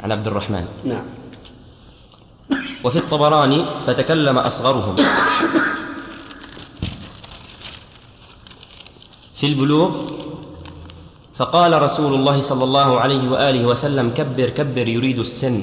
عن 0.00 0.12
عبد 0.12 0.26
الرحمن 0.26 0.64
نعم 0.84 1.04
وفي 2.84 2.98
الطبراني 2.98 3.64
فتكلم 3.86 4.38
أصغرهم 4.38 4.96
في 9.36 9.46
البلوغ 9.46 10.17
فقال 11.39 11.82
رسول 11.82 12.14
الله 12.14 12.41
صلى 12.41 12.64
الله 12.64 13.01
عليه 13.01 13.30
واله 13.30 13.66
وسلم 13.66 14.11
كبر 14.11 14.49
كبر 14.51 14.89
يريد 14.89 15.18
السن 15.18 15.62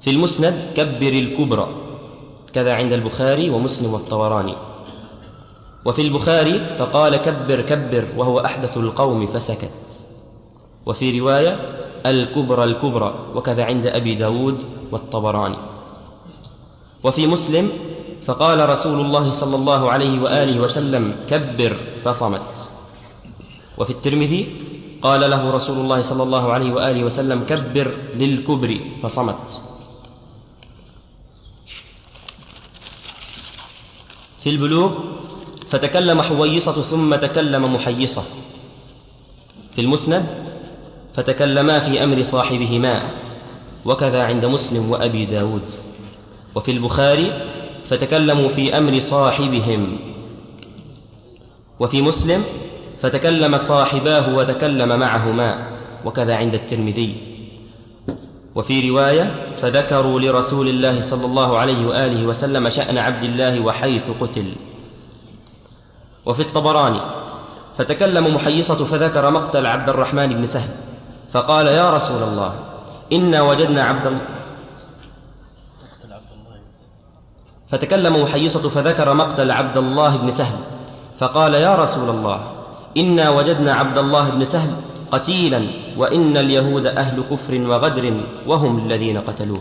في 0.00 0.10
المسند 0.10 0.56
كبر 0.76 1.12
الكبرى 1.12 1.66
كذا 2.52 2.74
عند 2.74 2.92
البخاري 2.92 3.50
ومسلم 3.50 3.92
والطبراني 3.94 4.54
وفي 5.84 6.02
البخاري 6.02 6.60
فقال 6.78 7.16
كبر 7.16 7.60
كبر 7.60 8.04
وهو 8.16 8.40
احدث 8.40 8.76
القوم 8.76 9.26
فسكت 9.26 10.00
وفي 10.86 11.20
روايه 11.20 11.58
الكبرى 12.06 12.64
الكبرى 12.64 13.14
وكذا 13.34 13.64
عند 13.64 13.86
ابي 13.86 14.14
داود 14.14 14.58
والطبراني 14.92 15.56
وفي 17.04 17.26
مسلم 17.26 17.68
فقال 18.26 18.68
رسول 18.68 19.00
الله 19.00 19.30
صلى 19.30 19.56
الله 19.56 19.90
عليه 19.90 20.20
واله 20.22 20.60
وسلم 20.60 21.16
كبر 21.30 21.76
فصمت 22.04 22.65
وفي 23.78 23.90
الترمذي 24.00 24.42
قال 25.04 25.20
له 25.30 25.42
رسول 25.50 25.76
الله 25.78 26.02
صلى 26.02 26.22
الله 26.22 26.44
عليه 26.52 26.70
وآله 26.72 27.02
وسلم 27.04 27.44
كبر 27.44 27.92
للكبر 28.16 28.72
فصمت 29.04 29.42
في 34.42 34.50
البلوغ 34.50 34.90
فتكلم 35.70 36.18
حويصة 36.22 36.76
ثم 36.82 37.10
تكلم 37.16 37.62
محيصة 37.74 38.22
في 39.74 39.80
المسند 39.80 40.24
فتكلما 41.16 41.80
في 41.80 42.04
أمر 42.04 42.22
صاحبهما 42.22 42.94
وكذا 43.84 44.22
عند 44.24 44.44
مسلم 44.46 44.90
وأبي 44.90 45.24
داود 45.24 45.62
وفي 46.54 46.70
البخاري 46.70 47.28
فتكلموا 47.88 48.48
في 48.48 48.78
أمر 48.78 49.00
صاحبهم 49.00 49.96
وفي 51.80 52.02
مسلم 52.02 52.44
فتكلم 53.02 53.58
صاحباه 53.58 54.34
وتكلم 54.34 54.98
معهما 54.98 55.58
وكذا 56.04 56.36
عند 56.36 56.54
الترمذي 56.54 57.16
وفي 58.54 58.90
روايه 58.90 59.46
فذكروا 59.62 60.20
لرسول 60.20 60.68
الله 60.68 61.00
صلى 61.00 61.24
الله 61.26 61.58
عليه 61.58 61.86
واله 61.86 62.26
وسلم 62.26 62.68
شان 62.70 62.98
عبد 62.98 63.24
الله 63.24 63.60
وحيث 63.60 64.06
قتل 64.20 64.52
وفي 66.26 66.42
الطبراني 66.42 67.00
فتكلم 67.78 68.34
محيصه 68.34 68.84
فذكر 68.84 69.30
مقتل 69.30 69.66
عبد 69.66 69.88
الرحمن 69.88 70.26
بن 70.28 70.46
سهل 70.46 70.68
فقال 71.32 71.66
يا 71.66 71.96
رسول 71.96 72.22
الله 72.22 72.54
انا 73.12 73.42
وجدنا 73.42 73.82
عبد 73.82 74.18
فتكلم 77.70 78.22
محيصة 78.22 78.68
فذكر 78.68 79.14
مقتل 79.14 79.50
عبد 79.50 79.76
الله 79.76 80.16
بن 80.16 80.30
سهل 80.30 80.58
فقال 81.18 81.54
يا 81.54 81.76
رسول 81.76 82.10
الله 82.10 82.55
إنا 82.96 83.30
وجدنا 83.30 83.74
عبد 83.74 83.98
الله 83.98 84.30
بن 84.30 84.44
سهل 84.44 84.70
قتيلا 85.10 85.60
وإن 85.96 86.36
اليهود 86.36 86.86
أهل 86.86 87.22
كفر 87.30 87.60
وغدر 87.60 88.04
وهم 88.46 88.86
الذين 88.86 89.18
قتلوه 89.20 89.60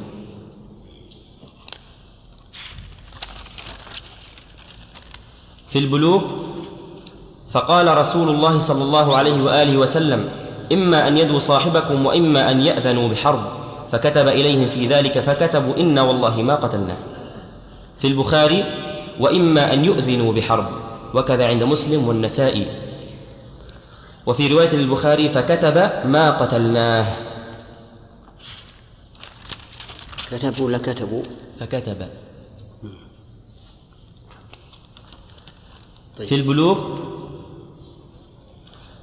في 5.70 5.80
البلوغ 5.80 6.22
فقال 7.52 7.98
رسول 7.98 8.30
الله 8.30 8.60
صلى 8.60 8.84
الله 8.84 9.16
عليه 9.18 9.44
وآله 9.44 9.78
وسلم 9.78 10.30
إما 10.74 11.08
أن 11.08 11.18
يدوا 11.18 11.40
صاحبكم 11.40 12.06
وإما 12.06 12.52
أن 12.52 12.62
يأذنوا 12.62 13.08
بحرب 13.10 13.44
فكتب 13.92 14.28
إليهم 14.28 14.68
في 14.70 14.88
ذلك 14.88 15.20
فكتبوا 15.20 15.78
إنا 15.78 16.02
والله 16.02 16.42
ما 16.42 16.56
قتلناه 16.56 16.98
في 18.00 18.08
البخاري 18.08 18.64
وإما 19.20 19.74
أن 19.74 19.86
يؤذنوا 19.86 20.34
بحرب 20.34 20.68
وكذا 21.14 21.48
عند 21.48 21.64
مسلم 21.64 22.08
والنسائي 22.08 22.66
وفي 24.26 24.48
رواية 24.48 24.76
للبخاري 24.76 25.30
فكتب 25.30 25.78
ما 26.06 26.32
قتلناه 26.32 27.14
كتبوا 30.32 30.66
ولا 30.66 30.78
كتبوا 30.78 31.24
فكتب 31.60 32.08
طيب. 36.18 36.28
في 36.28 36.36
البلوغ 36.36 36.78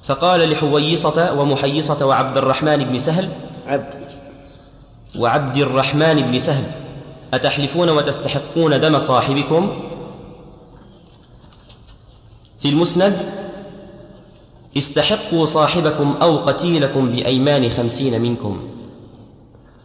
فقال 0.04 0.50
لحويصة 0.50 1.40
ومحيصة 1.40 2.06
وعبد 2.06 2.36
الرحمن 2.36 2.76
بن 2.84 2.98
سهل 2.98 3.28
عبد 3.66 4.04
وعبد 5.18 5.56
الرحمن 5.56 6.14
بن 6.20 6.38
سهل 6.38 6.64
أتحلفون 7.34 7.90
وتستحقون 7.90 8.80
دم 8.80 8.98
صاحبكم 8.98 9.82
في 12.62 12.68
المسند 12.68 13.41
استحقوا 14.76 15.44
صاحبكم 15.46 16.14
أو 16.22 16.38
قتيلكم 16.38 17.10
بأيمان 17.10 17.70
خمسين 17.70 18.20
منكم 18.20 18.60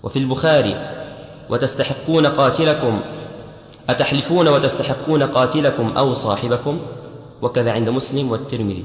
وفي 0.04 0.20
البخاري 0.20 0.76
وتستحقون 1.50 2.26
قاتلكم 2.26 3.00
أتحلفون 3.90 4.48
وتستحقون 4.48 5.24
قاتلكم 5.24 5.98
أو 5.98 6.14
صاحبكم 6.14 6.80
وكذا 7.42 7.72
عند 7.72 7.90
مسلم 7.90 8.32
والترمذي 8.32 8.84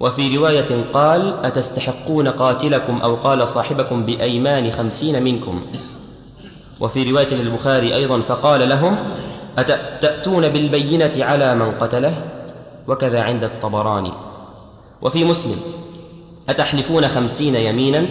وفي 0.00 0.36
رواية 0.36 0.84
قال 0.92 1.34
أتستحقون 1.44 2.28
قاتلكم 2.28 3.00
أو 3.00 3.14
قال 3.16 3.48
صاحبكم 3.48 4.04
بأيمان 4.06 4.70
خمسين 4.72 5.22
منكم 5.22 5.60
وفي 6.80 7.10
رواية 7.10 7.34
للبخاري 7.34 7.94
أيضا 7.94 8.20
فقال 8.20 8.68
لهم 8.68 8.96
أتأتون 9.58 10.48
بالبينة 10.48 11.12
على 11.24 11.54
من 11.54 11.72
قتله 11.72 12.22
وكذا 12.88 13.22
عند 13.22 13.44
الطبراني 13.44 14.12
وفي 15.02 15.24
مسلم 15.24 15.56
أتحلفون 16.48 17.08
خمسين 17.08 17.54
يمينا 17.54 18.06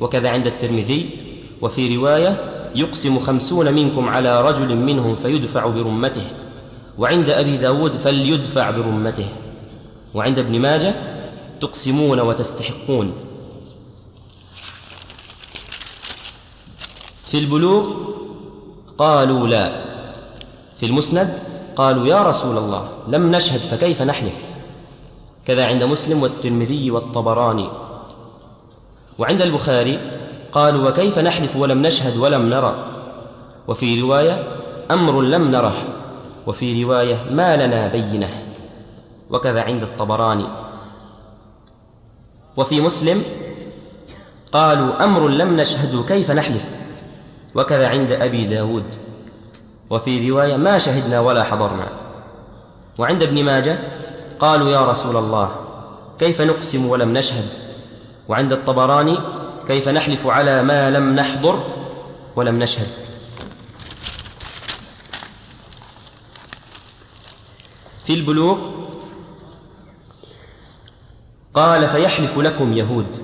وكذا 0.00 0.30
عند 0.30 0.46
الترمذي 0.46 1.10
وفي 1.62 1.96
رواية 1.96 2.50
يقسم 2.74 3.18
خمسون 3.18 3.74
منكم 3.74 4.08
على 4.08 4.42
رجل 4.48 4.76
منهم 4.76 5.14
فيدفع 5.16 5.66
برمته 5.66 6.22
وعند 6.98 7.30
أبي 7.30 7.56
داود 7.56 7.96
فليدفع 7.96 8.70
برمته 8.70 9.28
وعند 10.14 10.38
ابن 10.38 10.60
ماجه 10.60 10.94
تقسمون 11.60 12.20
وتستحقون 12.20 13.12
في 17.26 17.38
البلوغ 17.38 17.94
قالوا 18.98 19.48
لا 19.48 19.84
في 20.80 20.86
المسند 20.86 21.38
قالوا 21.76 22.06
يا 22.06 22.22
رسول 22.22 22.58
الله 22.58 22.88
لم 23.08 23.30
نشهد 23.30 23.60
فكيف 23.60 24.02
نحلف 24.02 24.34
كذا 25.46 25.66
عند 25.66 25.84
مسلم 25.84 26.22
والترمذي 26.22 26.90
والطبراني 26.90 27.68
وعند 29.18 29.42
البخاري 29.42 29.98
قالوا 30.52 30.88
وكيف 30.90 31.18
نحلف 31.18 31.56
ولم 31.56 31.82
نشهد 31.82 32.16
ولم 32.16 32.50
نرى 32.50 32.74
وفي 33.68 34.00
روايه 34.00 34.42
امر 34.90 35.20
لم 35.22 35.50
نره 35.50 35.74
وفي 36.46 36.84
روايه 36.84 37.24
ما 37.30 37.66
لنا 37.66 37.88
بينه 37.88 38.42
وكذا 39.30 39.62
عند 39.62 39.82
الطبراني 39.82 40.44
وفي 42.56 42.80
مسلم 42.80 43.22
قالوا 44.52 45.04
امر 45.04 45.28
لم 45.28 45.56
نشهد 45.60 46.04
كيف 46.08 46.30
نحلف 46.30 46.64
وكذا 47.54 47.88
عند 47.88 48.12
ابي 48.12 48.44
داود 48.44 48.84
وفي 49.90 50.30
روايه 50.30 50.56
ما 50.56 50.78
شهدنا 50.78 51.20
ولا 51.20 51.42
حضرنا 51.44 51.88
وعند 52.98 53.22
ابن 53.22 53.44
ماجه 53.44 53.78
قالوا 54.40 54.70
يا 54.70 54.90
رسول 54.90 55.16
الله 55.16 55.50
كيف 56.18 56.40
نقسم 56.40 56.86
ولم 56.86 57.12
نشهد 57.12 57.48
وعند 58.28 58.52
الطبراني 58.52 59.16
كيف 59.66 59.88
نحلف 59.88 60.26
على 60.26 60.62
ما 60.62 60.90
لم 60.90 61.14
نحضر 61.14 61.66
ولم 62.36 62.58
نشهد 62.58 62.86
في 68.04 68.14
البلوغ 68.14 68.58
قال 71.54 71.88
فيحلف 71.88 72.38
لكم 72.38 72.72
يهود 72.72 73.22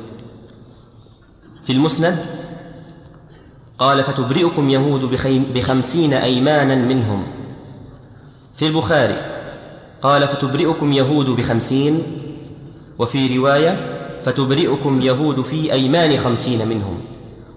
في 1.67 1.73
المسند 1.73 2.27
قال 3.79 4.05
فتبرئكم 4.05 4.69
يهود 4.69 5.05
بخمسين 5.55 6.13
أيمانا 6.15 6.75
منهم 6.75 7.27
في 8.57 8.67
البخاري 8.67 9.40
قال 10.03 10.29
فتبرئكم 10.29 10.93
يهود 10.93 11.27
بخمسين 11.31 12.03
وفي 12.99 13.39
رواية 13.39 14.01
فتبرئكم 14.25 15.01
يهود 15.03 15.43
في 15.43 15.73
أيمان 15.73 16.17
خمسين 16.19 16.69
منهم 16.69 17.01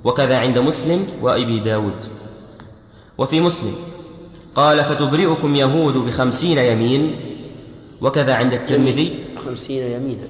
وكذا 0.03 0.39
عند 0.39 0.59
مسلم 0.59 1.03
وأبي 1.21 1.59
داود 1.59 2.05
وفي 3.17 3.41
مسلم 3.41 3.73
قال 4.55 4.83
فتبرئكم 4.85 5.55
يهود 5.55 5.97
بخمسين 5.97 6.57
يمين 6.57 7.15
وكذا 8.01 8.35
عند 8.35 8.53
الترمذي 8.53 9.13
خمسين 9.45 9.91
يمينا 9.91 10.23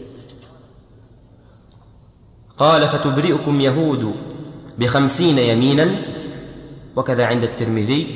قال 2.58 2.88
فتبرئكم 2.88 3.62
يهود 3.62 4.16
بخمسين 4.80 5.38
يمينا 5.38 5.96
وكذا 6.96 7.26
عند 7.26 7.44
الترمذي 7.44 8.08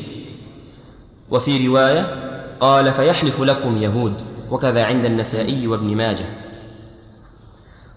وفي 1.31 1.67
رواية 1.67 2.26
قال 2.59 2.93
فيحلف 2.93 3.41
لكم 3.41 3.77
يهود 3.77 4.13
وكذا 4.51 4.85
عند 4.85 5.05
النسائي 5.05 5.67
وابن 5.67 5.95
ماجه 5.97 6.25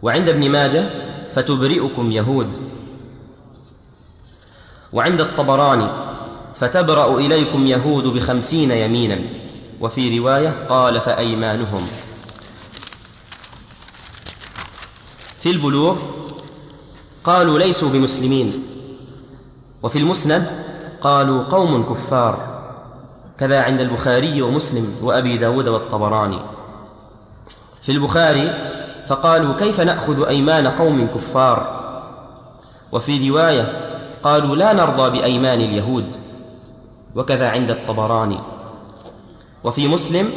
وعند 0.02 0.28
ابن 0.28 0.50
ماجه 0.50 0.90
فتبرئكم 1.34 2.12
يهود 2.12 2.48
وعند 4.92 5.20
الطبراني 5.20 5.86
فتبرأ 6.60 7.16
إليكم 7.18 7.66
يهود 7.66 8.04
بخمسين 8.06 8.70
يمينا 8.70 9.18
وفي 9.80 10.18
رواية 10.18 10.66
قال 10.68 11.00
فأيمانهم 11.00 11.86
في 15.40 15.50
البلوغ 15.50 15.96
قالوا 17.24 17.58
ليسوا 17.58 17.88
بمسلمين 17.90 18.62
وفي 19.82 19.98
المسند 19.98 20.46
قالوا 21.00 21.42
قوم 21.42 21.82
كفار 21.82 22.49
كذا 23.40 23.62
عند 23.62 23.80
البخاري 23.80 24.42
ومسلم 24.42 24.86
وأبي 25.02 25.36
داود 25.38 25.68
والطبراني 25.68 26.38
في 27.82 27.92
البخاري 27.92 28.50
فقالوا 29.08 29.54
كيف 29.54 29.80
نأخذ 29.80 30.26
أيمان 30.28 30.66
قوم 30.66 31.06
كفار 31.14 31.80
وفي 32.92 33.30
رواية 33.30 33.72
قالوا 34.22 34.56
لا 34.56 34.72
نرضى 34.72 35.10
بأيمان 35.18 35.60
اليهود 35.60 36.16
وكذا 37.14 37.50
عند 37.50 37.70
الطبراني 37.70 38.40
وفي 39.64 39.88
مسلم 39.88 40.30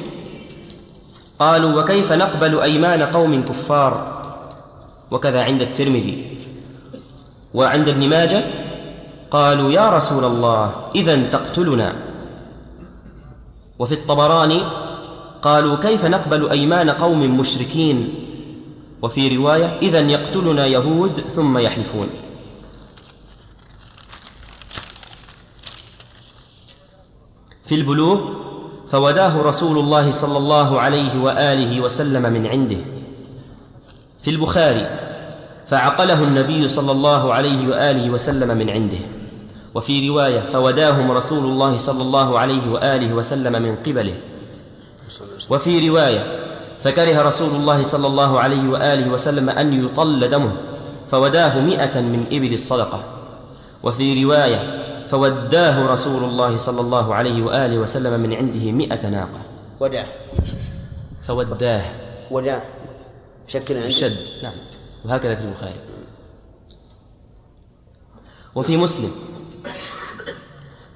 قالوا 1.39 1.82
وكيف 1.82 2.14
نقبل 2.14 2.60
أيمان 2.62 3.04
قوم 3.04 3.41
كفار 3.43 4.22
وكذا 5.12 5.43
عند 5.43 5.62
الترمذي 5.62 6.38
وعند 7.54 7.89
ابن 7.89 8.10
ماجه 8.10 8.43
قالوا 9.32 9.72
يا 9.72 9.89
رسول 9.89 10.24
الله 10.26 10.72
إذا 10.95 11.30
تقتلنا 11.30 11.95
وفي 13.84 13.93
الطبراني 13.93 14.61
قالوا 15.41 15.75
كيف 15.75 16.05
نقبل 16.05 16.49
أيمان 16.49 16.89
قوم 16.89 17.38
مشركين 17.39 18.13
وفي 19.01 19.38
رواية 19.38 19.77
إذا 19.81 19.99
يقتلنا 19.99 20.65
يهود 20.65 21.21
ثم 21.29 21.57
يحلفون 21.57 22.07
في 27.65 27.75
البلوغ 27.75 28.21
فوداه 28.91 29.41
رسول 29.41 29.77
الله 29.79 30.11
صلى 30.11 30.38
الله 30.38 30.79
عليه 30.81 31.19
وآله 31.23 31.81
وسلم 31.81 32.34
من 32.34 32.47
عنده 32.47 32.77
في 34.21 34.29
البخاري 34.31 34.99
فعقله 35.67 36.23
النبي 36.23 36.67
صلى 36.67 36.91
الله 36.91 37.34
عليه 37.34 37.67
وآله 37.67 38.09
وسلم 38.09 38.57
من 38.57 38.69
عنده 38.69 38.97
وفي 39.76 40.09
رواية 40.09 40.39
فوداهم 40.41 41.11
رسول 41.11 41.45
الله 41.45 41.78
صلى 41.78 42.01
الله 42.01 42.39
عليه 42.39 42.71
وآله 42.71 43.13
وسلم 43.13 43.61
من 43.61 43.76
قبله 43.76 44.17
وفي 45.49 45.89
رواية 45.89 46.39
فكره 46.84 47.21
رسول 47.21 47.55
الله 47.55 47.84
صلى 47.84 48.07
الله 48.07 48.39
عليه 48.39 48.69
وآله 48.69 49.11
وسلم 49.11 49.49
أن 49.49 49.74
يطل 49.86 50.30
دمه 50.30 50.51
فوداه 51.11 51.61
مئة 51.61 52.01
من 52.01 52.26
إبل 52.32 52.53
الصدقة 52.53 53.03
وفي 53.84 54.24
رواية 54.24 54.84
فوداه 55.07 55.88
رسول 55.93 56.24
الله 56.24 56.57
صلى 56.57 56.82
الله 56.82 57.15
عليه 57.15 57.43
وآله 57.43 57.78
وسلم 57.78 58.19
من 58.19 58.34
عنده 58.34 58.71
مئة 58.71 59.09
ناقة 59.09 59.41
وداه 59.80 60.05
فوداه 61.24 61.84
وداه 62.32 62.61
بشكل 63.47 63.78
عندي. 63.78 63.91
شد 63.91 64.17
نعم 64.43 64.53
وهكذا 65.05 65.36
في 65.36 65.41
البخاري 65.45 65.76
وفي 68.55 68.78
مسلم 68.78 69.11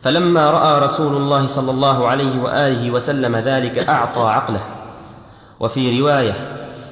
فلما 0.03 0.51
راى 0.51 0.85
رسول 0.85 1.15
الله 1.15 1.47
صلى 1.47 1.71
الله 1.71 2.07
عليه 2.07 2.41
واله 2.43 2.91
وسلم 2.91 3.35
ذلك 3.35 3.89
اعطى 3.89 4.21
عقله 4.21 4.61
وفي 5.59 6.01
روايه 6.01 6.33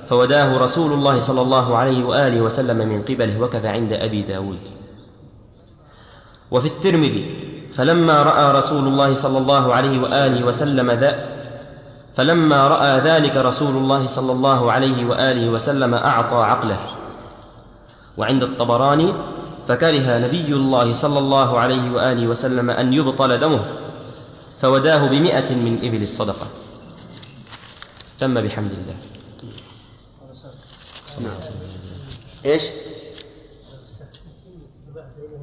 فوداه 0.10 0.58
رسول 0.58 0.92
الله 0.94 1.20
صلى 1.20 1.42
الله 1.42 1.78
عليه 1.78 2.04
واله 2.04 2.42
وسلم 2.42 2.88
من 2.90 3.02
قبله 3.02 3.40
وكذا 3.40 3.72
عند 3.72 3.94
ابي 3.94 4.22
داود 4.22 4.60
وفي 6.52 6.68
الترمذي 6.68 7.26
فلما 7.74 8.24
راى 8.24 8.52
رسول 8.58 8.88
الله 8.88 9.14
صلى 9.14 9.38
الله 9.38 9.74
عليه 9.76 10.02
واله 10.02 10.46
وسلم 10.48 10.92
ذا 10.92 11.20
فلما 12.16 12.68
راى 12.68 13.00
ذلك 13.00 13.36
رسول 13.38 13.76
الله 13.76 14.08
صلى 14.08 14.32
الله 14.32 14.72
عليه 14.72 15.06
واله 15.06 15.50
وسلم 15.50 15.94
اعطى 15.94 16.36
عقله 16.36 16.80
وعند 18.18 18.44
الطبراني 18.44 19.12
فكره 19.68 20.18
نبي 20.18 20.48
الله 20.54 20.94
صلى 20.94 21.20
الله 21.20 21.60
عليه 21.60 21.92
وآله 21.92 22.28
وسلم 22.28 22.70
أن 22.70 22.94
يبطل 22.94 23.40
دمه 23.40 23.66
فوداه 24.62 25.08
بمئة 25.08 25.56
من 25.56 25.78
إبل 25.86 26.04
الصدقة 26.04 26.48
تم 28.20 28.42
بحمد 28.42 28.72
الله 28.72 28.96
نعم. 31.22 31.36
ايش؟ 32.46 32.64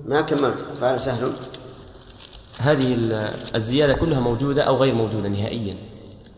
ما 0.07 0.21
كملت 0.21 0.67
قال 0.83 1.01
سهل 1.01 1.33
هذه 2.59 2.87
الزيادة 3.55 3.95
كلها 3.95 4.21
موجودة 4.21 4.63
أو 4.63 4.77
غير 4.77 4.95
موجودة 4.95 5.29
نهائيا 5.29 5.77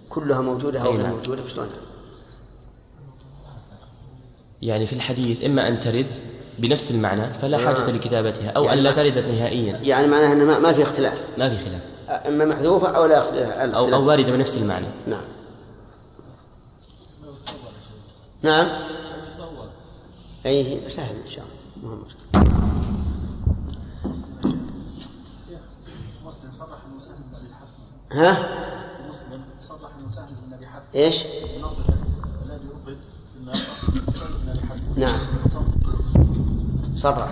كلها 0.09 0.41
موجودة 0.41 0.81
أو 0.81 0.91
غير 0.91 1.03
نعم. 1.03 1.13
موجودة 1.17 1.41
يعني 4.63 4.87
في 4.87 4.93
الحديث 4.93 5.45
إما 5.45 5.69
أن 5.69 5.81
ترد 5.81 6.34
بنفس 6.59 6.91
المعنى 6.91 7.35
فلا 7.43 7.59
حاجة 7.59 7.89
آه. 7.89 7.91
لكتابتها 7.91 8.51
أو 8.51 8.65
يعني 8.65 8.79
أن 8.79 8.85
لا 8.85 8.93
ترد 8.93 9.19
نهائيا 9.19 9.77
يعني 9.83 10.07
معناها 10.07 10.33
أن 10.33 10.63
ما 10.63 10.73
في 10.73 10.83
اختلاف 10.83 11.21
ما 11.39 11.51
في 11.57 11.65
خلاف 11.65 11.83
إما 12.27 12.45
محذوفة 12.45 12.89
أو 12.89 13.05
لا 13.05 13.19
اختلاف 13.19 13.75
أو, 13.75 13.95
أو 13.95 14.07
واردة 14.09 14.33
بنفس 14.33 14.57
المعنى 14.57 14.87
نعم 15.07 15.21
نعم 18.43 18.69
أي 20.47 20.81
سهل 20.89 21.17
إن 21.25 21.31
شاء 21.31 21.45
الله 21.77 21.89
محمد 21.89 22.05
ها؟ 28.13 28.49
ايش؟ 30.95 31.21
نعم 34.97 35.19
صبرا 36.97 37.29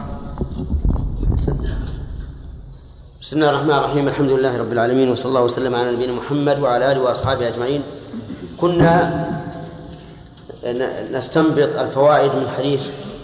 بسم 3.22 3.36
الله 3.36 3.50
الرحمن 3.50 3.70
الرحيم 3.70 4.08
الحمد 4.08 4.30
لله 4.30 4.56
رب 4.58 4.72
العالمين 4.72 5.10
وصلى 5.10 5.28
الله 5.28 5.42
وسلم 5.42 5.74
على 5.74 5.92
نبينا 5.92 6.12
محمد 6.12 6.58
وعلى 6.60 6.92
اله 6.92 7.00
واصحابه 7.00 7.48
اجمعين 7.48 7.82
كنا 8.56 9.42
نستنبط 11.10 11.76
الفوائد 11.78 12.32
من 12.34 12.48
حديث 12.48 12.80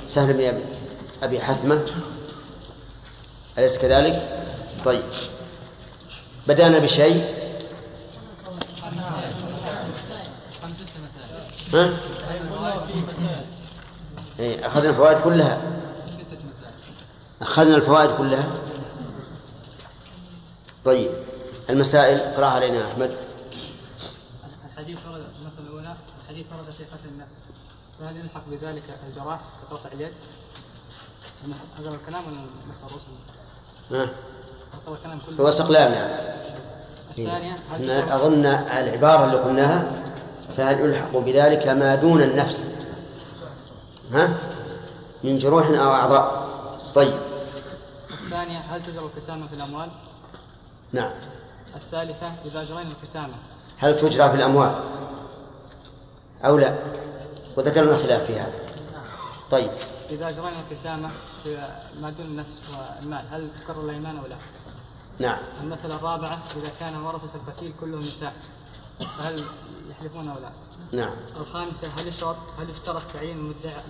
سهل 0.08 0.32
بن 0.36 0.58
ابي 1.22 1.40
حثمه 1.40 1.80
اليس 3.58 3.78
كذلك؟ 3.78 4.28
طيب 4.84 5.02
بدانا 6.48 6.78
بشيء 6.78 7.24
ها؟ 11.74 11.90
إيه، 14.38 14.66
اخذنا 14.66 14.90
الفوائد 14.90 15.18
كلها 15.18 15.77
أخذنا 17.42 17.76
الفوائد 17.76 18.10
كلها 18.10 18.46
طيب 20.84 21.10
المسائل 21.70 22.18
اقراها 22.20 22.48
علينا 22.50 22.88
أحمد 22.92 23.16
الحديث 24.72 24.98
ورد 25.10 25.24
المسألة 25.40 25.66
الأولى 25.68 25.94
الحديث 26.22 26.46
ورد 26.56 26.70
في 26.70 26.84
قتل 26.84 27.08
النفس 27.14 27.32
فهل 28.00 28.16
يلحق 28.16 28.42
بذلك 28.50 28.82
الجراح 29.08 29.40
كقطع 29.70 29.90
اليد؟ 29.92 30.12
هذا 31.78 31.88
الكلام 31.88 32.22
ولا 32.26 32.36
نص 32.70 33.00
الرسل؟ 33.90 34.12
هو 35.40 35.48
استقلال 35.48 35.92
يعني 37.16 37.56
أظن 38.16 38.46
العبارة 38.46 39.24
اللي 39.24 39.36
قلناها 39.36 40.04
فهل 40.56 40.80
يلحق 40.80 41.16
بذلك 41.16 41.66
ما 41.68 41.94
دون 41.94 42.22
النفس 42.22 42.66
ها 44.10 44.38
من 45.24 45.38
جروح 45.38 45.66
أو 45.68 45.92
أعضاء 45.94 46.48
طيب 46.94 47.27
الثانية 48.28 48.58
هل 48.58 48.82
تجرى 48.82 48.98
القسامة 49.04 49.46
في 49.46 49.52
الأموال؟ 49.54 49.88
نعم 50.92 51.10
الثالثة 51.74 52.32
إذا 52.44 52.64
جرينا 52.64 52.90
القسامة 52.90 53.34
هل 53.78 53.96
تجرى 53.96 54.28
في 54.30 54.34
الأموال؟ 54.36 54.74
أو 56.44 56.56
لا؟ 56.58 56.74
وذكرنا 57.56 57.96
خلاف 57.96 58.22
في 58.26 58.40
هذا 58.40 58.58
طيب 59.50 59.70
إذا 60.10 60.28
أجرينا 60.28 60.52
القسامة 60.70 61.10
في 61.44 61.56
ما 62.00 62.10
دون 62.10 62.26
النفس 62.26 62.70
والمال 62.70 63.24
هل 63.30 63.48
تكرر 63.64 63.84
الأيمان 63.84 64.18
أو 64.18 64.26
لا؟ 64.26 64.36
نعم 65.18 65.38
المسألة 65.62 65.94
الرابعة 65.96 66.38
إذا 66.56 66.72
كان 66.80 66.96
ورثة 66.96 67.30
القتيل 67.34 67.72
كلهم 67.80 68.00
نساء 68.02 68.32
فهل 69.18 69.40
يحلفون 69.90 70.28
أو 70.28 70.36
لا؟ 70.38 70.50
نعم 71.00 71.16
الخامسة 71.40 71.88
هل 71.98 72.06
يشترط 72.08 72.36
هل 72.60 72.70
يشترط 72.70 73.02
تعيين 73.14 73.36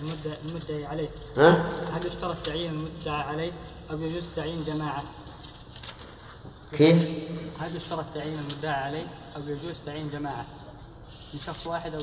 المدعي 0.03 0.37
المدعي 0.45 0.85
عليه؟ 0.85 1.09
ها؟ 1.37 1.49
هل 1.93 2.05
يشترط 2.07 2.45
تعيين 2.45 2.71
المدعى 2.71 3.21
عليه؟ 3.21 3.53
أو 3.91 4.01
يجوز 4.01 4.23
تعيين 4.35 4.63
جماعة 4.63 5.03
كيف؟ 6.71 6.95
هل 7.59 7.75
يشترط 7.75 8.05
تعيين 8.13 8.39
المدعى 8.39 8.83
عليه 8.83 9.05
أو 9.35 9.41
يجوز 9.41 9.75
تعيين 9.85 10.09
جماعة 10.09 10.45
من 11.33 11.39
شخص 11.39 11.67
واحد 11.67 11.93
أو 11.95 12.01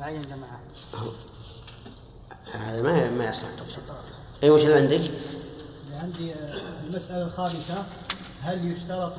يعين 0.00 0.22
جماعة 0.22 0.60
هذا 2.54 2.82
ما 2.82 3.10
ما 3.10 3.28
يصلح 3.30 3.50
تقصد 3.56 3.82
اي 4.42 4.50
وش 4.50 4.64
اللي 4.64 4.74
عندك؟ 4.74 5.10
عندي 6.02 6.34
آه، 6.34 6.80
المسألة 6.84 7.26
الخامسة 7.26 7.84
هل 8.42 8.64
يشترط 8.72 9.12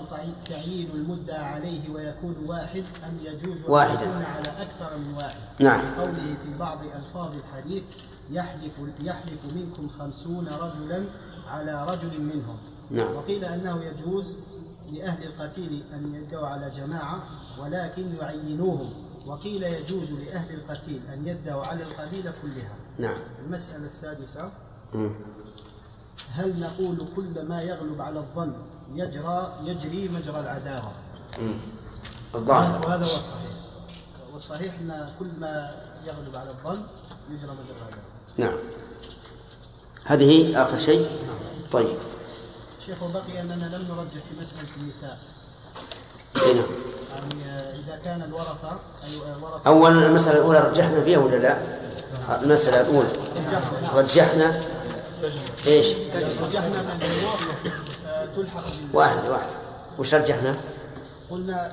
تعيين 0.49 0.89
المدعى 0.93 1.43
عليه 1.45 1.89
ويكون 1.89 2.35
واحد 2.45 2.83
أم 3.03 3.19
يجوز 3.23 3.63
واحدا 3.63 4.25
على 4.27 4.61
أكثر 4.61 4.97
من 4.97 5.13
واحد؟ 5.17 5.39
نعم 5.59 5.95
قوله 5.99 6.35
في 6.43 6.57
بعض 6.59 6.79
ألفاظ 6.85 7.31
الحديث 7.33 7.83
يحلف 8.31 8.73
يحلف 9.01 9.45
منكم 9.55 9.89
خمسون 9.99 10.47
رجلا 10.47 11.03
على 11.47 11.85
رجل 11.91 12.21
منهم 12.21 12.57
نعم. 12.91 13.15
وقيل 13.15 13.45
أنه 13.45 13.81
يجوز 13.83 14.37
لأهل 14.91 15.23
القتيل 15.23 15.83
أن 15.93 16.15
يدعوا 16.15 16.47
على 16.47 16.69
جماعة 16.69 17.19
ولكن 17.61 18.15
يعينوهم 18.21 18.93
وقيل 19.25 19.63
يجوز 19.63 20.11
لأهل 20.11 20.53
القتيل 20.53 21.01
أن 21.13 21.27
يدعوا 21.27 21.63
على 21.65 21.83
القبيلة 21.83 22.33
كلها 22.41 22.75
نعم 22.99 23.19
المسألة 23.45 23.85
السادسة 23.85 24.51
هل 26.29 26.59
نقول 26.59 26.97
كل 27.15 27.45
ما 27.49 27.61
يغلب 27.61 28.01
على 28.01 28.19
الظن 28.19 28.53
يجرى 28.93 29.53
يجري 29.65 30.07
مجرى 30.09 30.39
العداوة 30.39 30.91
الظاهر 32.35 32.85
وهذا 32.87 33.05
هو 33.05 33.17
الصحيح 33.17 33.51
والصحيح 34.33 34.79
أن 34.79 35.09
كل 35.19 35.27
ما 35.39 35.75
يغلب 36.07 36.35
على 36.35 36.49
الظن 36.49 36.81
يجرى 37.29 37.51
مجرى 37.51 37.77
العداوة 37.77 38.12
نعم 38.37 38.55
هذه 40.05 40.61
آخر 40.61 40.77
شيء 40.77 41.07
طيب 41.71 41.97
شيخ 42.85 42.97
بقي 43.03 43.41
أننا 43.41 43.53
لم 43.75 43.87
نرجح 43.87 44.25
في 44.29 44.37
مسألة 44.41 44.69
النساء 44.81 45.17
إيه، 46.41 46.53
نعم 46.53 46.65
يعني 47.15 47.51
آه، 47.51 47.73
إذا 47.75 47.99
كان 48.03 48.21
الورثة 48.21 48.77
آه، 49.65 49.67
أولا 49.67 50.05
المسألة 50.05 50.37
الأولى 50.37 50.59
رجحنا 50.59 51.01
فيها 51.03 51.19
ولا 51.19 51.35
لا؟ 51.35 51.57
المسألة 52.41 52.81
الأولى 52.81 53.07
رجحنا 53.93 54.61
ايش؟ 55.67 55.87
رجحنا 56.41 56.67
من 56.69 57.27
آه، 58.07 58.27
تلحق 58.35 58.63
واحد 58.93 59.27
واحد 59.29 59.47
وش 59.99 60.13
رجحنا؟ 60.13 60.55
قلنا 61.29 61.71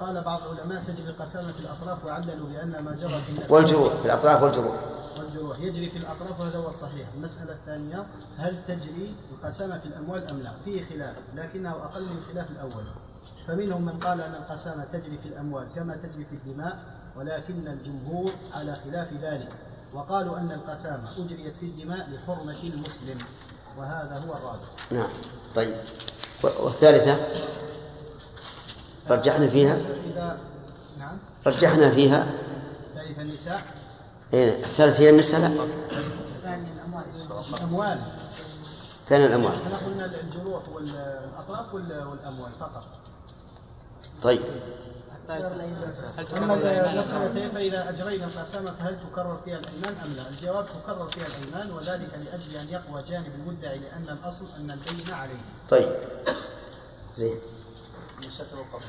قال 0.00 0.20
بعض 0.22 0.40
العلماء 0.48 0.82
تجري 0.84 1.08
القسامة 1.08 1.52
في 1.52 1.60
الأطراف 1.60 2.04
وعللوا 2.04 2.48
لأن 2.48 2.84
ما 2.84 2.92
جرى 3.00 3.22
في 3.22 3.52
والجروح 3.52 3.94
في 3.94 4.04
الأطراف 4.06 4.42
والجروح 4.42 4.74
والجروح 5.18 5.58
يجري 5.60 5.90
في 5.90 5.98
الأطراف 5.98 6.40
وهذا 6.40 6.58
هو 6.58 6.68
الصحيح 6.68 7.08
المسألة 7.16 7.52
الثانية 7.52 8.06
هل 8.38 8.56
تجري 8.68 9.14
القسامة 9.32 9.78
في 9.78 9.86
الأموال 9.86 10.30
أم 10.30 10.40
لا 10.40 10.50
فيه 10.64 10.84
خلاف 10.86 11.14
لكنه 11.34 11.70
أقل 11.70 12.02
من 12.02 12.22
خلاف 12.32 12.50
الأول 12.50 12.84
فمنهم 13.46 13.84
من 13.84 13.92
قال 13.98 14.20
أن 14.20 14.32
القسامة 14.34 14.84
تجري 14.84 15.18
في 15.22 15.28
الأموال 15.28 15.66
كما 15.74 15.96
تجري 15.96 16.24
في 16.24 16.32
الدماء 16.32 16.78
ولكن 17.16 17.68
الجمهور 17.68 18.30
على 18.52 18.74
خلاف 18.74 19.08
ذلك 19.22 19.48
وقالوا 19.94 20.38
أن 20.38 20.52
القسامة 20.52 21.10
أجريت 21.18 21.56
في 21.56 21.66
الدماء 21.66 22.06
لحرمة 22.10 22.56
المسلم 22.62 23.18
وهذا 23.78 24.24
هو 24.28 24.34
الراجح 24.36 24.92
نعم 24.92 25.08
طيب 25.54 25.74
والثالثة 26.60 27.16
رجحنا 29.10 29.48
فيها 29.48 29.76
نعم 30.98 31.18
رجحنا 31.46 31.90
فيها 31.90 32.26
النساء 33.18 33.62
الثالث 34.34 35.00
إيه، 35.00 35.06
هي 35.06 35.10
النساء 35.10 35.40
لا 35.40 35.46
الثاني 36.36 36.66
الأموال 37.52 37.98
الثاني 38.98 39.26
الأموال 39.26 39.52
احنا 39.66 39.78
قلنا 39.86 40.04
الجروح 40.20 40.62
والأطراف 40.68 41.74
والأموال 41.74 42.50
فقط 42.60 42.84
طيب 44.22 44.40
أما 45.30 46.94
المسألتين 46.94 47.50
فإذا 47.50 47.90
أجرينا 47.90 48.26
القسامة 48.26 48.70
فهل 48.70 48.96
تكرر 49.12 49.40
فيها 49.44 49.58
الأيمان 49.58 49.94
أم 50.04 50.12
لا؟ 50.12 50.28
الجواب 50.28 50.66
تكرر 50.82 51.08
فيها 51.10 51.26
الأيمان 51.26 51.70
وذلك 51.72 52.08
لأجل 52.24 52.56
أن 52.56 52.68
يقوى 52.68 53.02
جانب 53.08 53.26
المدعي 53.38 53.78
لأن 53.78 54.16
الأصل 54.18 54.44
أن 54.60 54.70
البين 54.70 55.14
عليه. 55.14 55.38
طيب. 55.70 55.88
زين. 57.16 57.36
النساء 58.22 58.46
توقف 58.46 58.84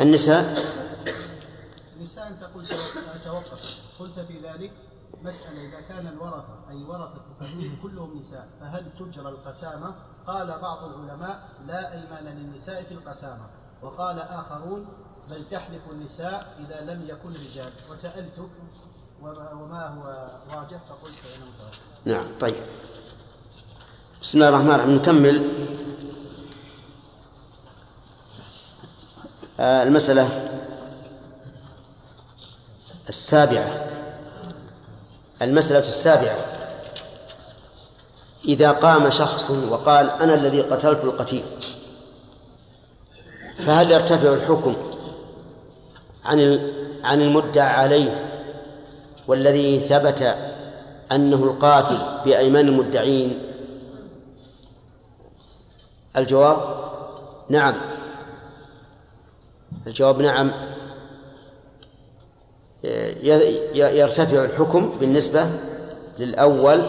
النساء 0.00 0.44
النساء 2.00 2.32
تقول 2.40 2.66
توقف 3.24 3.60
قلت 3.98 4.20
في 4.20 4.38
ذلك 4.46 4.72
مسألة 5.22 5.68
إذا 5.68 5.80
كان 5.80 6.06
الورثة 6.06 6.68
أي 6.70 6.82
ورثة 6.84 7.22
قبيل 7.40 7.78
كلهم 7.82 8.18
نساء 8.20 8.48
فهل 8.60 8.86
تجرى 9.00 9.28
القسامة؟ 9.28 9.94
قال 10.26 10.46
بعض 10.62 10.84
العلماء 10.84 11.48
لا 11.66 11.92
أيمان 11.92 12.34
للنساء 12.38 12.82
في 12.82 12.94
القسامة 12.94 13.46
وقال 13.82 14.18
آخرون 14.18 14.86
بل 15.30 15.44
تحلف 15.50 15.82
النساء 15.92 16.56
إذا 16.66 16.92
لم 16.94 17.08
يكن 17.08 17.30
رجال 17.34 17.70
وسألتك 17.90 18.50
وما 19.22 19.86
هو 19.88 20.30
راجح 20.50 20.78
فقلت 20.88 21.14
أنا 21.36 21.44
متوقف. 21.54 21.80
نعم 22.04 22.38
طيب 22.40 22.62
بسم 24.22 24.38
الله 24.38 24.48
الرحمن 24.48 24.70
الرحيم 24.74 24.90
نكمل 24.94 25.38
آه، 29.62 29.82
المسألة 29.82 30.28
السابعة 33.08 33.84
المسألة 35.42 35.88
السابعة 35.88 36.36
إذا 38.44 38.70
قام 38.72 39.10
شخص 39.10 39.50
وقال 39.50 40.10
أنا 40.10 40.34
الذي 40.34 40.60
قتلت 40.62 41.04
القتيل 41.04 41.44
فهل 43.56 43.90
يرتفع 43.90 44.32
الحكم 44.32 44.74
عن 46.24 46.70
عن 47.04 47.22
المدعى 47.22 47.68
عليه 47.74 48.26
والذي 49.26 49.80
ثبت 49.80 50.34
أنه 51.12 51.44
القاتل 51.44 51.98
بأيمان 52.24 52.68
المدعين 52.68 53.38
الجواب 56.16 56.82
نعم 57.48 57.74
الجواب 59.86 60.20
نعم 60.22 60.52
يرتفع 63.74 64.44
الحكم 64.44 64.92
بالنسبة 65.00 65.46
للأول 66.18 66.86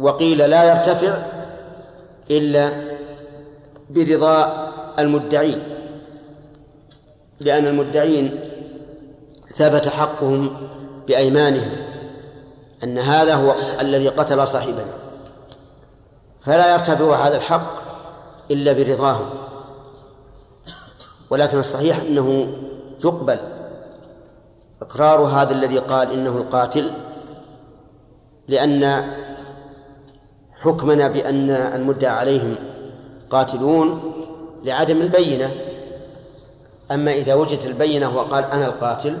وقيل 0.00 0.38
لا 0.38 0.64
يرتفع 0.64 1.26
إلا 2.30 2.72
برضا 3.90 4.64
المدعين 4.98 5.62
لأن 7.40 7.66
المدعين 7.66 8.40
ثبت 9.54 9.88
حقهم 9.88 10.68
بأيمانهم 11.06 11.70
أن 12.84 12.98
هذا 12.98 13.34
هو 13.34 13.54
الذي 13.80 14.08
قتل 14.08 14.48
صاحبنا 14.48 14.84
فلا 16.40 16.72
يرتفع 16.72 17.26
هذا 17.26 17.36
الحق 17.36 17.72
إلا 18.50 18.72
برضاهم 18.72 19.30
ولكن 21.34 21.58
الصحيح 21.58 22.00
أنه 22.00 22.48
يقبل 23.04 23.38
إقرار 24.82 25.20
هذا 25.20 25.52
الذي 25.52 25.78
قال 25.78 26.12
إنه 26.12 26.30
القاتل 26.36 26.90
لأن 28.48 29.02
حكمنا 30.60 31.08
بأن 31.08 31.50
المدعى 31.50 32.10
عليهم 32.10 32.56
قاتلون 33.30 34.02
لعدم 34.64 35.00
البينة 35.00 35.50
أما 36.90 37.12
إذا 37.12 37.34
وجدت 37.34 37.66
البينة 37.66 38.16
وقال 38.16 38.44
أنا 38.44 38.66
القاتل 38.66 39.18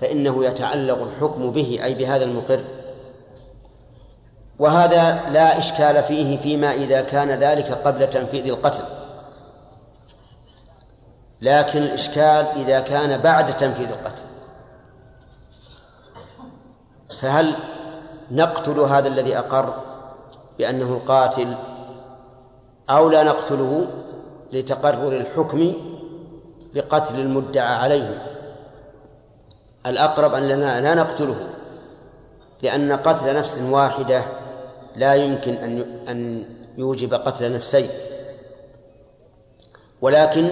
فإنه 0.00 0.44
يتعلق 0.44 1.02
الحكم 1.02 1.50
به 1.50 1.80
أي 1.84 1.94
بهذا 1.94 2.24
المقر 2.24 2.60
وهذا 4.58 5.20
لا 5.32 5.58
إشكال 5.58 6.02
فيه 6.02 6.38
فيما 6.38 6.72
إذا 6.74 7.00
كان 7.00 7.28
ذلك 7.28 7.72
قبل 7.84 8.10
تنفيذ 8.10 8.46
القتل 8.46 8.82
لكن 11.42 11.82
الإشكال 11.82 12.46
إذا 12.56 12.80
كان 12.80 13.20
بعد 13.20 13.56
تنفيذ 13.56 13.88
القتل 13.88 14.22
فهل 17.20 17.54
نقتل 18.30 18.80
هذا 18.80 19.08
الذي 19.08 19.38
أقر 19.38 19.74
بأنه 20.58 20.84
القاتل 20.84 21.54
أو 22.90 23.08
لا 23.10 23.22
نقتله 23.22 23.86
لتقرر 24.52 25.12
الحكم 25.16 25.72
بقتل 26.74 27.20
المدعى 27.20 27.74
عليه 27.74 28.22
الأقرب 29.86 30.34
أننا 30.34 30.80
لا 30.80 30.94
نقتله 30.94 31.36
لأن 32.62 32.92
قتل 32.92 33.36
نفس 33.36 33.58
واحدة 33.58 34.22
لا 34.96 35.14
يمكن 35.14 35.54
أن 35.54 35.80
أن 36.08 36.44
يوجب 36.78 37.14
قتل 37.14 37.54
نفسين 37.54 37.90
ولكن 40.00 40.50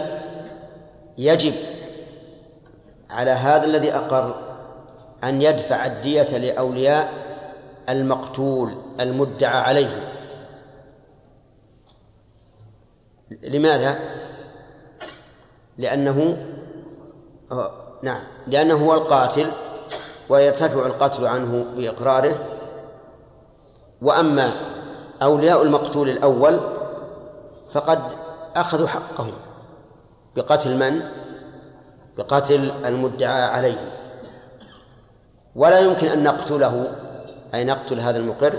يجب 1.18 1.54
على 3.10 3.30
هذا 3.30 3.64
الذي 3.64 3.92
أقر 3.94 4.34
أن 5.24 5.42
يدفع 5.42 5.86
الدية 5.86 6.36
لأولياء 6.38 7.12
المقتول 7.88 8.74
المدعى 9.00 9.58
عليه 9.60 10.12
لماذا؟ 13.30 13.98
لأنه 15.78 16.46
نعم 18.02 18.22
لأنه 18.46 18.86
هو 18.86 18.94
القاتل 18.94 19.50
ويرتفع 20.28 20.86
القتل 20.86 21.26
عنه 21.26 21.66
بإقراره 21.76 22.38
وأما 24.02 24.52
أولياء 25.22 25.62
المقتول 25.62 26.08
الأول 26.08 26.60
فقد 27.72 28.00
أخذوا 28.56 28.88
حقهم 28.88 29.32
بقتل 30.36 30.76
من؟ 30.76 31.02
بقتل 32.18 32.72
المدعى 32.84 33.42
عليه 33.42 33.78
ولا 35.56 35.78
يمكن 35.80 36.06
أن 36.06 36.22
نقتله 36.22 36.86
أي 37.54 37.64
نقتل 37.64 38.00
هذا 38.00 38.18
المقر 38.18 38.54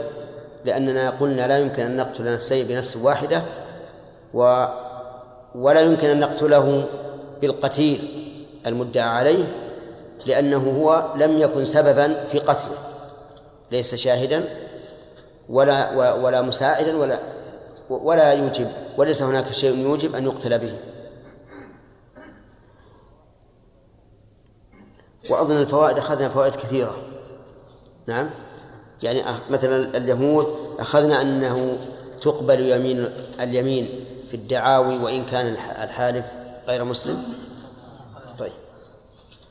لأننا 0.66 1.10
قلنا 1.10 1.48
لا 1.48 1.58
يمكن 1.58 1.84
أن 1.86 1.98
نقتل 1.98 2.34
نفسين 2.34 2.68
بنفس 2.68 2.98
واحدة 2.98 3.42
و 4.34 4.66
ولا 5.56 5.82
يمكن 5.82 6.10
أن 6.10 6.20
نقتله 6.20 6.86
بالقتيل 7.42 8.18
المدعى 8.68 9.08
عليه 9.10 9.44
لأنه 10.26 10.82
هو 10.84 11.06
لم 11.16 11.40
يكن 11.40 11.66
سببا 11.66 12.24
في 12.32 12.40
قتله 12.40 12.72
ليس 13.72 13.96
شاهدا 13.96 14.44
ولا 15.50 16.14
ولا 16.16 16.42
مساعدا 16.42 16.98
ولا 16.98 17.20
ولا 17.90 18.34
يوجب 18.34 18.68
وليس 18.98 19.24
هناك 19.24 19.52
شيء 19.52 19.78
يوجب 19.78 20.16
أن 20.16 20.24
يقتل 20.24 20.60
به 20.60 20.72
وأظن 25.32 25.58
الفوائد 25.58 25.98
أخذنا 25.98 26.30
فوائد 26.30 26.56
كثيرة 26.56 26.98
نعم 28.08 28.30
يعني 29.04 29.24
مثلا 29.50 29.98
اليهود 29.98 30.76
أخذنا 30.80 31.22
أنه 31.22 31.78
تقبل 32.22 32.60
يمين 32.72 33.10
اليمين 33.40 34.06
في 34.30 34.38
الدعاوي 34.38 34.98
وإن 34.98 35.26
كان 35.26 35.48
الحالف 35.84 36.26
غير 36.68 36.84
مسلم 36.84 37.24
طيب 38.40 38.52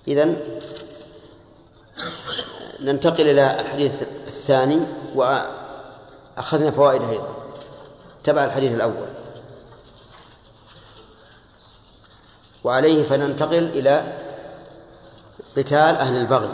إذا 0.09 0.35
ننتقل 2.81 3.28
إلى 3.28 3.61
الحديث 3.61 4.02
الثاني 4.27 4.81
وأخذنا 5.15 6.70
فوائده 6.70 7.11
أيضا 7.11 7.35
تبع 8.24 8.44
الحديث 8.44 8.74
الأول 8.74 9.07
وعليه 12.65 13.02
فننتقل 13.02 13.65
إلى 13.65 14.12
قتال 15.57 15.97
أهل 15.97 16.17
البغي 16.17 16.51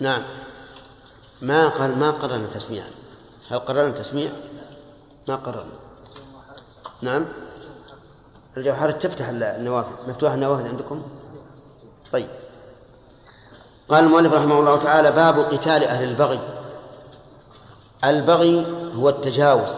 نعم 0.00 0.22
ما 1.42 1.68
قال 1.68 1.98
ما 1.98 2.10
قررنا 2.10 2.46
تسميعا 2.46 2.90
هل 3.50 3.58
قررنا 3.58 3.90
تسميع؟ 3.90 4.30
ما 5.28 5.36
قررنا 5.36 5.72
نعم 7.02 7.24
الجوهرة 8.56 8.90
تفتح 8.90 9.28
النوافذ 9.32 10.10
مفتوحة 10.10 10.34
النوافذ 10.34 10.68
عندكم؟ 10.68 11.02
طيب 12.12 12.28
قال 13.88 14.04
المؤلف 14.04 14.32
رحمه 14.32 14.58
الله 14.60 14.76
تعالى 14.76 15.12
باب 15.12 15.38
قتال 15.38 15.84
أهل 15.84 16.08
البغي 16.08 16.40
البغي 18.04 18.66
هو 18.96 19.08
التجاوز 19.08 19.70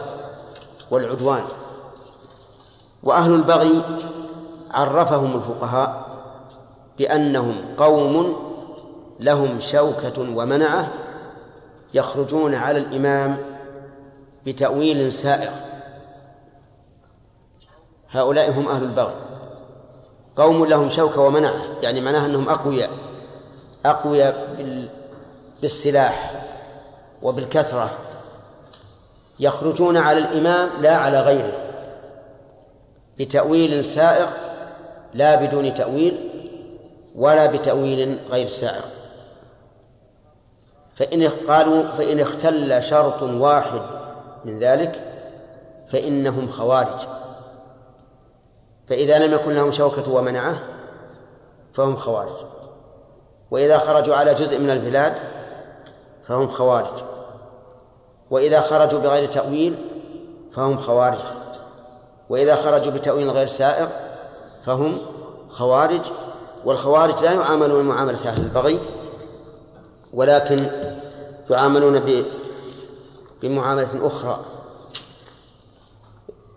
والعدوان 0.90 1.44
وأهل 3.02 3.34
البغي 3.34 3.82
عرفهم 4.70 5.36
الفقهاء 5.36 6.07
بأنهم 6.98 7.62
قوم 7.76 8.36
لهم 9.20 9.60
شوكة 9.60 10.20
ومنعة 10.36 10.88
يخرجون 11.94 12.54
على 12.54 12.78
الإمام 12.78 13.38
بتأويل 14.46 15.12
سائغ 15.12 15.50
هؤلاء 18.10 18.50
هم 18.50 18.68
أهل 18.68 18.82
البغي 18.82 19.14
قوم 20.36 20.64
لهم 20.66 20.90
شوكة 20.90 21.20
ومنعة 21.20 21.62
يعني 21.82 22.00
معناها 22.00 22.26
أنهم 22.26 22.48
أقوياء 22.48 22.90
أقوياء 23.86 24.48
بالسلاح 25.62 26.44
وبالكثرة 27.22 27.90
يخرجون 29.40 29.96
على 29.96 30.18
الإمام 30.18 30.68
لا 30.80 30.96
على 30.96 31.20
غيره 31.20 31.52
بتأويل 33.20 33.84
سائغ 33.84 34.26
لا 35.14 35.44
بدون 35.46 35.74
تأويل 35.74 36.27
ولا 37.18 37.46
بتأويل 37.46 38.18
غير 38.30 38.48
سائغ 38.48 38.84
فإن 40.94 41.28
قالوا 41.28 41.82
فإن 41.82 42.20
اختل 42.20 42.82
شرط 42.82 43.22
واحد 43.22 43.80
من 44.44 44.58
ذلك 44.58 45.02
فإنهم 45.92 46.48
خوارج 46.48 47.06
فإذا 48.88 49.18
لم 49.18 49.34
يكن 49.34 49.52
لهم 49.54 49.72
شوكة 49.72 50.12
ومنعة 50.12 50.58
فهم 51.74 51.96
خوارج 51.96 52.34
وإذا 53.50 53.78
خرجوا 53.78 54.14
على 54.14 54.34
جزء 54.34 54.58
من 54.58 54.70
البلاد 54.70 55.12
فهم 56.26 56.48
خوارج 56.48 57.02
وإذا 58.30 58.60
خرجوا 58.60 59.00
بغير 59.00 59.26
تأويل 59.32 59.74
فهم 60.52 60.78
خوارج 60.78 61.18
وإذا 62.30 62.56
خرجوا 62.56 62.92
بتأويل 62.92 63.30
غير 63.30 63.46
سائغ 63.46 63.86
فهم 64.64 64.98
خوارج 65.48 66.02
والخوارج 66.64 67.22
لا 67.22 67.32
يعاملون 67.32 67.84
معاملة 67.84 68.28
أهل 68.28 68.40
البغي 68.42 68.78
ولكن 70.12 70.66
يعاملون 71.50 72.22
بمعاملة 73.42 74.06
أخرى 74.06 74.44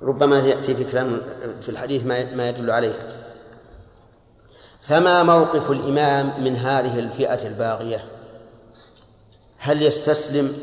ربما 0.01 0.39
يأتي 0.39 0.75
في 0.75 0.83
كلام 0.83 1.21
في 1.61 1.69
الحديث 1.69 2.05
ما 2.35 2.49
يدل 2.49 2.71
عليه 2.71 3.23
فما 4.81 5.23
موقف 5.23 5.71
الإمام 5.71 6.43
من 6.43 6.55
هذه 6.55 6.99
الفئة 6.99 7.47
الباغية 7.47 8.05
هل 9.57 9.81
يستسلم 9.81 10.55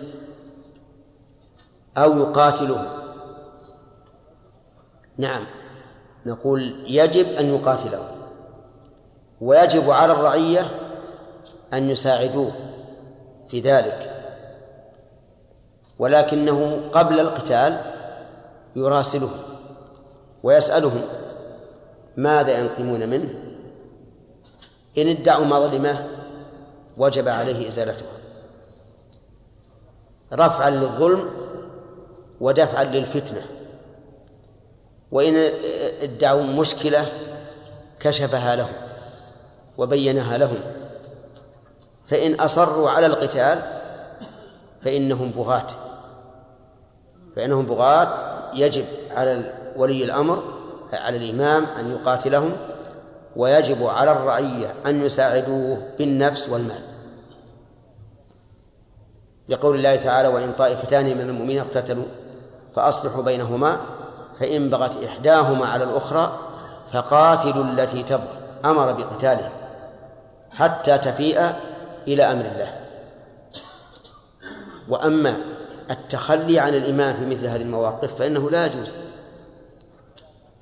أو 1.97 2.19
يقاتله 2.19 2.91
نعم 5.19 5.45
نقول 6.27 6.85
يجب 6.97 7.29
أن 7.29 7.47
يقاتله 7.55 8.18
ويجب 9.41 9.91
على 9.91 10.13
الرعية 10.13 10.71
أن 11.73 11.91
يساعدوه 11.91 12.53
في 13.49 13.61
ذلك 13.61 14.15
ولكنه 15.99 16.81
قبل 16.93 17.21
القتال 17.21 17.81
يراسلهم 18.77 19.41
ويسألهم 20.43 21.03
ماذا 22.17 22.59
ينقمون 22.61 23.09
منه 23.09 23.31
إن 24.99 25.09
ادعوا 25.09 25.45
مظلمة 25.45 26.07
وجب 26.97 27.29
عليه 27.29 27.69
إزالتها 27.69 28.19
رفعا 30.33 30.71
للظلم 30.71 31.31
ودفعا 32.41 32.85
للفتنة 32.85 33.43
وإن 35.13 35.35
ادعوا 36.03 36.43
مشكلة 36.43 37.07
كشفها 38.01 38.57
لهم 38.57 38.88
وبينها 39.79 40.39
لهم 40.39 40.61
فإن 42.07 42.35
أصروا 42.35 42.91
على 42.91 43.07
القتال 43.07 43.63
فإنهم 44.81 45.31
بغاة 45.31 45.67
فإنهم 47.37 47.67
بغاة 47.67 48.15
يجب 48.55 48.85
على 49.11 49.53
ولي 49.77 50.05
الأمر 50.05 50.43
على 50.93 51.17
الإمام 51.17 51.65
أن 51.65 51.91
يقاتلهم 51.91 52.53
ويجب 53.37 53.87
على 53.87 54.13
الرعية 54.13 54.75
أن 54.87 55.05
يساعدوه 55.07 55.83
بالنفس 55.99 56.49
والمال 56.49 56.83
لقول 59.49 59.77
الله 59.77 59.97
تعالى 59.97 60.29
وإن 60.29 60.53
طائفتان 60.53 61.05
من 61.05 61.21
المؤمنين 61.21 61.59
اقتتلوا 61.59 62.05
فأصلحوا 62.77 63.23
بينهما 63.23 63.77
فإن 64.35 64.71
بغت 64.71 65.05
إحداهما 65.05 65.67
على 65.67 65.85
الأخرى 65.85 66.39
فقاتلوا 66.93 67.65
التي 67.65 68.03
تبغي 68.03 68.39
أمر 68.65 68.93
بقتالهم 68.93 69.51
حتى 70.51 70.99
تفيء 70.99 71.53
إلى 72.07 72.23
أمر 72.33 72.45
الله 72.45 72.73
وأما 74.89 75.37
التخلي 75.91 76.59
عن 76.61 76.75
الإمام 76.75 77.15
في 77.15 77.27
مثل 77.27 77.47
هذه 77.47 77.63
المواقف 77.63 78.15
فإنه 78.15 78.51
لا 78.51 78.67
يجوز 78.67 78.89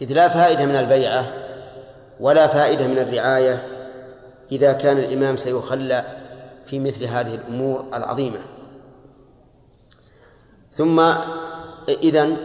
إذ 0.00 0.12
لا 0.12 0.28
فائدة 0.28 0.64
من 0.64 0.76
البيعة 0.76 1.26
ولا 2.20 2.46
فائدة 2.48 2.86
من 2.86 2.98
الرعاية 2.98 3.62
إذا 4.52 4.72
كان 4.72 4.98
الإمام 4.98 5.36
سيخلى 5.36 6.04
في 6.66 6.78
مثل 6.78 7.04
هذه 7.04 7.34
الأمور 7.34 7.84
العظيمة 7.94 8.38
ثم 10.72 11.00
إذا 11.88 12.36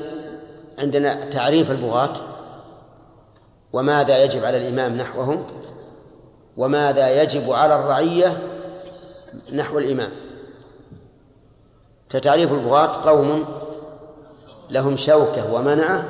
عندنا 0.80 1.14
تعريف 1.14 1.72
البغاة 1.72 2.14
وماذا 3.74 4.24
يجب 4.24 4.46
على 4.46 4.68
الإمام 4.68 4.94
نحوهم 4.98 5.44
وماذا 6.58 7.22
يجب 7.24 7.52
على 7.54 7.76
الرعية 7.76 8.38
نحو 9.54 9.80
الإمام 9.80 10.12
فتعريف 12.10 12.52
البغاة 12.52 13.02
قوم 13.10 13.46
لهم 14.70 14.98
شوكة 14.98 15.54
ومنعة 15.54 16.06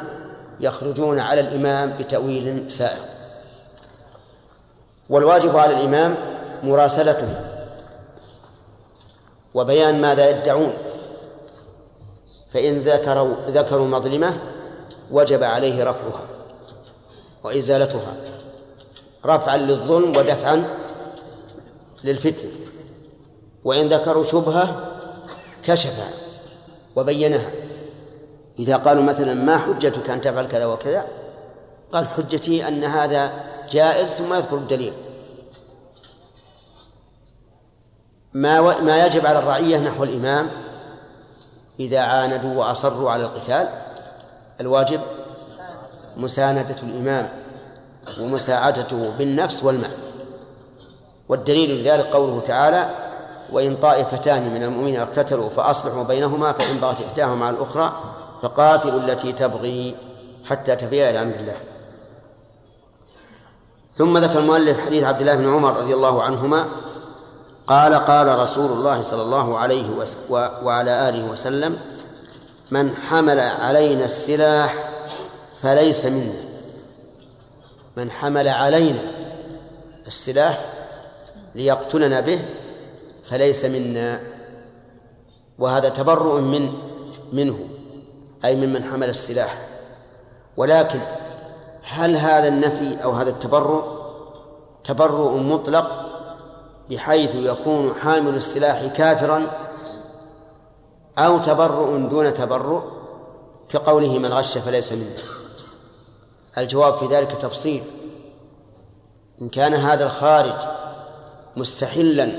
يخرجون 0.59 1.19
على 1.19 1.41
الإمام 1.41 1.93
بتأويل 1.99 2.71
سائغ 2.71 3.01
والواجب 5.09 5.57
على 5.57 5.73
الإمام 5.73 6.15
مراسلته 6.63 7.39
وبيان 9.53 10.01
ماذا 10.01 10.29
يدعون 10.29 10.73
فإن 12.53 12.77
ذكروا 12.79 13.35
ذكروا 13.47 13.87
مظلمة 13.87 14.37
وجب 15.11 15.43
عليه 15.43 15.83
رفعها 15.83 16.23
وإزالتها 17.43 18.13
رفعا 19.25 19.57
للظلم 19.57 20.17
ودفعا 20.17 20.67
للفتن 22.03 22.49
وإن 23.63 23.89
ذكروا 23.93 24.23
شبهة 24.23 24.87
كشفها 25.63 26.09
وبينها 26.95 27.51
إذا 28.59 28.77
قالوا 28.77 29.03
مثلا 29.03 29.33
ما 29.33 29.57
حجتك 29.57 30.09
أن 30.09 30.21
تفعل 30.21 30.47
كذا 30.47 30.65
وكذا 30.65 31.05
قال 31.91 32.07
حجتي 32.07 32.67
أن 32.67 32.83
هذا 32.83 33.31
جائز 33.71 34.09
ثم 34.09 34.33
يذكر 34.33 34.55
الدليل 34.57 34.93
ما 38.33 38.59
و... 38.59 38.75
ما 38.81 39.05
يجب 39.05 39.25
على 39.25 39.39
الرعية 39.39 39.77
نحو 39.79 40.03
الإمام 40.03 40.49
إذا 41.79 41.99
عاندوا 41.99 42.53
وأصروا 42.59 43.11
على 43.11 43.23
القتال 43.23 43.67
الواجب 44.59 45.01
مساندة 46.17 46.75
الإمام 46.83 47.40
ومساعدته 48.19 49.11
بالنفس 49.19 49.63
والمال 49.63 49.91
والدليل 51.29 51.81
لذلك 51.81 52.05
قوله 52.05 52.39
تعالى 52.39 52.89
وإن 53.51 53.75
طائفتان 53.77 54.53
من 54.53 54.63
المؤمنين 54.63 54.99
اقتتلوا 54.99 55.49
فأصلحوا 55.49 56.03
بينهما 56.03 56.51
فإن 56.51 56.77
بغت 56.77 57.01
إحداهما 57.01 57.45
على 57.45 57.55
الأخرى 57.55 57.93
فقاتلوا 58.41 58.99
التي 58.99 59.31
تبغي 59.31 59.95
حتى 60.45 60.75
تفيء 60.75 61.09
إلى 61.09 61.21
أمر 61.21 61.35
الله 61.39 61.55
ثم 63.93 64.17
ذكر 64.17 64.39
المؤلف 64.39 64.85
حديث 64.85 65.03
عبد 65.03 65.21
الله 65.21 65.35
بن 65.35 65.53
عمر 65.53 65.77
رضي 65.77 65.93
الله 65.93 66.21
عنهما 66.23 66.65
قال 67.67 67.93
قال 67.93 68.39
رسول 68.39 68.71
الله 68.71 69.01
صلى 69.01 69.21
الله 69.21 69.57
عليه 69.57 69.85
وعلى 70.31 71.09
آله 71.09 71.25
وسلم 71.25 71.77
من 72.71 72.95
حمل 72.95 73.39
علينا 73.39 74.05
السلاح 74.05 74.75
فليس 75.61 76.05
منا 76.05 76.50
من 77.97 78.11
حمل 78.11 78.47
علينا 78.47 78.99
السلاح 80.07 80.73
ليقتلنا 81.55 82.19
به 82.21 82.39
فليس 83.29 83.65
منا 83.65 84.19
وهذا 85.59 85.89
تبرؤ 85.89 86.39
من 86.39 86.73
منه 87.33 87.59
أي 88.45 88.55
ممن 88.55 88.83
حمل 88.83 89.09
السلاح 89.09 89.57
ولكن 90.57 90.99
هل 91.83 92.15
هذا 92.15 92.47
النفي 92.47 93.03
أو 93.03 93.11
هذا 93.11 93.29
التبرؤ 93.29 93.83
تبرؤ 94.83 95.37
مطلق 95.37 96.07
بحيث 96.89 97.35
يكون 97.35 97.93
حامل 97.93 98.35
السلاح 98.35 98.85
كافرا 98.85 99.47
أو 101.17 101.37
تبرؤ 101.39 101.97
دون 101.97 102.33
تبرؤ 102.33 102.81
كقوله 103.69 104.17
من 104.19 104.33
غش 104.33 104.57
فليس 104.57 104.93
منه 104.93 105.15
الجواب 106.57 106.97
في 106.97 107.05
ذلك 107.15 107.31
تفصيل 107.31 107.83
إن 109.41 109.49
كان 109.49 109.73
هذا 109.73 110.03
الخارج 110.05 110.67
مستحلا 111.57 112.37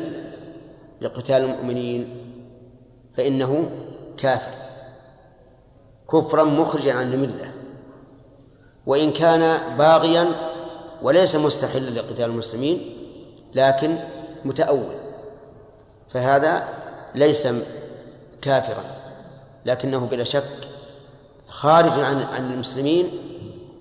لقتال 1.00 1.36
المؤمنين 1.42 2.16
فإنه 3.16 3.70
كافر 4.16 4.54
كفرا 6.12 6.44
مخرجا 6.44 6.92
عن 6.92 7.12
المله 7.14 7.52
وإن 8.86 9.12
كان 9.12 9.60
باغيا 9.76 10.26
وليس 11.02 11.36
مستحلا 11.36 11.90
لقتال 12.00 12.24
المسلمين 12.24 12.96
لكن 13.54 13.98
متأول 14.44 14.96
فهذا 16.08 16.68
ليس 17.14 17.48
كافرا 18.42 18.84
لكنه 19.66 20.06
بلا 20.06 20.24
شك 20.24 20.44
خارج 21.48 21.92
عن 22.00 22.22
عن 22.22 22.52
المسلمين 22.52 23.10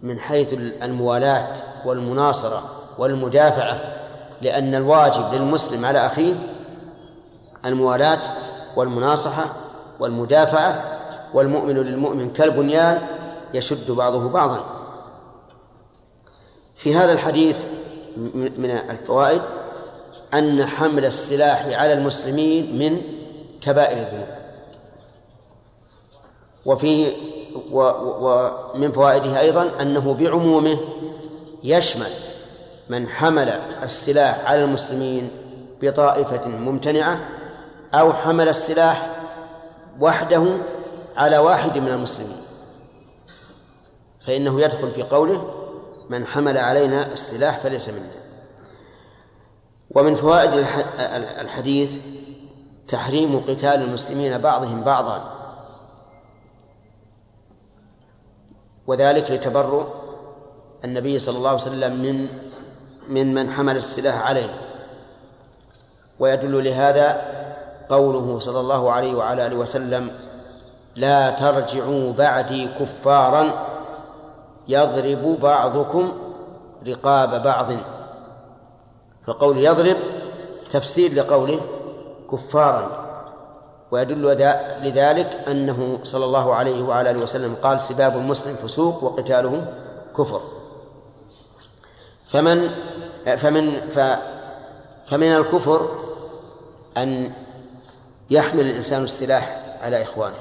من 0.03 0.19
حيث 0.19 0.53
الموالاة 0.53 1.53
والمناصرة 1.85 2.63
والمدافعة 2.97 3.79
لأن 4.41 4.75
الواجب 4.75 5.33
للمسلم 5.33 5.85
على 5.85 6.05
أخيه 6.05 6.33
الموالاة 7.65 8.19
والمناصحة 8.75 9.45
والمدافعة 9.99 10.97
والمؤمن 11.33 11.75
للمؤمن 11.75 12.33
كالبنيان 12.33 13.01
يشد 13.53 13.91
بعضه 13.91 14.29
بعضا 14.29 14.63
في 16.75 16.95
هذا 16.95 17.11
الحديث 17.11 17.59
من 18.57 18.71
الفوائد 18.71 19.41
أن 20.33 20.65
حمل 20.65 21.05
السلاح 21.05 21.65
على 21.81 21.93
المسلمين 21.93 22.79
من 22.79 23.01
كبائر 23.61 23.97
الذنوب 24.07 24.27
وفيه 26.65 27.13
ومن 27.71 28.91
فوائده 28.91 29.39
أيضا 29.39 29.81
أنه 29.81 30.13
بعمومه 30.13 30.77
يشمل 31.63 32.11
من 32.89 33.07
حمل 33.07 33.49
السلاح 33.83 34.51
على 34.51 34.63
المسلمين 34.63 35.31
بطائفة 35.81 36.47
ممتنعة 36.47 37.19
أو 37.93 38.13
حمل 38.13 38.49
السلاح 38.49 39.11
وحده 40.01 40.45
على 41.17 41.37
واحد 41.37 41.77
من 41.77 41.87
المسلمين 41.87 42.41
فإنه 44.27 44.61
يدخل 44.61 44.91
في 44.91 45.03
قوله 45.03 45.53
من 46.09 46.25
حمل 46.25 46.57
علينا 46.57 47.13
السلاح 47.13 47.59
فليس 47.59 47.89
منا 47.89 48.09
ومن 49.91 50.15
فوائد 50.15 50.53
الحديث 51.41 51.95
تحريم 52.87 53.39
قتال 53.39 53.81
المسلمين 53.81 54.37
بعضهم 54.37 54.81
بعضا 54.81 55.40
وذلك 58.87 59.31
لتبرؤ 59.31 59.83
النبي 60.85 61.19
صلى 61.19 61.37
الله 61.37 61.49
عليه 61.49 61.59
وسلم 61.61 62.01
من 62.01 62.27
من 63.07 63.33
من 63.33 63.49
حمل 63.51 63.75
السلاح 63.75 64.27
عليه 64.27 64.55
ويدل 66.19 66.63
لهذا 66.65 67.21
قوله 67.89 68.39
صلى 68.39 68.59
الله 68.59 68.91
عليه 68.91 69.15
وعلى 69.15 69.47
اله 69.47 69.55
وسلم 69.55 70.11
لا 70.95 71.29
ترجعوا 71.29 72.13
بعدي 72.13 72.65
كفارا 72.67 73.67
يضرب 74.67 75.39
بعضكم 75.41 76.11
رقاب 76.87 77.43
بعض 77.43 77.67
فقول 79.23 79.57
يضرب 79.57 79.97
تفسير 80.69 81.13
لقوله 81.13 81.59
كفارا 82.31 83.10
ويدل 83.91 84.33
لذلك 84.81 85.33
أنه 85.47 85.99
صلى 86.03 86.25
الله 86.25 86.55
عليه 86.55 86.83
وعلى 86.83 87.11
آله 87.11 87.23
وسلم 87.23 87.55
قال 87.63 87.81
سباب 87.81 88.17
المسلم 88.17 88.55
فسوق 88.55 89.03
وقتاله 89.03 89.67
كفر 90.17 90.41
فمن 92.27 92.69
فمن 93.37 93.81
فمن 95.07 95.31
الكفر 95.35 95.89
أن 96.97 97.31
يحمل 98.29 98.61
الإنسان 98.61 99.03
السلاح 99.03 99.75
على 99.81 100.03
إخوانه 100.03 100.35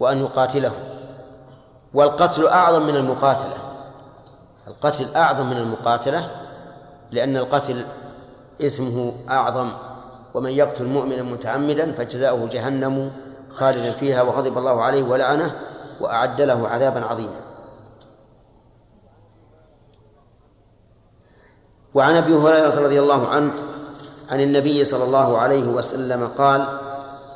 وأن 0.00 0.18
يقاتله 0.18 0.72
والقتل 1.94 2.46
أعظم 2.46 2.82
من 2.86 2.96
المقاتلة 2.96 3.56
القتل 4.68 5.14
أعظم 5.16 5.46
من 5.50 5.56
المقاتلة 5.56 6.28
لأن 7.10 7.36
القتل 7.36 7.86
إثمه 8.62 9.12
أعظم 9.30 9.70
ومن 10.34 10.50
يقتل 10.50 10.84
مؤمنا 10.84 11.22
متعمدا 11.22 11.92
فجزاؤه 11.92 12.48
جهنم 12.52 13.10
خالدا 13.50 13.92
فيها 13.92 14.22
وغضب 14.22 14.58
الله 14.58 14.82
عليه 14.82 15.02
ولعنه 15.02 15.56
وأعد 16.00 16.40
له 16.40 16.68
عذابا 16.68 17.04
عظيما 17.04 17.40
وعن 21.94 22.14
أبي 22.16 22.34
هريرة 22.34 22.80
رضي 22.80 23.00
الله 23.00 23.28
عنه 23.28 23.50
عن 24.30 24.40
النبي 24.40 24.84
صلى 24.84 25.04
الله 25.04 25.38
عليه 25.38 25.64
وسلم 25.64 26.28
قال 26.38 26.66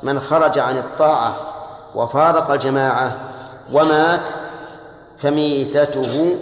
من 0.03 0.19
خرج 0.19 0.59
عن 0.59 0.77
الطاعة 0.77 1.35
وفارق 1.95 2.51
الجماعة 2.51 3.17
ومات 3.73 4.29
فميتته 5.17 6.37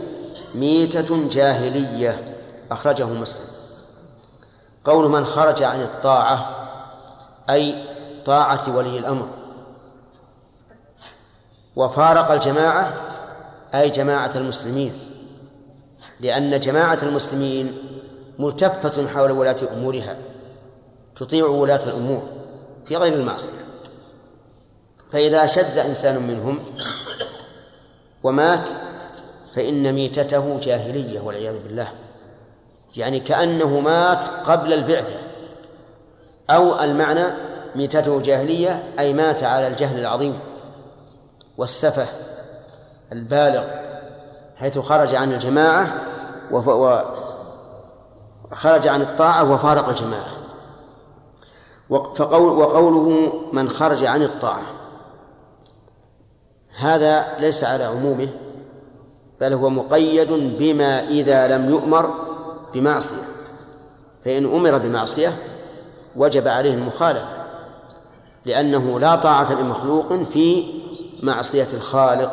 ميتة 0.56 1.28
جاهلية 1.30 2.26
أخرجه 2.72 3.06
مسلم 3.06 3.55
قول 4.86 5.10
من 5.10 5.26
خرج 5.26 5.62
عن 5.64 5.82
الطاعة 5.82 6.56
أي 7.50 7.76
طاعة 8.26 8.76
ولي 8.76 8.98
الأمر 9.00 9.28
وفارق 11.76 12.32
الجماعة 12.32 12.94
أي 13.76 13.90
جماعة 13.90 14.32
المسلمين 14.36 14.94
لأن 16.20 16.60
جماعة 16.60 17.00
المسلمين 17.04 17.78
ملتفة 18.40 19.08
حول 19.08 19.32
ولاة 19.32 19.56
أمورها 19.74 20.18
تطيع 21.16 21.46
ولاة 21.46 21.84
الأمور 21.84 22.24
في 22.86 22.96
غير 22.98 23.14
المعصية 23.14 23.52
فإذا 25.12 25.46
شذ 25.46 25.78
إنسان 25.78 26.28
منهم 26.28 26.60
ومات 28.24 28.70
فإن 29.54 29.94
ميتته 29.94 30.60
جاهلية 30.60 31.20
والعياذ 31.22 31.60
بالله 31.64 31.88
يعني 32.98 33.20
كأنه 33.20 33.80
مات 33.80 34.28
قبل 34.30 34.74
البعثة 34.74 35.16
أو 36.50 36.80
المعنى 36.80 37.24
ميتته 37.76 38.20
جاهلية 38.22 38.84
أي 39.00 39.14
مات 39.14 39.44
على 39.44 39.68
الجهل 39.68 40.00
العظيم 40.00 40.40
والسفه 41.58 42.06
البالغ 43.12 43.64
حيث 44.56 44.80
خرج 44.80 45.16
عن 45.16 45.34
الجماعة 45.34 45.88
وخرج 46.52 48.88
عن 48.88 49.02
الطاعة 49.02 49.54
وفارق 49.54 49.90
الجماعة 49.90 50.28
فقول 51.90 52.54
وقوله 52.58 53.34
من 53.54 53.70
خرج 53.70 54.04
عن 54.04 54.24
الطاعة 54.24 54.62
هذا 56.80 57.26
ليس 57.40 57.64
على 57.64 57.84
عمومه 57.84 58.28
بل 59.42 59.54
هو 59.54 59.70
مقيد 59.70 60.32
بما 60.32 61.08
إذا 61.08 61.58
لم 61.58 61.70
يؤمر 61.70 62.10
بمعصية 62.76 63.24
فإن 64.26 64.46
أمر 64.56 64.78
بمعصية 64.78 65.38
وجب 66.16 66.48
عليه 66.48 66.74
المخالفة 66.74 67.46
لأنه 68.46 69.00
لا 69.00 69.16
طاعة 69.16 69.54
لمخلوق 69.54 70.14
في 70.24 70.64
معصية 71.24 71.68
الخالق 71.74 72.32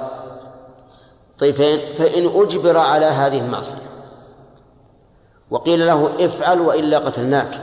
طيب 1.39 1.55
فإن, 1.55 1.81
فإن 1.98 2.40
أجبر 2.43 2.77
على 2.77 3.06
هذه 3.06 3.39
المعصية 3.39 3.82
وقيل 5.51 5.86
له 5.86 6.27
افعل 6.27 6.60
وإلا 6.60 6.98
قتلناك 6.98 7.60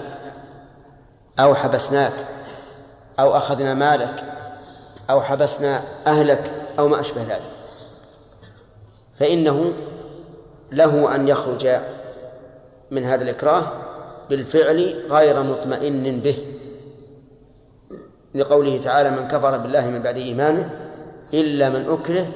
أو 1.39 1.55
حبسناك 1.55 2.13
أو 3.19 3.37
أخذنا 3.37 3.73
مالك 3.73 4.23
أو 5.09 5.21
حبسنا 5.21 5.81
أهلك 6.07 6.51
أو 6.79 6.87
ما 6.87 6.99
أشبه 6.99 7.23
ذلك 7.23 7.51
فإنه 9.15 9.71
له 10.71 11.15
أن 11.15 11.27
يخرج 11.27 11.67
من 12.91 13.03
هذا 13.03 13.23
الإكراه 13.23 13.71
بالفعل 14.29 15.03
غير 15.11 15.43
مطمئن 15.43 16.19
به 16.21 16.37
لقوله 18.35 18.77
تعالى 18.77 19.11
من 19.11 19.27
كفر 19.27 19.57
بالله 19.57 19.89
من 19.89 20.01
بعد 20.01 20.17
إيمانه 20.17 20.69
إلا 21.33 21.69
من 21.69 21.89
أكره 21.89 22.27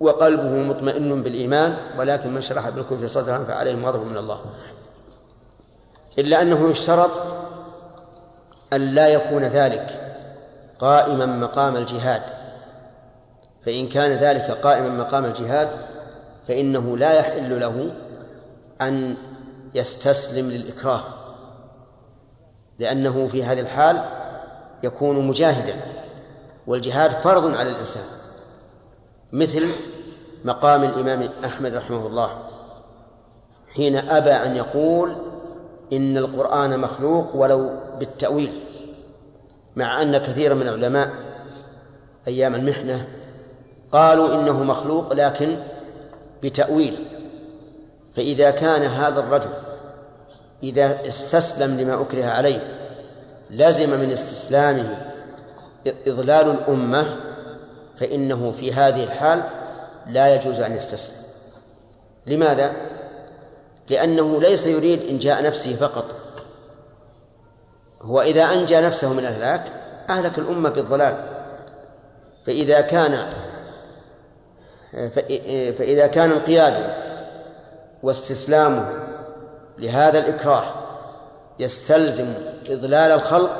وقلبه 0.00 0.50
مطمئن 0.50 1.22
بالإيمان 1.22 1.76
ولكن 1.98 2.34
من 2.34 2.40
شرح 2.40 2.68
بالكفر 2.68 3.06
صدرا 3.06 3.38
فعليهم 3.38 3.86
غضب 3.86 4.06
من 4.06 4.16
الله 4.16 4.40
إلا 6.18 6.42
أنه 6.42 6.70
يشترط 6.70 7.10
أن 8.72 8.80
لا 8.94 9.08
يكون 9.08 9.42
ذلك 9.42 10.14
قائما 10.78 11.26
مقام 11.26 11.76
الجهاد 11.76 12.22
فإن 13.66 13.88
كان 13.88 14.10
ذلك 14.10 14.42
قائما 14.50 14.88
مقام 14.88 15.24
الجهاد 15.24 15.68
فإنه 16.48 16.96
لا 16.96 17.12
يحل 17.12 17.60
له 17.60 17.90
أن 18.80 19.14
يستسلم 19.74 20.48
للإكراه 20.50 21.02
لأنه 22.78 23.28
في 23.28 23.44
هذه 23.44 23.60
الحال 23.60 24.04
يكون 24.84 25.26
مجاهدا 25.28 25.74
والجهاد 26.66 27.10
فرض 27.10 27.46
على 27.54 27.70
الإنسان 27.70 28.04
مثل 29.32 29.66
مقام 30.44 30.84
الإمام 30.84 31.28
أحمد 31.44 31.74
رحمه 31.74 32.06
الله 32.06 32.28
حين 33.74 33.96
أبى 34.08 34.30
أن 34.32 34.56
يقول 34.56 35.16
إن 35.92 36.18
القرآن 36.18 36.78
مخلوق 36.80 37.36
ولو 37.36 37.70
بالتأويل 37.98 38.52
مع 39.76 40.02
أن 40.02 40.18
كثيرا 40.18 40.54
من 40.54 40.68
العلماء 40.68 41.10
أيام 42.28 42.54
المحنة 42.54 43.06
قالوا 43.92 44.34
إنه 44.34 44.62
مخلوق 44.62 45.12
لكن 45.12 45.56
بتأويل 46.42 47.04
فإذا 48.16 48.50
كان 48.50 48.82
هذا 48.82 49.20
الرجل 49.20 49.50
إذا 50.62 51.08
استسلم 51.08 51.80
لما 51.80 52.02
أكره 52.02 52.24
عليه 52.24 52.60
لزم 53.50 53.90
من 54.00 54.12
استسلامه 54.12 54.96
إضلال 56.06 56.50
الأمة 56.50 57.16
فإنه 57.96 58.52
في 58.52 58.72
هذه 58.72 59.04
الحال 59.04 59.42
لا 60.06 60.34
يجوز 60.34 60.60
أن 60.60 60.76
يستسلم 60.76 61.14
لماذا؟ 62.26 62.72
لأنه 63.90 64.40
ليس 64.40 64.66
يريد 64.66 65.02
إنجاء 65.10 65.42
نفسه 65.42 65.76
فقط 65.76 66.04
هو 68.02 68.22
إذا 68.22 68.42
أنجى 68.44 68.80
نفسه 68.80 69.12
من 69.12 69.18
الهلاك 69.18 69.62
أهلك 70.10 70.38
الأمة 70.38 70.68
بالضلال 70.70 71.14
فإذا 72.46 72.80
كان 72.80 73.26
فإذا 75.76 76.06
كان 76.06 76.30
انقياده 76.30 76.94
واستسلامه 78.02 78.88
لهذا 79.82 80.18
الإكراه 80.18 80.64
يستلزم 81.58 82.34
إضلال 82.66 83.10
الخلق 83.12 83.58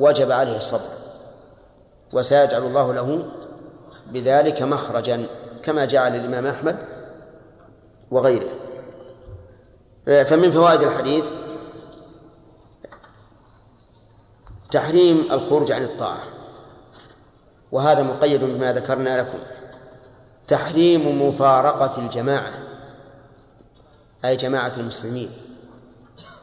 وجب 0.00 0.30
عليه 0.30 0.56
الصبر 0.56 0.88
وسيجعل 2.14 2.62
الله 2.62 2.94
له 2.94 3.22
بذلك 4.06 4.62
مخرجا 4.62 5.26
كما 5.62 5.84
جعل 5.84 6.16
الإمام 6.16 6.46
أحمد 6.46 6.76
وغيره 8.10 8.50
آه، 10.08 10.22
فمن 10.22 10.52
فوائد 10.52 10.80
الحديث 10.80 11.26
تحريم 14.72 15.28
الخروج 15.32 15.72
عن 15.72 15.82
الطاعة 15.84 16.22
وهذا 17.72 18.02
مقيد 18.02 18.44
بما 18.44 18.72
ذكرنا 18.72 19.18
لكم 19.20 19.38
تحريم 20.46 21.28
مفارقة 21.28 21.98
الجماعة 21.98 22.52
أي 24.24 24.36
جماعة 24.36 24.72
المسلمين 24.76 25.30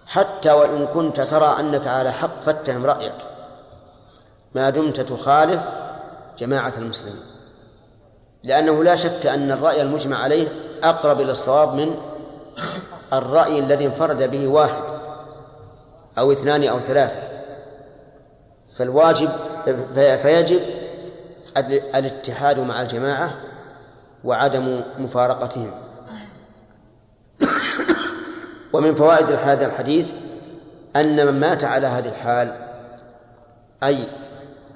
حتى 0.08 0.52
وإن 0.52 0.86
كنت 0.88 1.22
ترى 1.22 1.60
أنك 1.60 1.88
على 1.88 2.12
حق 2.12 2.42
فاتهم 2.42 2.86
رأيك 2.86 3.16
ما 4.56 4.70
دمت 4.70 5.00
تخالف 5.00 5.62
جماعة 6.40 6.74
المسلمين 6.78 7.22
لأنه 8.44 8.84
لا 8.84 8.96
شك 8.96 9.26
أن 9.26 9.52
الرأي 9.52 9.82
المجمع 9.82 10.18
عليه 10.18 10.48
أقرب 10.84 11.22
إلى 11.22 11.32
الصواب 11.32 11.74
من 11.74 11.96
الرأي 13.14 13.60
الذي 13.60 13.86
انفرد 13.86 14.32
به 14.32 14.48
واحد 14.48 14.84
أو 16.18 16.32
اثنان 16.32 16.64
أو 16.64 16.80
ثلاثة 16.80 17.20
فالواجب 18.76 19.30
فيجب 19.96 20.62
الاتحاد 21.96 22.60
مع 22.60 22.82
الجماعة 22.82 23.36
وعدم 24.24 24.82
مفارقتهم 24.98 25.72
ومن 28.74 28.96
فوائد 28.96 29.32
هذا 29.32 29.66
الحديث 29.66 30.10
أن 30.96 31.26
من 31.28 31.34
مات 31.40 31.64
على 31.64 31.88
هذه 31.88 32.08
الحال 32.10 32.56
أي 33.84 33.98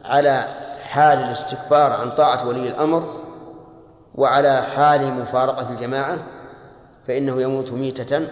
على 0.06 0.46
حال 0.82 1.18
الاستكبار 1.20 1.92
عن 1.92 2.12
طاعة 2.12 2.48
ولي 2.48 2.68
الأمر 2.68 3.14
وعلى 4.16 4.62
حال 4.62 5.12
مفارقة 5.14 5.70
الجماعة 5.72 6.18
فإنه 7.08 7.42
يموت 7.42 7.72
ميتة 7.72 8.28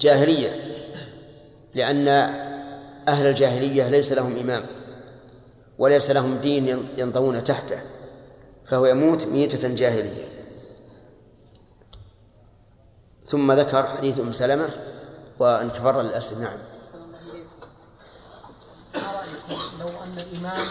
جاهلية 0.00 0.50
لأن 1.74 2.08
أهل 3.08 3.26
الجاهلية 3.26 3.88
ليس 3.88 4.12
لهم 4.12 4.36
إمام 4.36 4.62
وليس 5.78 6.10
لهم 6.10 6.36
دين 6.36 6.88
ينضون 6.98 7.44
تحته 7.44 7.80
فهو 8.66 8.86
يموت 8.86 9.26
ميتة 9.26 9.74
جاهلية 9.74 10.39
ثم 13.30 13.52
ذكر 13.52 13.86
حديث 13.86 14.18
ام 14.20 14.32
سلمه 14.32 14.68
وانتفر 15.38 16.02
للاسف 16.02 16.38
نعم. 16.38 16.58
لو 19.80 19.88
ان 20.04 20.18
الامام 20.18 20.66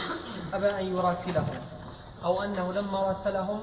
ابى 0.54 0.68
ان 0.70 0.96
يراسلهم 0.96 1.60
او 2.26 2.44
انه 2.44 2.74
لما 2.74 2.98
راسلهم 3.02 3.60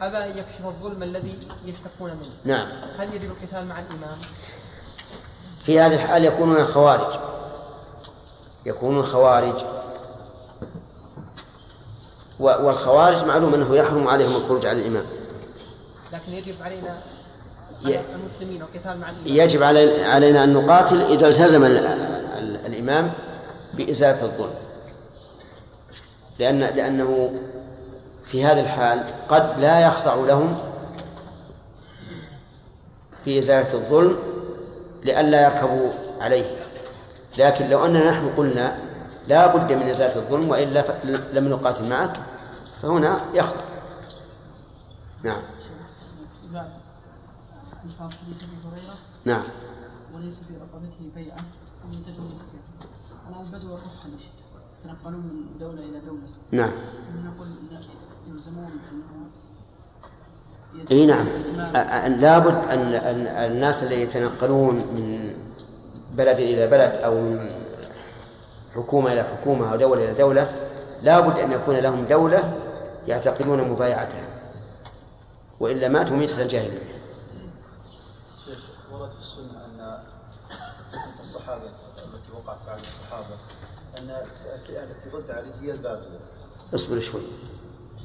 ابى 0.00 0.16
ان 0.16 0.38
يكشف 0.38 0.66
الظلم 0.66 1.02
الذي 1.02 1.48
يشتكون 1.64 2.10
منه. 2.10 2.34
نعم. 2.56 2.68
هل 2.98 3.14
يجب 3.14 3.30
القتال 3.30 3.66
مع 3.66 3.78
الامام؟ 3.80 4.18
في 5.64 5.80
هذه 5.80 5.94
الحال 5.94 6.24
يكونون 6.24 6.64
خوارج. 6.64 7.18
يكونون 8.66 9.02
خوارج 9.02 9.64
والخوارج 12.40 13.24
معلوم 13.24 13.54
انه 13.54 13.76
يحرم 13.76 14.08
عليهم 14.08 14.36
الخروج 14.36 14.66
على 14.66 14.80
الامام. 14.80 15.06
لكن 16.12 16.32
يجب 16.32 16.54
علينا 16.62 17.02
المسلمين 17.84 18.62
وقتال 18.62 19.00
مع 19.00 19.08
يجب 19.26 19.62
علينا 19.62 20.44
أن 20.44 20.52
نقاتل 20.52 21.00
إذا 21.02 21.28
التزم 21.28 21.64
الإمام 22.66 23.12
بإزالة 23.74 24.22
الظلم 24.22 24.54
لأن 26.38 26.60
لأنه 26.60 27.32
في 28.24 28.44
هذا 28.44 28.60
الحال 28.60 29.04
قد 29.28 29.58
لا 29.60 29.80
يخضع 29.86 30.14
لهم 30.14 30.58
في 33.24 33.38
إزالة 33.38 33.74
الظلم 33.74 34.16
لئلا 35.04 35.44
يركبوا 35.44 35.90
عليه 36.20 36.56
لكن 37.38 37.68
لو 37.68 37.84
أننا 37.86 38.10
نحن 38.10 38.30
قلنا 38.36 38.76
لا 39.28 39.56
بد 39.56 39.72
من 39.72 39.82
إزالة 39.88 40.16
الظلم 40.16 40.50
وإلا 40.50 40.84
لم 41.32 41.48
نقاتل 41.48 41.84
معك 41.88 42.16
فهنا 42.82 43.20
يخضع 43.34 43.60
نعم 45.24 45.42
نعم 49.24 49.42
وليس 50.14 50.34
في 50.48 50.54
رقبته 50.56 51.10
بيعه 51.14 51.44
ومن 51.84 52.02
تجوز 52.04 52.28
على 53.26 53.46
البدو 53.46 53.72
والرحى 53.72 54.08
يتنقلون 54.80 55.20
من 55.20 55.58
دوله 55.60 55.80
الى 55.82 56.00
دوله 56.06 56.20
نعم 56.50 56.70
نقول 57.24 57.48
يلزمون 58.28 58.64
انه 58.64 59.30
اي 60.90 61.06
نعم 61.06 61.26
لابد 62.20 62.54
ان 62.68 62.80
الناس 63.52 63.82
اللي 63.82 64.02
يتنقلون 64.02 64.74
من 64.74 65.34
بلد 66.14 66.38
الى 66.38 66.66
بلد 66.66 66.92
او 66.92 67.14
من 67.14 67.50
حكومه 68.74 69.12
الى 69.12 69.22
حكومه 69.22 69.70
او 69.72 69.76
دوله 69.76 70.04
الى 70.04 70.14
دوله 70.14 70.52
لابد 71.02 71.38
ان 71.38 71.52
يكون 71.52 71.76
لهم 71.76 72.04
دوله 72.04 72.54
يعتقدون 73.06 73.68
مبايعتها 73.70 74.26
والا 75.60 75.88
ماتوا 75.88 76.16
ميته 76.16 76.42
الجاهليه 76.42 76.97
ورد 79.08 79.14
في 79.20 79.20
السنه 79.20 79.64
ان 79.68 79.98
فتنه 80.90 81.20
الصحابه 81.20 81.62
التي 81.98 82.32
وقعت 82.34 82.58
بعد 82.66 82.78
الصحابه 82.78 83.36
ان 83.98 84.26
الفئه 84.58 84.84
التي 84.84 85.10
ضد 85.16 85.30
علي 85.30 85.50
هي 85.62 85.72
الباقية 85.72 86.20
اصبر 86.74 87.00
شوي. 87.00 87.22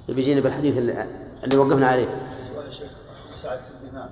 بيجينا 0.09 0.41
بالحديث 0.41 0.77
اللي, 0.77 1.05
اللي 1.43 1.57
وقفنا 1.57 1.87
عليه. 1.87 2.31
السؤال 2.33 2.65
يا 2.65 2.71
شيخ 2.71 2.91
مساعدة 3.39 3.61
الإمام 3.81 4.09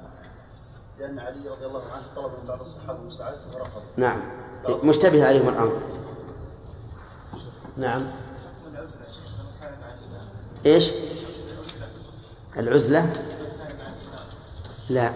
لأن 1.00 1.20
علي 1.20 1.50
رضي 1.50 1.66
الله 1.66 1.82
عنه 1.96 2.04
طلب 2.16 2.32
من 2.42 2.48
بعض 2.48 2.60
الصحابة 2.60 3.02
مساعدته 3.08 3.42
ورفض. 3.56 3.82
نعم 3.98 4.22
مشتبه 4.84 5.28
عليهم 5.28 5.50
الأمر. 5.50 5.82
نعم. 7.78 8.12
ايش؟ 10.66 10.90
العزلة؟ 12.58 13.14
لا 14.90 15.12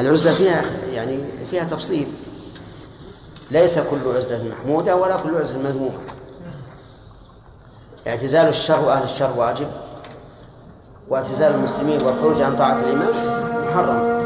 العزلة 0.00 0.34
فيها 0.34 0.62
يعني 0.90 1.24
فيها 1.50 1.64
تفصيل 1.64 2.08
ليس 3.50 3.78
كل 3.78 3.96
عزلة 4.16 4.44
محمودة 4.50 4.96
ولا 4.96 5.16
كل 5.20 5.36
عزلة 5.36 5.62
مذمومة 5.62 5.98
اعتزال 8.06 8.48
الشر 8.48 8.80
وأهل 8.86 9.02
الشر 9.02 9.32
واجب 9.38 9.66
واعتزال 11.08 11.54
المسلمين 11.54 12.02
والخروج 12.02 12.40
عن 12.40 12.56
طاعة 12.56 12.80
الإمام 12.80 13.08
محرم 13.68 14.20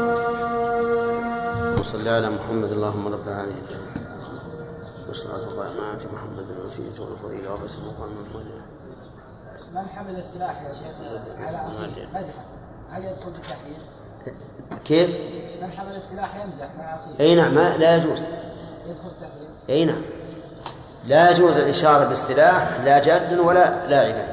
وصلى 1.79 2.09
على 2.09 2.29
محمد 2.29 2.71
اللهم 2.71 3.07
رب 3.07 3.27
العالمين 3.27 3.63
والصلاة 5.07 5.33
والرحمة 5.49 5.95
محمد 6.13 6.45
الوسيلة 6.59 7.03
والفضيلة 7.09 7.53
وبس 7.53 7.71
المقام 7.81 8.09
المولى 8.27 8.61
من 9.75 9.87
حمل 9.89 10.19
السلاح 10.19 10.61
يا 10.61 10.73
شيخ 10.73 11.25
على 11.37 11.89
مزحة 12.13 12.43
هل 12.91 13.03
يدخل 13.03 13.29
بالتحريم؟ 13.31 13.94
كيف؟ 14.85 15.09
من 15.61 15.71
حمل 15.77 15.95
السلاح 15.95 16.35
يمزح 16.35 16.67
مع 16.79 16.95
أخيه 16.95 17.25
أي 17.25 17.35
نعم 17.35 17.55
لا 17.57 17.95
يجوز 17.97 18.27
أي 19.69 19.85
نعم 19.85 20.01
لا 21.05 21.31
يجوز 21.31 21.57
الإشارة 21.57 22.05
بالسلاح 22.05 22.79
لا 22.85 22.99
جادا 23.01 23.41
ولا 23.41 23.87
لاعبا 23.87 24.27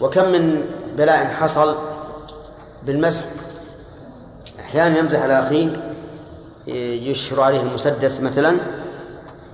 وكم 0.00 0.32
من 0.32 0.64
بلاء 0.96 1.26
حصل 1.26 1.76
بالمسح 2.82 3.24
أحيانا 4.60 4.98
يمزح 4.98 5.18
على 5.22 5.40
أخيه 5.46 5.90
يشر 7.10 7.40
عليه 7.40 7.60
المسدس 7.60 8.20
مثلا 8.20 8.56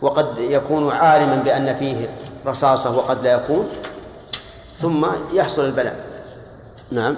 وقد 0.03 0.39
يكون 0.39 0.91
عالما 0.93 1.37
بأن 1.43 1.77
فيه 1.77 2.09
رصاصة 2.47 2.97
وقد 2.97 3.23
لا 3.23 3.33
يكون 3.33 3.69
ثم 4.81 5.07
يحصل 5.33 5.65
البلاء 5.65 5.97
نعم 6.91 7.17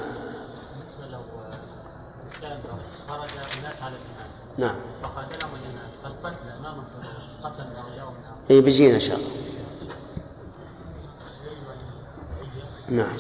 نعم 4.59 4.75
فقاتله 5.03 5.49
ما 6.63 6.75
قتل 7.45 7.65
اي 8.51 8.61
بيجينا 8.61 8.95
ان 8.95 9.01
شاء 9.01 9.17
الله 9.17 9.29
نعم 12.89 13.13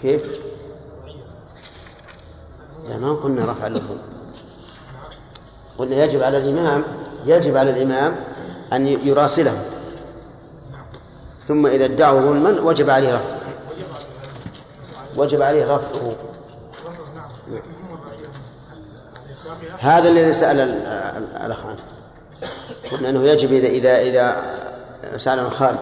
كيف؟ 0.00 0.24
لا 0.24 0.30
يعني 2.90 3.00
ما 3.02 3.12
قلنا 3.12 3.52
رفع 3.52 3.66
اللفظ 3.66 3.96
قلنا 5.78 6.04
يجب 6.04 6.22
على 6.22 6.38
الإمام 6.38 6.84
يجب 7.26 7.56
على 7.56 7.70
الإمام 7.70 8.16
أن 8.72 8.86
يراسله 8.86 9.64
ثم 11.48 11.66
إذا 11.66 11.84
ادعوا 11.84 12.20
ظلما 12.20 12.60
وجب 12.60 12.90
عليه 12.90 13.14
رفعه 13.14 13.37
وجب 15.20 15.42
عليه 15.42 15.74
رفعه 15.76 16.12
هذا 19.78 20.08
الذي 20.08 20.32
سأل 20.32 20.60
الأخ 21.44 21.66
عنه 21.66 21.78
قلنا 22.92 23.08
أنه 23.08 23.24
يجب 23.24 23.52
إذا 23.52 23.68
إذا 23.68 24.00
إذا 24.00 24.56
سأل 25.16 25.40
عن 25.40 25.50
خالد 25.50 25.78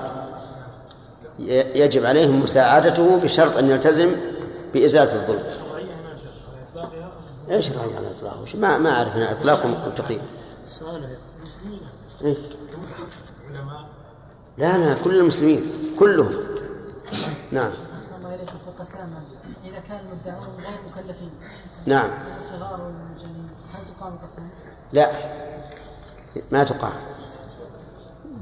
يجب 1.76 2.04
عليهم 2.06 2.42
مساعدته 2.42 3.16
بشرط 3.16 3.56
أن 3.56 3.70
يلتزم 3.70 4.12
بإزالة 4.74 5.14
الظلم 5.14 5.42
ايش 7.50 7.70
رأي 7.70 7.96
على 7.96 8.06
الإطلاق؟ 8.10 8.46
ما 8.54 8.78
ما 8.78 8.90
أعرف 8.90 9.16
أنا 9.16 9.32
إطلاق 9.32 9.86
وتقييد. 9.86 10.20
سؤاله 10.66 11.08
إيه؟ 12.24 12.36
لا 14.58 14.76
لا 14.78 14.96
كل 15.04 15.16
المسلمين 15.20 15.66
كلهم 15.98 16.34
نعم 17.50 17.70
ذلك 18.40 18.50
فقساما 18.78 19.22
إذا 19.64 19.78
كان 19.88 20.00
المدعون 20.00 20.56
غير 20.58 20.78
مكلفين 20.92 21.30
نعم 21.86 22.10
الصغار 22.38 22.80
والمجانين 22.82 23.48
هل 23.74 23.80
تقام 23.98 24.18
قسما؟ 24.18 24.48
لا 24.92 25.10
ما 26.52 26.64
تقام 26.64 26.92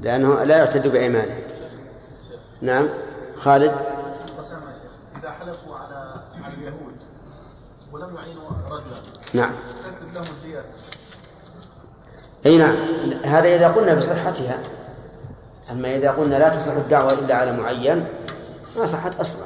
لأنه 0.01 0.43
لا 0.43 0.57
يعتد 0.57 0.87
بأيمانه 0.87 1.37
نعم 2.61 2.89
خالد 3.35 3.71
شيخ 4.25 5.19
إذا 5.23 5.31
حلفوا 5.31 5.75
على 5.77 6.13
على 6.45 6.53
اليهود 6.53 6.95
ولم 7.91 8.15
يعينوا 8.15 8.43
رجلا 8.69 9.01
نعم 9.33 9.51
لهم 10.15 10.25
اي 12.45 12.57
نعم 12.57 12.75
هذا 13.25 13.55
اذا 13.55 13.67
قلنا 13.71 13.93
بصحتها 13.93 14.59
اما 15.71 15.95
اذا 15.95 16.11
قلنا 16.11 16.35
لا 16.35 16.49
تصح 16.49 16.73
الدعوه 16.73 17.13
الا 17.13 17.35
على 17.35 17.51
معين 17.57 18.07
ما 18.77 18.85
صحت 18.85 19.19
اصلا 19.19 19.45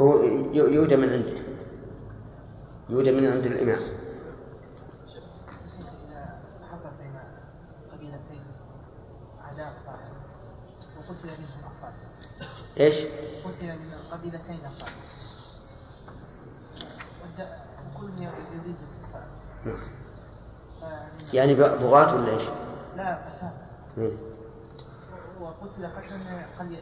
فهو 0.00 0.22
يودى 0.52 0.96
من 0.96 1.10
عنده 1.10 1.34
يودى 2.88 3.12
من 3.12 3.26
عند 3.32 3.46
الإمام 3.46 3.78
إيش؟ 12.80 13.00
قتل 13.44 13.66
من 13.78 13.92
قبيلتين 14.12 14.58
أفراد 14.64 14.92
كل 18.00 18.10
يزيد 18.10 18.76
يعني 21.34 21.54
بغاة 21.54 22.14
ولا 22.14 22.34
ايش؟ 22.34 22.44
لا 22.96 23.18
إيه. 23.26 23.32
فساد. 23.98 24.12
وقتل 25.40 25.86
قتلا 25.86 26.46
قد 26.60 26.76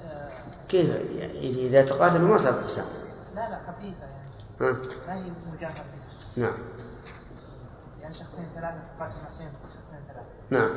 كيف 0.69 0.97
يعني 1.17 1.67
اذا 1.67 1.83
تقاتلوا 1.85 2.29
ما 2.29 2.39
صار 2.39 2.53
فساد. 2.53 2.87
لا 3.39 3.49
لا 3.51 3.59
خفيفة 3.63 3.81
يعني 4.07 4.27
ها؟ 4.61 4.73
طيب. 4.79 4.93
ما 5.07 5.15
هي 5.53 5.59
فيها. 5.59 5.75
نعم 6.37 6.53
يعني 8.03 8.15
شخصين 8.15 8.49
ثلاثة 8.55 8.83
تقاتل 8.99 9.13
شخصين 9.29 9.49
شخصين 9.65 10.01
ثلاثة 10.09 10.27
نعم 10.51 10.75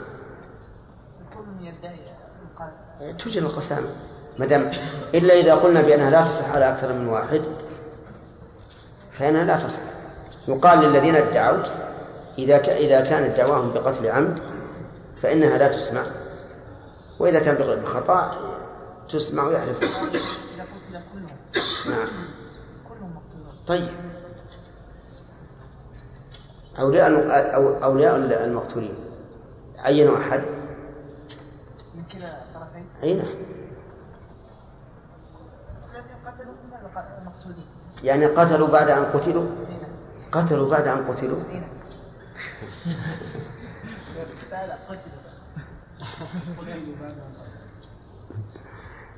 كل 1.37 1.67
يدعي 1.67 1.99
توجد 3.17 3.43
القسامة 3.43 3.87
ما 4.39 4.45
دام 4.45 4.69
إلا 5.13 5.33
إذا 5.33 5.53
قلنا 5.55 5.81
بأنها 5.81 6.09
لا 6.09 6.21
تصح 6.21 6.49
على 6.55 6.69
أكثر 6.69 6.93
من 6.93 7.07
واحد 7.07 7.41
فإنها 9.11 9.43
لا 9.45 9.57
تصح 9.67 9.81
يقال 10.47 10.79
للذين 10.79 11.15
ادعوا 11.15 11.63
إذا 12.37 12.57
ك... 12.57 12.69
إذا 12.69 13.01
كانت 13.01 13.37
دعواهم 13.37 13.73
بقتل 13.73 14.07
عمد 14.07 14.39
فإنها 15.21 15.57
لا 15.57 15.67
تسمع 15.67 16.03
وإذا 17.19 17.39
كان 17.39 17.55
بخطأ 17.81 18.31
تسمع 19.09 19.43
ويحلف 19.43 19.83
إذا 19.83 19.89
قتل 19.89 21.01
كلهم 21.13 21.37
نعم 21.97 22.09
طيب 23.67 23.83
أولياء 26.79 27.83
أولياء 27.85 28.15
المقتولين 28.45 28.95
عينوا 29.77 30.17
أحد 30.17 30.39
من 31.95 32.03
كلا 32.03 32.41
الطرفين؟ 32.43 32.85
أي 33.03 33.13
نعم 33.13 33.27
الذين 35.91 36.45
المقتولين 37.21 37.65
يعني 38.03 38.25
قتلوا 38.25 38.67
بعد 38.67 38.89
أن 38.89 39.05
قتلوا؟ 39.05 39.45
قتلوا 40.31 40.69
بعد 40.71 40.87
أن 40.87 41.07
قتلوا؟ 41.07 41.39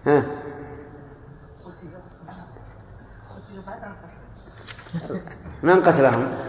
ها 0.06 0.24
من 5.64 5.76
قتلهم 5.84 6.44